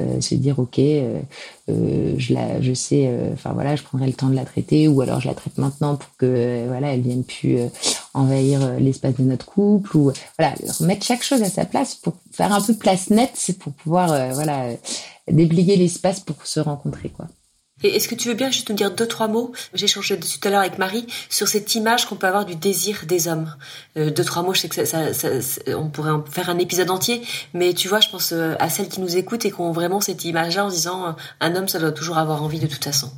euh, 0.00 0.20
se 0.20 0.34
dire 0.34 0.58
ok 0.58 0.78
euh, 0.78 1.20
euh, 1.68 2.14
je 2.16 2.34
la 2.34 2.60
je 2.60 2.72
sais 2.72 3.10
enfin 3.32 3.52
voilà 3.52 3.76
je 3.76 3.82
prendrai 3.82 4.06
le 4.06 4.12
temps 4.12 4.28
de 4.28 4.34
la 4.34 4.44
traiter 4.44 4.88
ou 4.88 5.00
alors 5.00 5.20
je 5.20 5.28
la 5.28 5.34
traite 5.34 5.58
maintenant 5.58 5.96
pour 5.96 6.10
que 6.16 6.66
voilà 6.68 6.94
elle 6.94 7.02
vienne 7.02 7.24
plus 7.24 7.58
envahir 8.14 8.78
l'espace 8.78 9.14
de 9.16 9.24
notre 9.24 9.46
couple 9.46 9.96
ou 9.96 10.12
voilà 10.38 10.54
remettre 10.78 11.04
chaque 11.04 11.22
chose 11.22 11.42
à 11.42 11.50
sa 11.50 11.64
place 11.64 11.94
pour 11.94 12.14
faire 12.32 12.52
un 12.52 12.60
peu 12.60 12.74
place 12.74 13.10
nette 13.10 13.32
c'est 13.34 13.58
pour 13.58 13.72
pouvoir 13.72 14.32
voilà 14.32 14.70
déblayer 15.30 15.76
l'espace 15.76 16.20
pour 16.20 16.44
se 16.44 16.60
rencontrer 16.60 17.10
quoi 17.10 17.26
et 17.82 17.96
est-ce 17.96 18.08
que 18.08 18.14
tu 18.14 18.28
veux 18.28 18.34
bien 18.34 18.50
juste 18.50 18.68
nous 18.70 18.76
dire 18.76 18.90
deux, 18.90 19.06
trois 19.06 19.28
mots? 19.28 19.52
J'ai 19.74 19.86
dessus 19.86 20.38
tout 20.38 20.48
à 20.48 20.50
l'heure 20.50 20.60
avec 20.60 20.78
Marie 20.78 21.06
sur 21.28 21.48
cette 21.48 21.74
image 21.74 22.06
qu'on 22.06 22.16
peut 22.16 22.26
avoir 22.26 22.44
du 22.44 22.56
désir 22.56 23.04
des 23.06 23.28
hommes. 23.28 23.54
Euh, 23.96 24.10
deux, 24.10 24.24
trois 24.24 24.42
mots, 24.42 24.54
je 24.54 24.60
sais 24.60 24.68
que 24.68 24.84
ça, 24.84 25.12
ça, 25.12 25.28
on 25.68 25.88
pourrait 25.88 26.10
en 26.10 26.24
faire 26.24 26.50
un 26.50 26.58
épisode 26.58 26.90
entier, 26.90 27.22
mais 27.54 27.74
tu 27.74 27.88
vois, 27.88 28.00
je 28.00 28.08
pense 28.08 28.32
euh, 28.32 28.54
à 28.58 28.68
celles 28.68 28.88
qui 28.88 29.00
nous 29.00 29.16
écoutent 29.16 29.44
et 29.44 29.50
qui 29.50 29.60
ont 29.60 29.72
vraiment 29.72 30.00
cette 30.00 30.24
image-là 30.24 30.66
en 30.66 30.70
disant 30.70 31.06
euh, 31.06 31.12
un 31.40 31.56
homme, 31.56 31.68
ça 31.68 31.78
doit 31.78 31.92
toujours 31.92 32.18
avoir 32.18 32.42
envie 32.42 32.60
de 32.60 32.66
toute 32.66 32.84
façon. 32.84 33.10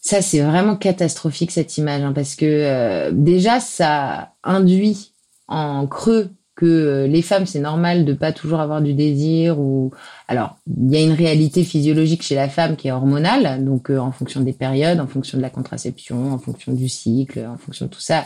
Ça, 0.00 0.22
c'est 0.22 0.40
vraiment 0.40 0.76
catastrophique 0.76 1.50
cette 1.50 1.76
image, 1.78 2.02
hein, 2.02 2.12
parce 2.14 2.34
que 2.34 2.44
euh, 2.44 3.10
déjà, 3.12 3.60
ça 3.60 4.32
induit 4.42 5.12
en 5.48 5.86
creux 5.86 6.30
que 6.56 6.66
euh, 6.66 7.06
les 7.06 7.22
femmes 7.22 7.46
c'est 7.46 7.60
normal 7.60 8.04
de 8.04 8.12
pas 8.12 8.32
toujours 8.32 8.60
avoir 8.60 8.80
du 8.80 8.94
désir 8.94 9.58
ou 9.58 9.90
alors 10.28 10.56
il 10.66 10.92
y 10.92 10.96
a 10.96 11.02
une 11.02 11.12
réalité 11.12 11.64
physiologique 11.64 12.22
chez 12.22 12.36
la 12.36 12.48
femme 12.48 12.76
qui 12.76 12.88
est 12.88 12.92
hormonale 12.92 13.64
donc 13.64 13.90
euh, 13.90 13.98
en 13.98 14.12
fonction 14.12 14.40
des 14.40 14.52
périodes 14.52 15.00
en 15.00 15.06
fonction 15.06 15.36
de 15.36 15.42
la 15.42 15.50
contraception 15.50 16.32
en 16.32 16.38
fonction 16.38 16.72
du 16.72 16.88
cycle 16.88 17.44
en 17.46 17.56
fonction 17.56 17.86
de 17.86 17.90
tout 17.90 18.00
ça 18.00 18.24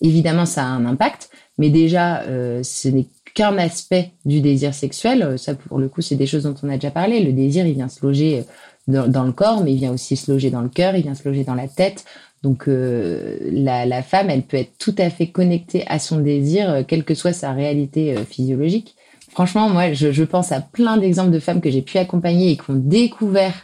évidemment 0.00 0.46
ça 0.46 0.62
a 0.62 0.66
un 0.66 0.84
impact. 0.86 1.30
Mais 1.58 1.70
déjà 1.70 2.22
euh, 2.22 2.62
ce 2.62 2.88
n'est 2.88 3.06
qu'un 3.34 3.56
aspect 3.58 4.12
du 4.24 4.40
désir 4.40 4.74
sexuel. 4.74 5.38
Ça 5.38 5.54
pour 5.54 5.78
le 5.78 5.88
coup 5.88 6.02
c'est 6.02 6.16
des 6.16 6.26
choses 6.26 6.44
dont 6.44 6.54
on 6.62 6.68
a 6.68 6.74
déjà 6.74 6.90
parlé. 6.90 7.20
Le 7.20 7.32
désir 7.32 7.66
il 7.66 7.74
vient 7.74 7.88
se 7.88 8.04
loger 8.04 8.44
dans 8.86 9.24
le 9.24 9.32
corps 9.32 9.62
mais 9.62 9.72
il 9.72 9.78
vient 9.78 9.92
aussi 9.92 10.16
se 10.16 10.32
loger 10.32 10.50
dans 10.50 10.62
le 10.62 10.70
cœur 10.70 10.96
il 10.96 11.02
vient 11.02 11.14
se 11.14 11.28
loger 11.28 11.44
dans 11.44 11.54
la 11.54 11.68
tête 11.68 12.06
donc 12.42 12.68
euh, 12.68 13.36
la, 13.50 13.84
la, 13.84 14.02
femme, 14.02 14.30
elle 14.30 14.42
peut 14.42 14.56
être 14.56 14.78
tout 14.78 14.94
à 14.98 15.10
fait 15.10 15.28
connectée 15.28 15.84
à 15.88 15.98
son 15.98 16.18
désir, 16.18 16.70
euh, 16.70 16.82
quelle 16.86 17.04
que 17.04 17.14
soit 17.14 17.32
sa 17.32 17.52
réalité 17.52 18.16
euh, 18.16 18.24
physiologique. 18.24 18.94
Franchement, 19.30 19.68
moi, 19.68 19.92
je, 19.92 20.12
je 20.12 20.24
pense 20.24 20.52
à 20.52 20.60
plein 20.60 20.96
d'exemples 20.96 21.30
de 21.30 21.40
femmes 21.40 21.60
que 21.60 21.70
j'ai 21.70 21.82
pu 21.82 21.98
accompagner 21.98 22.52
et 22.52 22.56
qui 22.56 22.70
ont 22.70 22.76
découvert, 22.76 23.54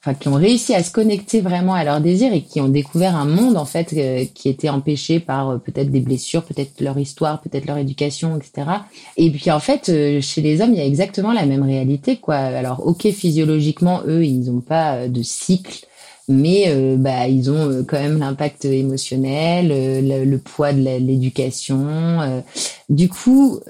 enfin, 0.00 0.14
qui 0.14 0.28
ont 0.28 0.34
réussi 0.34 0.72
à 0.72 0.84
se 0.84 0.92
connecter 0.92 1.40
vraiment 1.40 1.74
à 1.74 1.82
leur 1.82 2.00
désir 2.00 2.32
et 2.32 2.42
qui 2.42 2.60
ont 2.60 2.68
découvert 2.68 3.16
un 3.16 3.24
monde 3.24 3.56
en 3.56 3.64
fait 3.64 3.94
qui 4.32 4.48
était 4.48 4.68
empêché 4.68 5.20
par 5.20 5.60
peut-être 5.60 5.90
des 5.90 6.00
blessures, 6.00 6.44
peut-être 6.44 6.80
leur 6.80 6.98
histoire, 6.98 7.40
peut-être 7.40 7.66
leur 7.66 7.76
éducation, 7.76 8.36
etc. 8.36 8.68
Et 9.16 9.30
puis 9.30 9.50
en 9.50 9.60
fait, 9.60 9.86
chez 10.20 10.40
les 10.40 10.60
hommes, 10.60 10.72
il 10.72 10.78
y 10.78 10.82
a 10.82 10.86
exactement 10.86 11.32
la 11.32 11.46
même 11.46 11.62
réalité, 11.62 12.16
quoi. 12.16 12.36
Alors, 12.36 12.84
ok, 12.86 13.02
physiologiquement, 13.10 14.00
eux, 14.06 14.24
ils 14.24 14.50
n'ont 14.50 14.60
pas 14.60 15.08
de 15.08 15.22
cycle 15.22 15.86
mais 16.28 16.64
euh, 16.68 16.96
bah, 16.96 17.28
ils 17.28 17.50
ont 17.50 17.70
euh, 17.70 17.82
quand 17.82 17.98
même 17.98 18.18
l'impact 18.18 18.64
émotionnel, 18.64 19.70
euh, 19.72 20.24
le, 20.24 20.38
poids 20.38 20.72
de 20.72 20.80
l'éducation. 20.80 22.42
du 22.88 23.08
coup, 23.08 23.60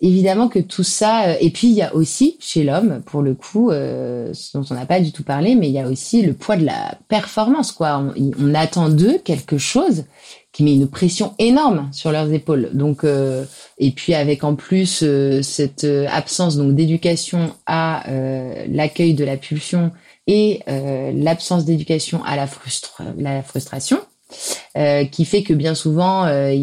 évidemment 0.00 0.48
que 0.48 0.58
tout 0.58 0.82
ça, 0.82 1.38
et 1.40 1.50
puis 1.50 1.68
il 1.68 1.74
y 1.74 1.82
a 1.82 1.94
aussi 1.94 2.36
chez 2.40 2.64
l'homme, 2.64 3.02
pour 3.06 3.22
le 3.22 3.34
coup, 3.34 3.70
ce 3.70 4.56
dont 4.56 4.64
on 4.70 4.74
n'a 4.74 4.86
pas 4.86 5.00
du 5.00 5.12
tout 5.12 5.22
parlé, 5.22 5.54
mais 5.54 5.68
il 5.68 5.72
y 5.72 5.78
a 5.78 5.88
aussi 5.88 6.22
le 6.22 6.32
poids 6.32 6.56
de 6.56 6.64
la 6.64 6.96
performance. 7.08 7.72
Quoi, 7.72 8.04
on, 8.16 8.54
attend 8.54 8.88
d'eux 8.88 9.18
quelque 9.24 9.58
chose 9.58 10.04
qui 10.52 10.62
met 10.62 10.74
une 10.74 10.88
pression 10.88 11.34
énorme 11.38 11.88
sur 11.92 12.12
leurs 12.12 12.32
épaules. 12.32 12.70
Donc, 12.72 13.04
et 13.78 13.90
puis 13.90 14.14
avec 14.14 14.44
en 14.44 14.54
plus 14.54 15.04
cette 15.42 15.86
absence 16.08 16.56
donc 16.56 16.74
d'éducation 16.74 17.52
à 17.66 18.04
l'accueil 18.68 19.14
de 19.14 19.24
la 19.24 19.36
pulsion 19.36 19.92
et 20.26 20.60
euh, 20.68 21.12
l'absence 21.14 21.64
d'éducation 21.64 22.22
à 22.24 22.36
la, 22.36 22.46
frustration, 23.42 23.98
euh, 24.76 25.04
qui 25.04 25.24
fait 25.24 25.42
que 25.42 25.52
bien 25.52 25.74
souvent, 25.74 26.24
euh, 26.26 26.54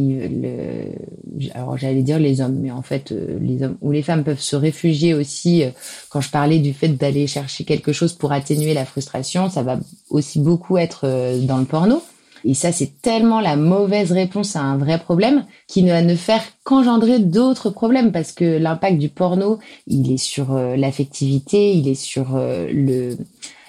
alors 1.53 1.77
j'allais 1.77 2.01
dire 2.01 2.19
les 2.19 2.41
hommes, 2.41 2.57
mais 2.59 2.71
en 2.71 2.81
fait 2.81 3.11
les 3.11 3.63
hommes 3.63 3.77
ou 3.81 3.91
les 3.91 4.01
femmes 4.01 4.23
peuvent 4.23 4.39
se 4.39 4.55
réfugier 4.55 5.13
aussi. 5.13 5.63
Quand 6.09 6.21
je 6.21 6.29
parlais 6.29 6.59
du 6.59 6.73
fait 6.73 6.89
d'aller 6.89 7.27
chercher 7.27 7.65
quelque 7.65 7.91
chose 7.91 8.13
pour 8.13 8.31
atténuer 8.31 8.73
la 8.73 8.85
frustration, 8.85 9.49
ça 9.49 9.61
va 9.61 9.79
aussi 10.09 10.39
beaucoup 10.39 10.77
être 10.77 11.05
dans 11.45 11.57
le 11.57 11.65
porno. 11.65 12.01
Et 12.45 12.53
ça, 12.53 12.71
c'est 12.71 13.01
tellement 13.01 13.39
la 13.39 13.55
mauvaise 13.55 14.11
réponse 14.11 14.55
à 14.55 14.61
un 14.61 14.77
vrai 14.77 14.99
problème 14.99 15.45
qui 15.67 15.83
ne 15.83 15.91
va 15.91 16.01
ne 16.01 16.15
faire 16.15 16.43
qu'engendrer 16.63 17.19
d'autres 17.19 17.69
problèmes 17.69 18.11
parce 18.11 18.31
que 18.31 18.57
l'impact 18.57 18.97
du 18.97 19.09
porno, 19.09 19.59
il 19.87 20.11
est 20.11 20.17
sur 20.17 20.55
euh, 20.55 20.75
l'affectivité, 20.75 21.73
il 21.73 21.87
est 21.87 21.95
sur 21.95 22.35
euh, 22.35 22.67
le 22.71 23.17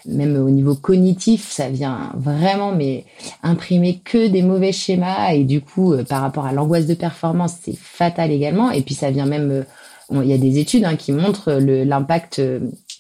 même 0.07 0.37
au 0.37 0.49
niveau 0.49 0.75
cognitif, 0.75 1.51
ça 1.51 1.69
vient 1.69 2.11
vraiment 2.17 2.73
mais 2.73 3.05
imprimer 3.43 4.01
que 4.03 4.29
des 4.29 4.41
mauvais 4.41 4.73
schémas 4.73 5.35
et 5.35 5.45
du 5.45 5.61
coup 5.61 5.93
euh, 5.93 6.05
par 6.05 6.23
rapport 6.23 6.47
à 6.47 6.53
l'angoisse 6.53 6.87
de 6.87 6.95
performance, 6.95 7.57
c'est 7.63 7.77
fatal 7.77 8.31
également. 8.31 8.71
Et 8.71 8.81
puis 8.81 8.95
ça 8.95 9.11
vient 9.11 9.27
même 9.27 9.65
il 10.13 10.25
y 10.25 10.33
a 10.33 10.39
des 10.39 10.59
études 10.59 10.85
hein, 10.85 10.97
qui 10.97 11.13
montrent 11.13 11.53
l'impact 11.53 12.43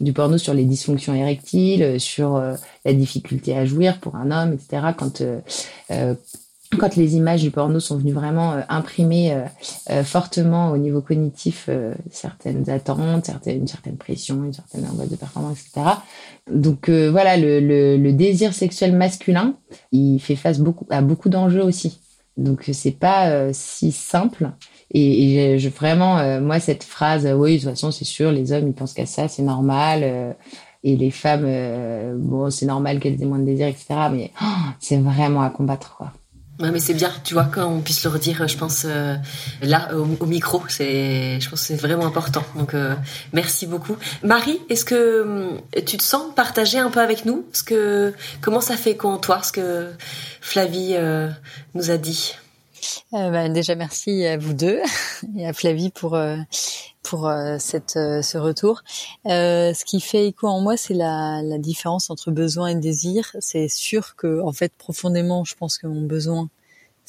du 0.01 0.13
porno 0.13 0.39
sur 0.39 0.55
les 0.55 0.65
dysfonctions 0.65 1.15
érectiles, 1.15 2.01
sur 2.01 2.43
la 2.85 2.93
difficulté 2.93 3.57
à 3.57 3.65
jouir 3.65 4.01
pour 4.01 4.17
un 4.17 4.31
homme, 4.31 4.55
etc. 4.55 4.93
Quand 4.97 5.23
quand 6.79 6.97
les 6.97 7.17
images 7.17 7.43
du 7.43 7.51
porno 7.51 7.81
sont 7.81 7.97
venues 7.97 8.13
vraiment 8.13 8.53
euh, 8.53 8.61
imprimer 8.69 9.33
euh, 9.33 9.43
euh, 9.91 10.05
fortement 10.05 10.71
au 10.71 10.77
niveau 10.77 11.01
cognitif 11.01 11.69
certaines 12.11 12.69
attentes, 12.71 13.27
certaines, 13.27 13.59
une 13.59 13.69
certaine 13.69 13.97
pression, 13.97 14.45
une 14.45 14.53
certaine 14.53 14.87
angoisse 14.87 15.09
de 15.09 15.17
performance, 15.17 15.59
etc. 15.61 15.87
Donc 16.51 16.89
voilà, 16.89 17.37
le, 17.37 17.61
le, 17.61 17.97
le, 17.97 18.13
désir 18.13 18.55
sexuel 18.55 18.95
masculin, 18.95 19.55
il 19.93 20.19
fait 20.19 20.37
face 20.37 20.59
beaucoup, 20.59 20.87
à 20.91 21.01
beaucoup 21.01 21.29
d'enjeux 21.29 21.63
aussi. 21.63 22.01
Donc 22.37 22.69
c'est 22.73 22.91
pas 22.91 23.53
si 23.53 23.93
simple. 23.93 24.51
Et, 24.93 25.55
et 25.55 25.59
je, 25.59 25.69
vraiment, 25.69 26.41
moi, 26.41 26.61
cette 26.61 26.85
phrase, 26.85 27.29
oui, 27.37 27.55
de 27.55 27.61
toute 27.61 27.71
façon, 27.71 27.91
c'est 27.91 28.05
sûr, 28.05 28.33
les 28.33 28.53
hommes, 28.53 28.69
ils 28.69 28.75
pensent 28.75 28.95
qu'à 28.95 29.07
ça, 29.07 29.29
c'est 29.29 29.43
normal. 29.43 30.37
et 30.83 30.97
les 30.97 31.11
femmes, 31.11 31.47
bon, 32.19 32.51
c'est 32.51 32.67
normal 32.67 32.99
qu'elles 33.01 33.23
aient 33.23 33.27
moins 33.27 33.39
de 33.39 33.45
désir, 33.45 33.67
etc. 33.69 33.87
Mais 34.13 34.31
oh, 34.43 34.47
c'est 34.81 34.99
vraiment 34.99 35.43
à 35.43 35.51
combattre, 35.51 35.97
quoi. 35.97 36.13
Ouais, 36.61 36.71
mais 36.71 36.79
c'est 36.79 36.93
bien, 36.93 37.11
tu 37.25 37.33
vois, 37.33 37.45
qu'on 37.45 37.81
puisse 37.81 38.05
le 38.05 38.11
redire, 38.11 38.47
je 38.47 38.57
pense, 38.57 38.85
euh, 38.85 39.17
là, 39.63 39.89
au, 39.95 40.27
micro, 40.27 40.63
c'est, 40.69 41.41
je 41.41 41.49
pense 41.49 41.61
que 41.61 41.67
c'est 41.67 41.77
vraiment 41.77 42.05
important. 42.05 42.45
Donc, 42.55 42.75
euh, 42.75 42.95
merci 43.33 43.67
beaucoup. 43.67 43.97
Marie, 44.23 44.61
est-ce 44.69 44.85
que 44.85 44.95
euh, 44.95 45.59
tu 45.87 45.97
te 45.97 46.03
sens 46.03 46.35
partager 46.35 46.79
un 46.79 46.91
peu 46.91 47.01
avec 47.01 47.25
nous? 47.25 47.47
Ce 47.55 47.63
que, 47.63 48.13
Comment 48.43 48.61
ça 48.61 48.77
fait 48.77 48.95
quoi 48.95 49.19
toi, 49.23 49.43
ce 49.43 49.53
que 49.53 49.91
Flavie 50.43 50.97
nous 51.75 51.91
a 51.91 51.97
dit? 51.97 52.35
Bah, 53.13 53.49
Déjà, 53.49 53.75
merci 53.75 54.25
à 54.27 54.37
vous 54.37 54.53
deux 54.53 54.81
et 55.37 55.47
à 55.47 55.53
Flavie 55.53 55.91
pour 55.91 56.19
pour 57.03 57.33
cette 57.59 57.93
ce 57.95 58.39
retour. 58.39 58.83
ce 59.25 59.85
qui 59.85 60.01
fait 60.01 60.27
écho 60.29 60.47
en 60.47 60.61
moi, 60.61 60.77
c'est 60.77 60.95
la, 60.95 61.43
la 61.43 61.59
différence 61.59 62.11
entre 62.11 62.31
besoin 62.31 62.69
et 62.69 62.75
désir. 62.75 63.35
C'est 63.41 63.69
sûr 63.69 64.17
que, 64.17 64.41
en 64.43 64.53
fait, 64.53 64.73
profondément, 64.77 65.45
je 65.45 65.55
pense 65.55 65.79
que 65.79 65.87
mon 65.87 66.03
besoin, 66.03 66.49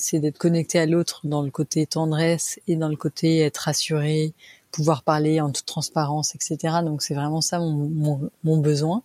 c'est 0.01 0.19
d'être 0.19 0.37
connecté 0.37 0.79
à 0.79 0.85
l'autre 0.85 1.21
dans 1.23 1.41
le 1.41 1.51
côté 1.51 1.85
tendresse 1.85 2.59
et 2.67 2.75
dans 2.75 2.89
le 2.89 2.95
côté 2.95 3.39
être 3.39 3.59
rassuré, 3.59 4.33
pouvoir 4.71 5.03
parler 5.03 5.39
en 5.41 5.51
toute 5.51 5.65
transparence, 5.65 6.35
etc. 6.35 6.77
Donc 6.83 7.01
c'est 7.01 7.13
vraiment 7.13 7.41
ça 7.41 7.59
mon, 7.59 8.29
mon, 8.43 8.57
besoin. 8.57 9.03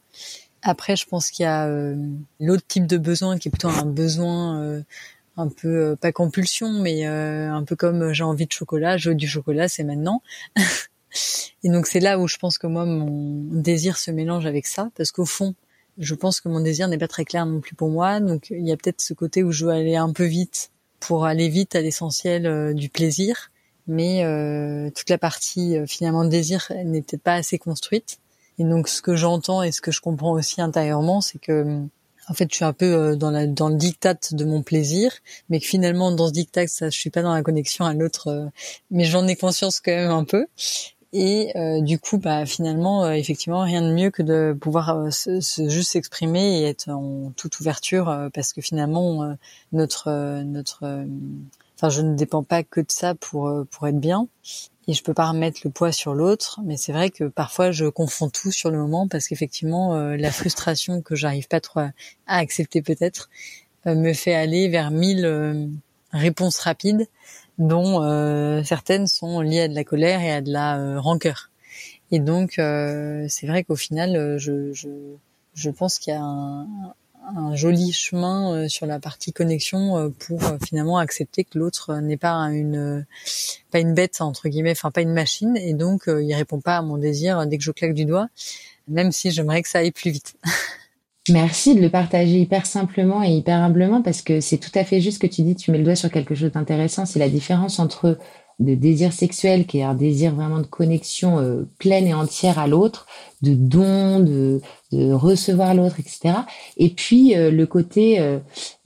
Après, 0.63 0.97
je 0.97 1.07
pense 1.07 1.31
qu'il 1.31 1.45
y 1.45 1.47
a 1.47 1.67
euh, 1.67 1.95
l'autre 2.41 2.65
type 2.67 2.87
de 2.87 2.97
besoin 2.97 3.39
qui 3.39 3.49
est 3.49 3.51
plutôt 3.51 3.69
un 3.69 3.87
besoin 3.87 4.61
euh, 4.61 4.83
un 5.37 5.49
peu 5.49 5.69
euh, 5.69 5.97
pas 5.97 6.13
compulsion, 6.13 6.71
mais 6.73 7.05
un 7.05 7.65
peu 7.65 7.77
comme 7.77 8.13
j'ai 8.13 8.25
envie 8.25 8.47
de 8.47 8.53
chocolat, 8.53 8.97
je 8.97 9.11
veux 9.11 9.15
du 9.15 9.29
chocolat, 9.29 9.69
c'est 9.69 9.85
maintenant. 9.85 10.23
et 11.63 11.69
donc 11.71 11.87
c'est 11.87 12.01
là 12.01 12.19
où 12.19 12.29
je 12.29 12.37
pense 12.37 12.59
que 12.59 12.67
moi 12.67 12.85
mon 12.85 13.61
désir 13.61 13.97
se 13.99 14.11
mélange 14.11 14.47
avec 14.47 14.67
ça, 14.67 14.91
parce 14.97 15.13
qu'au 15.13 15.27
fond, 15.27 15.55
je 15.99 16.15
pense 16.15 16.41
que 16.41 16.49
mon 16.49 16.61
désir 16.61 16.89
n'est 16.89 16.99
pas 16.99 17.09
très 17.09 17.25
clair 17.25 17.47
non 17.47 17.61
plus 17.61 17.75
pour 17.75 17.89
moi. 17.89 18.21
Donc 18.21 18.51
il 18.51 18.67
y 18.67 18.73
a 18.73 18.77
peut-être 18.77 19.01
ce 19.01 19.15
côté 19.15 19.43
où 19.43 19.53
je 19.53 19.67
veux 19.67 19.73
aller 19.73 19.97
un 19.97 20.13
peu 20.13 20.25
vite 20.25 20.71
pour 21.01 21.25
aller 21.25 21.49
vite 21.49 21.75
à 21.75 21.81
l'essentiel 21.81 22.47
euh, 22.47 22.73
du 22.73 22.89
plaisir, 22.89 23.51
mais 23.87 24.25
euh, 24.25 24.91
toute 24.91 25.11
la 25.11 25.19
partie 25.19 25.77
euh, 25.77 25.87
finalement 25.87 26.25
désir 26.25 26.73
n'est 26.85 27.03
peut-être 27.03 27.23
pas 27.23 27.35
assez 27.35 27.59
construite. 27.59 28.19
Et 28.59 28.65
donc 28.65 28.89
ce 28.89 29.03
que 29.03 29.17
j'entends 29.17 29.63
et 29.63 29.73
ce 29.73 29.81
que 29.81 29.91
je 29.91 30.01
comprends 30.01 30.33
aussi 30.33 30.61
intérieurement, 30.61 31.21
c'est 31.21 31.39
que 31.39 31.83
en 32.29 32.35
fait, 32.35 32.49
je 32.51 32.57
suis 32.57 32.65
un 32.65 32.73
peu 32.73 33.17
dans, 33.17 33.31
la, 33.31 33.47
dans 33.47 33.69
le 33.69 33.77
diktat 33.77 34.19
de 34.33 34.45
mon 34.45 34.63
plaisir, 34.63 35.13
mais 35.49 35.61
que 35.61 35.67
finalement, 35.67 36.13
dans 36.13 36.29
ce 36.29 36.33
diktat, 36.33 36.67
ça, 36.67 36.91
je 36.91 36.99
suis 36.99 37.11
pas 37.11 37.23
dans 37.23 37.33
la 37.33 37.43
connexion 37.43 37.85
à 37.85 37.95
l'autre, 37.95 38.51
mais 38.91 39.05
j'en 39.05 39.27
ai 39.27 39.37
conscience 39.37 39.81
quand 39.81 39.93
même 39.93 40.11
un 40.11 40.25
peu. 40.25 40.47
Et 41.13 41.57
euh, 41.57 41.81
du 41.81 41.99
coup, 41.99 42.19
bah, 42.19 42.45
finalement, 42.47 43.05
euh, 43.05 43.13
effectivement, 43.13 43.63
rien 43.63 43.81
de 43.81 43.91
mieux 43.91 44.11
que 44.11 44.23
de 44.23 44.55
pouvoir 44.61 44.91
euh, 44.91 45.11
se, 45.11 45.41
juste 45.69 45.93
s'exprimer 45.93 46.61
et 46.61 46.65
être 46.65 46.91
en 46.91 47.33
toute 47.37 47.59
ouverture, 47.61 48.29
parce 48.35 48.53
que 48.53 48.61
finalement, 48.61 49.37
notre 49.73 50.43
notre, 50.43 51.07
enfin, 51.77 51.89
je 51.91 52.03
ne 52.03 52.15
dépends 52.15 52.43
pas 52.43 52.63
que 52.63 52.81
de 52.81 52.91
ça 52.91 53.15
pour 53.15 53.53
pour 53.71 53.89
être 53.89 54.01
bien, 54.01 54.29
et 54.89 54.93
je 54.93 55.03
peux 55.03 55.15
pas 55.15 55.29
remettre 55.29 55.61
le 55.65 55.71
poids 55.71 55.93
sur 55.93 56.15
l'autre. 56.15 56.61
Mais 56.65 56.77
c'est 56.77 56.93
vrai 56.93 57.11
que 57.11 57.25
parfois, 57.25 57.71
je 57.71 57.87
confonds 57.87 58.31
tout 58.31 58.53
sur 58.53 58.71
le 58.71 58.79
moment, 58.79 59.09
parce 59.09 59.29
qu'effectivement, 59.29 59.97
la 59.97 60.31
frustration 60.31 61.03
que 61.03 61.15
j'arrive 61.15 61.49
pas 61.49 61.61
trop 61.61 61.81
à, 61.81 61.91
accepter 62.27 62.83
peut-être 62.83 63.31
me 63.87 64.13
fait 64.13 64.35
aller 64.35 64.69
vers 64.69 64.91
mille 64.91 65.71
réponses 66.13 66.59
rapides 66.59 67.07
dont 67.59 68.03
euh, 68.03 68.63
certaines 68.65 69.07
sont 69.07 69.41
liées 69.41 69.63
à 69.63 69.69
de 69.69 69.75
la 69.75 69.85
colère 69.85 70.21
et 70.21 70.31
à 70.31 70.41
de 70.41 70.53
la 70.53 70.79
euh, 70.79 71.01
rancœur. 71.01 71.51
Et 72.11 72.19
donc, 72.19 72.59
euh, 72.59 73.27
c'est 73.29 73.47
vrai 73.47 73.65
qu'au 73.65 73.77
final, 73.77 74.39
je, 74.39 74.73
je, 74.73 74.89
je 75.55 75.71
pense 75.71 75.99
qu'il 75.99 76.13
y 76.13 76.17
a 76.17 76.23
un, 76.23 76.69
un, 77.35 77.55
joli 77.55 77.93
chemin 77.93 78.69
sur 78.69 78.87
la 78.87 79.01
partie 79.01 79.33
connexion 79.33 80.13
pour 80.19 80.41
finalement 80.65 80.99
accepter 80.99 81.45
que 81.45 81.59
l'autre 81.59 81.95
n'est 81.97 82.17
pas 82.17 82.35
une 82.51 83.07
pas 83.71 83.81
une 83.81 83.95
bête 83.95 84.21
entre 84.21 84.49
guillemets, 84.49 84.73
enfin 84.73 84.91
pas 84.91 85.03
une 85.03 85.13
machine, 85.13 85.57
et 85.57 85.75
donc 85.75 86.05
il 86.07 86.35
répond 86.35 86.61
pas 86.61 86.77
à 86.77 86.83
mon 86.83 86.99
désir 86.99 87.47
dès 87.47 87.59
que 87.59 87.65
je 87.65 87.73
claque 87.73 87.95
du 87.95 88.05
doigt, 88.05 88.29
même 88.89 89.13
si 89.13 89.31
j'aimerais 89.31 89.63
que 89.63 89.69
ça 89.69 89.79
aille 89.79 89.93
plus 89.93 90.11
vite. 90.11 90.37
Merci 91.29 91.75
de 91.75 91.81
le 91.81 91.91
partager 91.91 92.39
hyper 92.39 92.67
simplement 92.67 93.23
et 93.23 93.31
hyper 93.31 93.57
humblement 93.57 94.01
parce 94.01 94.23
que 94.23 94.41
c'est 94.41 94.59
tout 94.59 94.71
à 94.77 94.85
fait 94.85 95.01
juste 95.01 95.21
que 95.21 95.27
tu 95.27 95.43
dis. 95.43 95.57
Tu 95.57 95.73
mets 95.73 95.79
le 95.79 95.85
doigt 95.85 95.97
sur 95.97 96.11
quelque 96.11 96.37
chose 96.37 96.53
d'intéressant. 96.53 97.05
C'est 97.05 97.19
la 97.19 97.29
différence 97.29 97.81
entre 97.81 98.19
le 98.59 98.75
désir 98.75 99.13
sexuel, 99.13 99.67
qui 99.67 99.79
est 99.79 99.83
un 99.83 99.95
désir 99.95 100.35
vraiment 100.35 100.61
de 100.61 100.67
connexion 100.67 101.39
euh, 101.39 101.69
pleine 101.79 102.07
et 102.07 102.15
entière 102.15 102.59
à 102.59 102.67
l'autre, 102.67 103.07
de 103.43 103.55
don, 103.55 104.21
de, 104.21 104.61
de 104.93 105.13
recevoir 105.13 105.75
l'autre, 105.75 106.01
etc. 106.01 106.35
Et 106.79 106.89
puis 106.89 107.37
euh, 107.37 107.51
le 107.51 107.67
côté, 107.67 108.19
euh, 108.19 108.39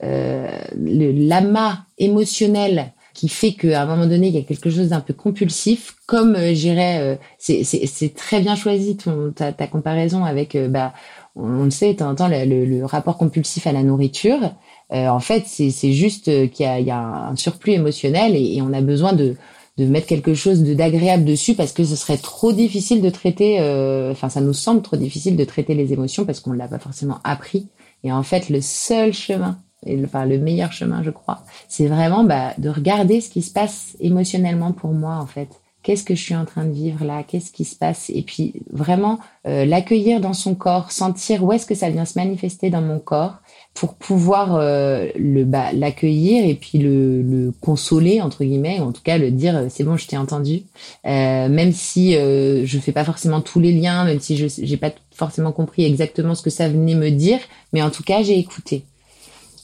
euh 0.03 0.49
l'amas 0.75 1.79
émotionnel 1.97 2.91
qui 3.13 3.29
fait 3.29 3.53
qu'à 3.53 3.83
un 3.83 3.85
moment 3.85 4.07
donné, 4.07 4.27
il 4.27 4.35
y 4.35 4.37
a 4.37 4.41
quelque 4.41 4.69
chose 4.69 4.89
d'un 4.89 5.01
peu 5.01 5.13
compulsif, 5.13 5.95
comme 6.05 6.37
j'irais, 6.53 7.19
c'est 7.37 8.13
très 8.15 8.39
bien 8.39 8.55
choisi 8.55 8.97
ta, 9.35 9.67
comparaison 9.67 10.23
avec, 10.23 10.57
bah, 10.69 10.93
on, 11.35 11.65
le 11.65 11.71
sait, 11.71 11.93
tu 11.93 12.03
entends 12.03 12.29
le, 12.29 12.45
le, 12.45 12.85
rapport 12.85 13.17
compulsif 13.17 13.67
à 13.67 13.73
la 13.73 13.83
nourriture. 13.83 14.55
En 14.91 15.19
fait, 15.19 15.43
c'est 15.45 15.91
juste 15.91 16.51
qu'il 16.51 16.65
y 16.65 16.91
a, 16.91 16.97
un 16.97 17.35
surplus 17.35 17.73
émotionnel 17.73 18.37
et, 18.37 18.61
on 18.61 18.71
a 18.71 18.79
besoin 18.79 19.11
de, 19.11 19.35
de 19.77 19.85
mettre 19.85 20.07
quelque 20.07 20.33
chose 20.33 20.63
d'agréable 20.63 21.23
dessus 21.23 21.55
parce 21.55 21.71
que 21.71 21.83
ce 21.83 21.95
serait 21.95 22.17
trop 22.17 22.51
difficile 22.51 23.01
de 23.01 23.09
traiter. 23.09 23.59
Euh, 23.59 24.11
enfin, 24.11 24.29
ça 24.29 24.41
nous 24.41 24.53
semble 24.53 24.81
trop 24.81 24.97
difficile 24.97 25.35
de 25.35 25.43
traiter 25.43 25.73
les 25.73 25.93
émotions 25.93 26.25
parce 26.25 26.39
qu'on 26.39 26.53
l'a 26.53 26.67
pas 26.67 26.79
forcément 26.79 27.19
appris. 27.23 27.69
Et 28.03 28.11
en 28.11 28.23
fait, 28.23 28.49
le 28.49 28.61
seul 28.61 29.13
chemin, 29.13 29.59
et 29.85 29.99
enfin, 30.03 30.25
le 30.25 30.37
meilleur 30.37 30.73
chemin, 30.73 31.03
je 31.03 31.11
crois, 31.11 31.43
c'est 31.67 31.87
vraiment 31.87 32.23
bah, 32.23 32.53
de 32.57 32.69
regarder 32.69 33.21
ce 33.21 33.29
qui 33.29 33.41
se 33.41 33.51
passe 33.51 33.95
émotionnellement 33.99 34.73
pour 34.73 34.91
moi, 34.91 35.15
en 35.15 35.27
fait 35.27 35.60
qu'est-ce 35.83 36.03
que 36.03 36.15
je 36.15 36.21
suis 36.21 36.35
en 36.35 36.45
train 36.45 36.65
de 36.65 36.71
vivre 36.71 37.03
là, 37.05 37.23
qu'est-ce 37.23 37.51
qui 37.51 37.65
se 37.65 37.75
passe, 37.75 38.09
et 38.09 38.21
puis 38.21 38.53
vraiment 38.71 39.19
euh, 39.47 39.65
l'accueillir 39.65 40.21
dans 40.21 40.33
son 40.33 40.55
corps, 40.55 40.91
sentir 40.91 41.43
où 41.43 41.51
est-ce 41.51 41.65
que 41.65 41.75
ça 41.75 41.89
vient 41.89 42.05
se 42.05 42.17
manifester 42.17 42.69
dans 42.69 42.81
mon 42.81 42.99
corps 42.99 43.37
pour 43.73 43.95
pouvoir 43.95 44.55
euh, 44.55 45.07
le 45.15 45.43
bah, 45.43 45.71
l'accueillir 45.73 46.45
et 46.45 46.55
puis 46.55 46.77
le, 46.77 47.21
le, 47.21 47.53
consoler 47.61 48.21
entre 48.21 48.43
guillemets, 48.43 48.79
ou 48.79 48.83
en 48.83 48.91
tout 48.91 49.01
cas 49.03 49.17
le 49.17 49.31
dire 49.31 49.57
euh, 49.57 49.65
c'est 49.69 49.83
bon, 49.83 49.97
je 49.97 50.07
t'ai 50.07 50.17
entendu, 50.17 50.63
même 51.03 51.71
si 51.71 52.13
je 52.13 52.79
fais 52.79 52.91
pas 52.91 53.05
forcément 53.05 53.41
tous 53.41 53.59
les 53.59 53.71
liens, 53.71 54.05
même 54.05 54.19
si 54.19 54.37
je 54.37 54.47
j'ai 54.47 54.77
pas 54.77 54.91
forcément 55.11 55.51
compris 55.51 55.85
exactement 55.85 56.35
ce 56.35 56.41
que 56.41 56.49
ça 56.49 56.69
venait 56.69 56.95
me 56.95 57.09
dire, 57.09 57.39
mais 57.73 57.81
en 57.81 57.89
tout 57.89 58.03
cas 58.03 58.23
j'ai 58.23 58.37
écouté. 58.37 58.83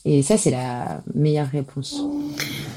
Et 0.09 0.23
ça, 0.23 0.37
c'est 0.37 0.51
la 0.51 1.01
meilleure 1.13 1.49
réponse. 1.49 2.01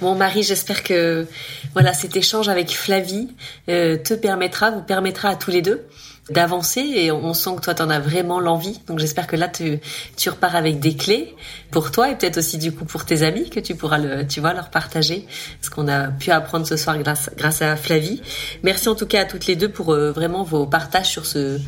Bon, 0.01 0.17
Marie, 0.17 0.43
j'espère 0.43 0.83
que 0.83 1.29
voilà 1.75 1.93
cet 1.93 2.17
échange 2.17 2.49
avec 2.49 2.71
Flavie 2.71 3.29
euh, 3.69 3.97
te 3.97 4.15
permettra, 4.15 4.73
vous 4.73 4.83
permettra 4.83 5.29
à 5.29 5.37
tous 5.37 5.53
les 5.53 5.63
deux 5.63 5.87
d'avancer. 6.31 6.81
Et 6.81 7.13
on 7.13 7.33
sent 7.33 7.51
que 7.57 7.61
toi 7.61 7.75
tu 7.75 7.83
en 7.83 7.91
as 7.91 8.01
vraiment 8.01 8.41
l'envie. 8.41 8.81
Donc 8.89 8.99
j'espère 8.99 9.29
que 9.29 9.37
là 9.37 9.47
tu, 9.47 9.79
tu 10.17 10.29
repars 10.29 10.57
avec 10.57 10.81
des 10.81 10.97
clés 10.97 11.37
pour 11.71 11.91
toi 11.91 12.11
et 12.11 12.17
peut-être 12.17 12.39
aussi 12.39 12.59
du 12.59 12.73
coup 12.73 12.85
pour 12.85 13.05
tes 13.05 13.23
amis 13.23 13.49
que 13.51 13.61
tu 13.61 13.75
pourras 13.75 14.25
tu 14.25 14.41
vois 14.41 14.53
leur 14.53 14.71
partager 14.71 15.27
ce 15.61 15.71
qu'on 15.71 15.89
a 15.89 16.09
pu 16.09 16.31
apprendre 16.31 16.67
ce 16.67 16.77
soir 16.77 16.97
grâce 16.99 17.63
à 17.63 17.77
Flavie 17.77 18.23
merci 18.63 18.89
en 18.89 18.95
tout 18.95 19.07
cas 19.07 19.23
à 19.23 19.25
toutes 19.25 19.47
les 19.47 19.57
deux 19.57 19.69
pour 19.69 19.93
euh, 19.93 20.13
vraiment 20.13 20.43
vos 20.43 20.67
partages 20.67 21.09
sur 21.09 21.27
ce 21.27 21.61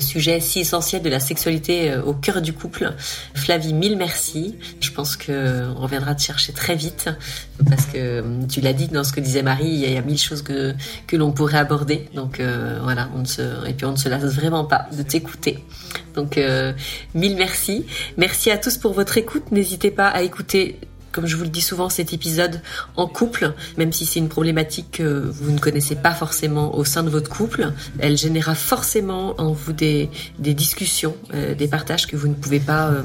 sujet 0.00 0.40
si 0.40 0.60
essentiel 0.60 1.02
de 1.02 1.08
la 1.08 1.20
sexualité 1.20 1.90
euh, 1.90 2.02
au 2.02 2.14
cœur 2.14 2.40
du 2.40 2.52
couple. 2.52 2.92
Flavie, 3.34 3.72
mille 3.72 3.96
merci. 3.96 4.58
Je 4.80 4.90
pense 4.90 5.16
que 5.16 5.68
on 5.76 5.80
reviendra 5.80 6.14
te 6.14 6.22
chercher 6.22 6.52
très 6.52 6.74
vite 6.74 7.10
parce 7.68 7.86
que 7.86 7.96
euh, 7.96 8.22
tu 8.48 8.60
l'as 8.60 8.72
dit 8.72 8.88
dans 8.88 9.04
ce 9.04 9.12
que 9.12 9.20
disait 9.20 9.42
Marie, 9.42 9.68
il 9.68 9.92
y 9.92 9.96
a 9.96 10.02
mille 10.02 10.18
choses 10.18 10.42
que 10.42 10.74
que 11.06 11.16
l'on 11.16 11.32
pourrait 11.32 11.58
aborder. 11.58 12.08
Donc 12.14 12.40
euh, 12.40 12.78
voilà, 12.82 13.08
et 13.66 13.74
puis 13.74 13.86
on 13.86 13.92
ne 13.92 13.96
se 13.96 14.08
lasse 14.08 14.24
vraiment 14.24 14.64
pas 14.64 14.86
de 14.96 15.02
t'écouter. 15.02 15.64
Donc 16.14 16.38
mille 17.14 17.36
merci. 17.36 17.86
Merci 18.16 18.50
à 18.50 18.58
tous 18.58 18.76
pour 18.76 18.92
votre 18.92 19.18
écoute. 19.18 19.52
N'hésitez 19.52 19.90
pas 19.90 20.08
à 20.08 20.22
écouter 20.22 20.78
comme 21.12 21.26
je 21.26 21.36
vous 21.36 21.44
le 21.44 21.50
dis 21.50 21.60
souvent, 21.60 21.88
cet 21.88 22.12
épisode 22.12 22.60
en 22.96 23.06
couple, 23.06 23.52
même 23.76 23.92
si 23.92 24.06
c'est 24.06 24.18
une 24.18 24.28
problématique 24.28 24.92
que 24.92 25.02
vous 25.02 25.52
ne 25.52 25.58
connaissez 25.58 25.94
pas 25.94 26.12
forcément 26.12 26.74
au 26.74 26.84
sein 26.84 27.02
de 27.02 27.10
votre 27.10 27.30
couple, 27.30 27.72
elle 27.98 28.16
générera 28.16 28.54
forcément 28.54 29.34
en 29.38 29.52
vous 29.52 29.72
des, 29.72 30.08
des 30.38 30.54
discussions, 30.54 31.14
euh, 31.34 31.54
des 31.54 31.68
partages 31.68 32.06
que 32.06 32.16
vous 32.16 32.28
ne 32.28 32.34
pouvez 32.34 32.60
pas 32.60 32.88
euh, 32.88 33.02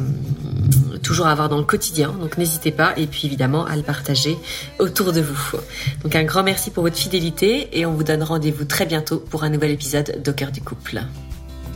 toujours 1.03 1.28
avoir 1.28 1.49
dans 1.49 1.58
le 1.58 1.66
quotidien. 1.66 2.16
Donc 2.20 2.38
n'hésitez 2.38 2.72
pas 2.72 2.93
et 2.97 3.08
puis 3.08 3.24
évidemment 3.26 3.66
à 3.66 3.76
le 3.76 3.84
partager 3.84 4.38
autour 4.80 5.12
de 5.12 5.22
vous. 5.22 5.58
Donc 6.03 6.16
un 6.16 6.24
grand 6.24 6.43
merci 6.43 6.72
pour 6.72 6.84
votre 6.84 6.97
fidélité 6.97 7.78
et 7.78 7.86
on 7.86 7.93
vous 7.93 8.03
donne 8.03 8.24
rendez-vous 8.24 8.66
très 8.66 8.86
bientôt 8.86 9.18
pour 9.18 9.43
un 9.43 9.49
nouvel 9.49 9.72
épisode 9.72 10.22
d'Au 10.24 10.34
cœur 10.34 10.51
du 10.51 10.62
couple. 10.62 11.01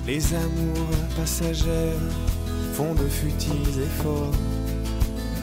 Les 0.07 0.33
amours 0.33 0.97
passagères 1.15 1.93
font 2.73 2.95
de 2.95 3.07
futiles 3.07 3.81
efforts. 3.83 4.31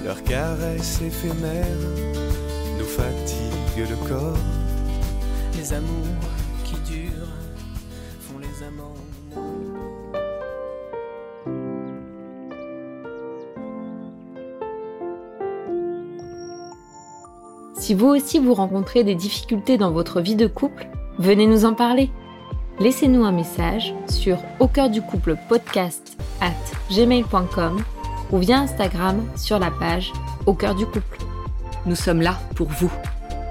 Leurs 0.04 0.22
caresses 0.24 1.00
éphémères 1.00 1.64
nous 2.76 2.84
fatiguent 2.84 3.88
le 3.88 4.08
corps. 4.08 4.36
Les 5.56 5.72
amours 5.72 5.88
qui 6.64 6.74
durent 6.90 7.28
font 8.20 8.38
les 8.38 8.66
amants. 8.66 8.94
Si 17.76 17.94
vous 17.94 18.08
aussi 18.08 18.40
vous 18.40 18.54
rencontrez 18.54 19.04
des 19.04 19.14
difficultés 19.14 19.78
dans 19.78 19.92
votre 19.92 20.20
vie 20.20 20.34
de 20.34 20.48
couple, 20.48 20.88
venez 21.18 21.46
nous 21.46 21.64
en 21.64 21.74
parler. 21.74 22.10
Laissez-nous 22.80 23.24
un 23.24 23.32
message 23.32 23.92
sur 24.08 24.38
au 24.60 24.68
cœur 24.68 24.88
du 24.88 25.02
couple 25.02 25.36
podcast 25.48 26.16
at 26.40 26.52
gmail.com 26.94 27.82
ou 28.30 28.38
via 28.38 28.60
Instagram 28.60 29.28
sur 29.36 29.58
la 29.58 29.72
page 29.72 30.12
au 30.46 30.54
cœur 30.54 30.76
du 30.76 30.86
couple. 30.86 31.18
Nous 31.86 31.96
sommes 31.96 32.22
là 32.22 32.38
pour 32.54 32.68
vous. 32.68 32.92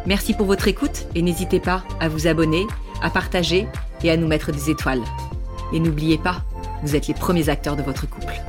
Merci 0.05 0.33
pour 0.33 0.45
votre 0.45 0.69
écoute 0.69 1.07
et 1.13 1.21
n'hésitez 1.21 1.59
pas 1.59 1.83
à 1.99 2.07
vous 2.07 2.27
abonner, 2.27 2.65
à 3.01 3.09
partager 3.09 3.67
et 4.01 4.11
à 4.11 4.15
nous 4.15 4.27
mettre 4.27 4.53
des 4.53 4.69
étoiles. 4.69 5.03
Et 5.73 5.81
n'oubliez 5.81 6.17
pas, 6.17 6.37
vous 6.83 6.95
êtes 6.95 7.07
les 7.07 7.13
premiers 7.13 7.49
acteurs 7.49 7.75
de 7.75 7.83
votre 7.83 8.09
couple. 8.09 8.41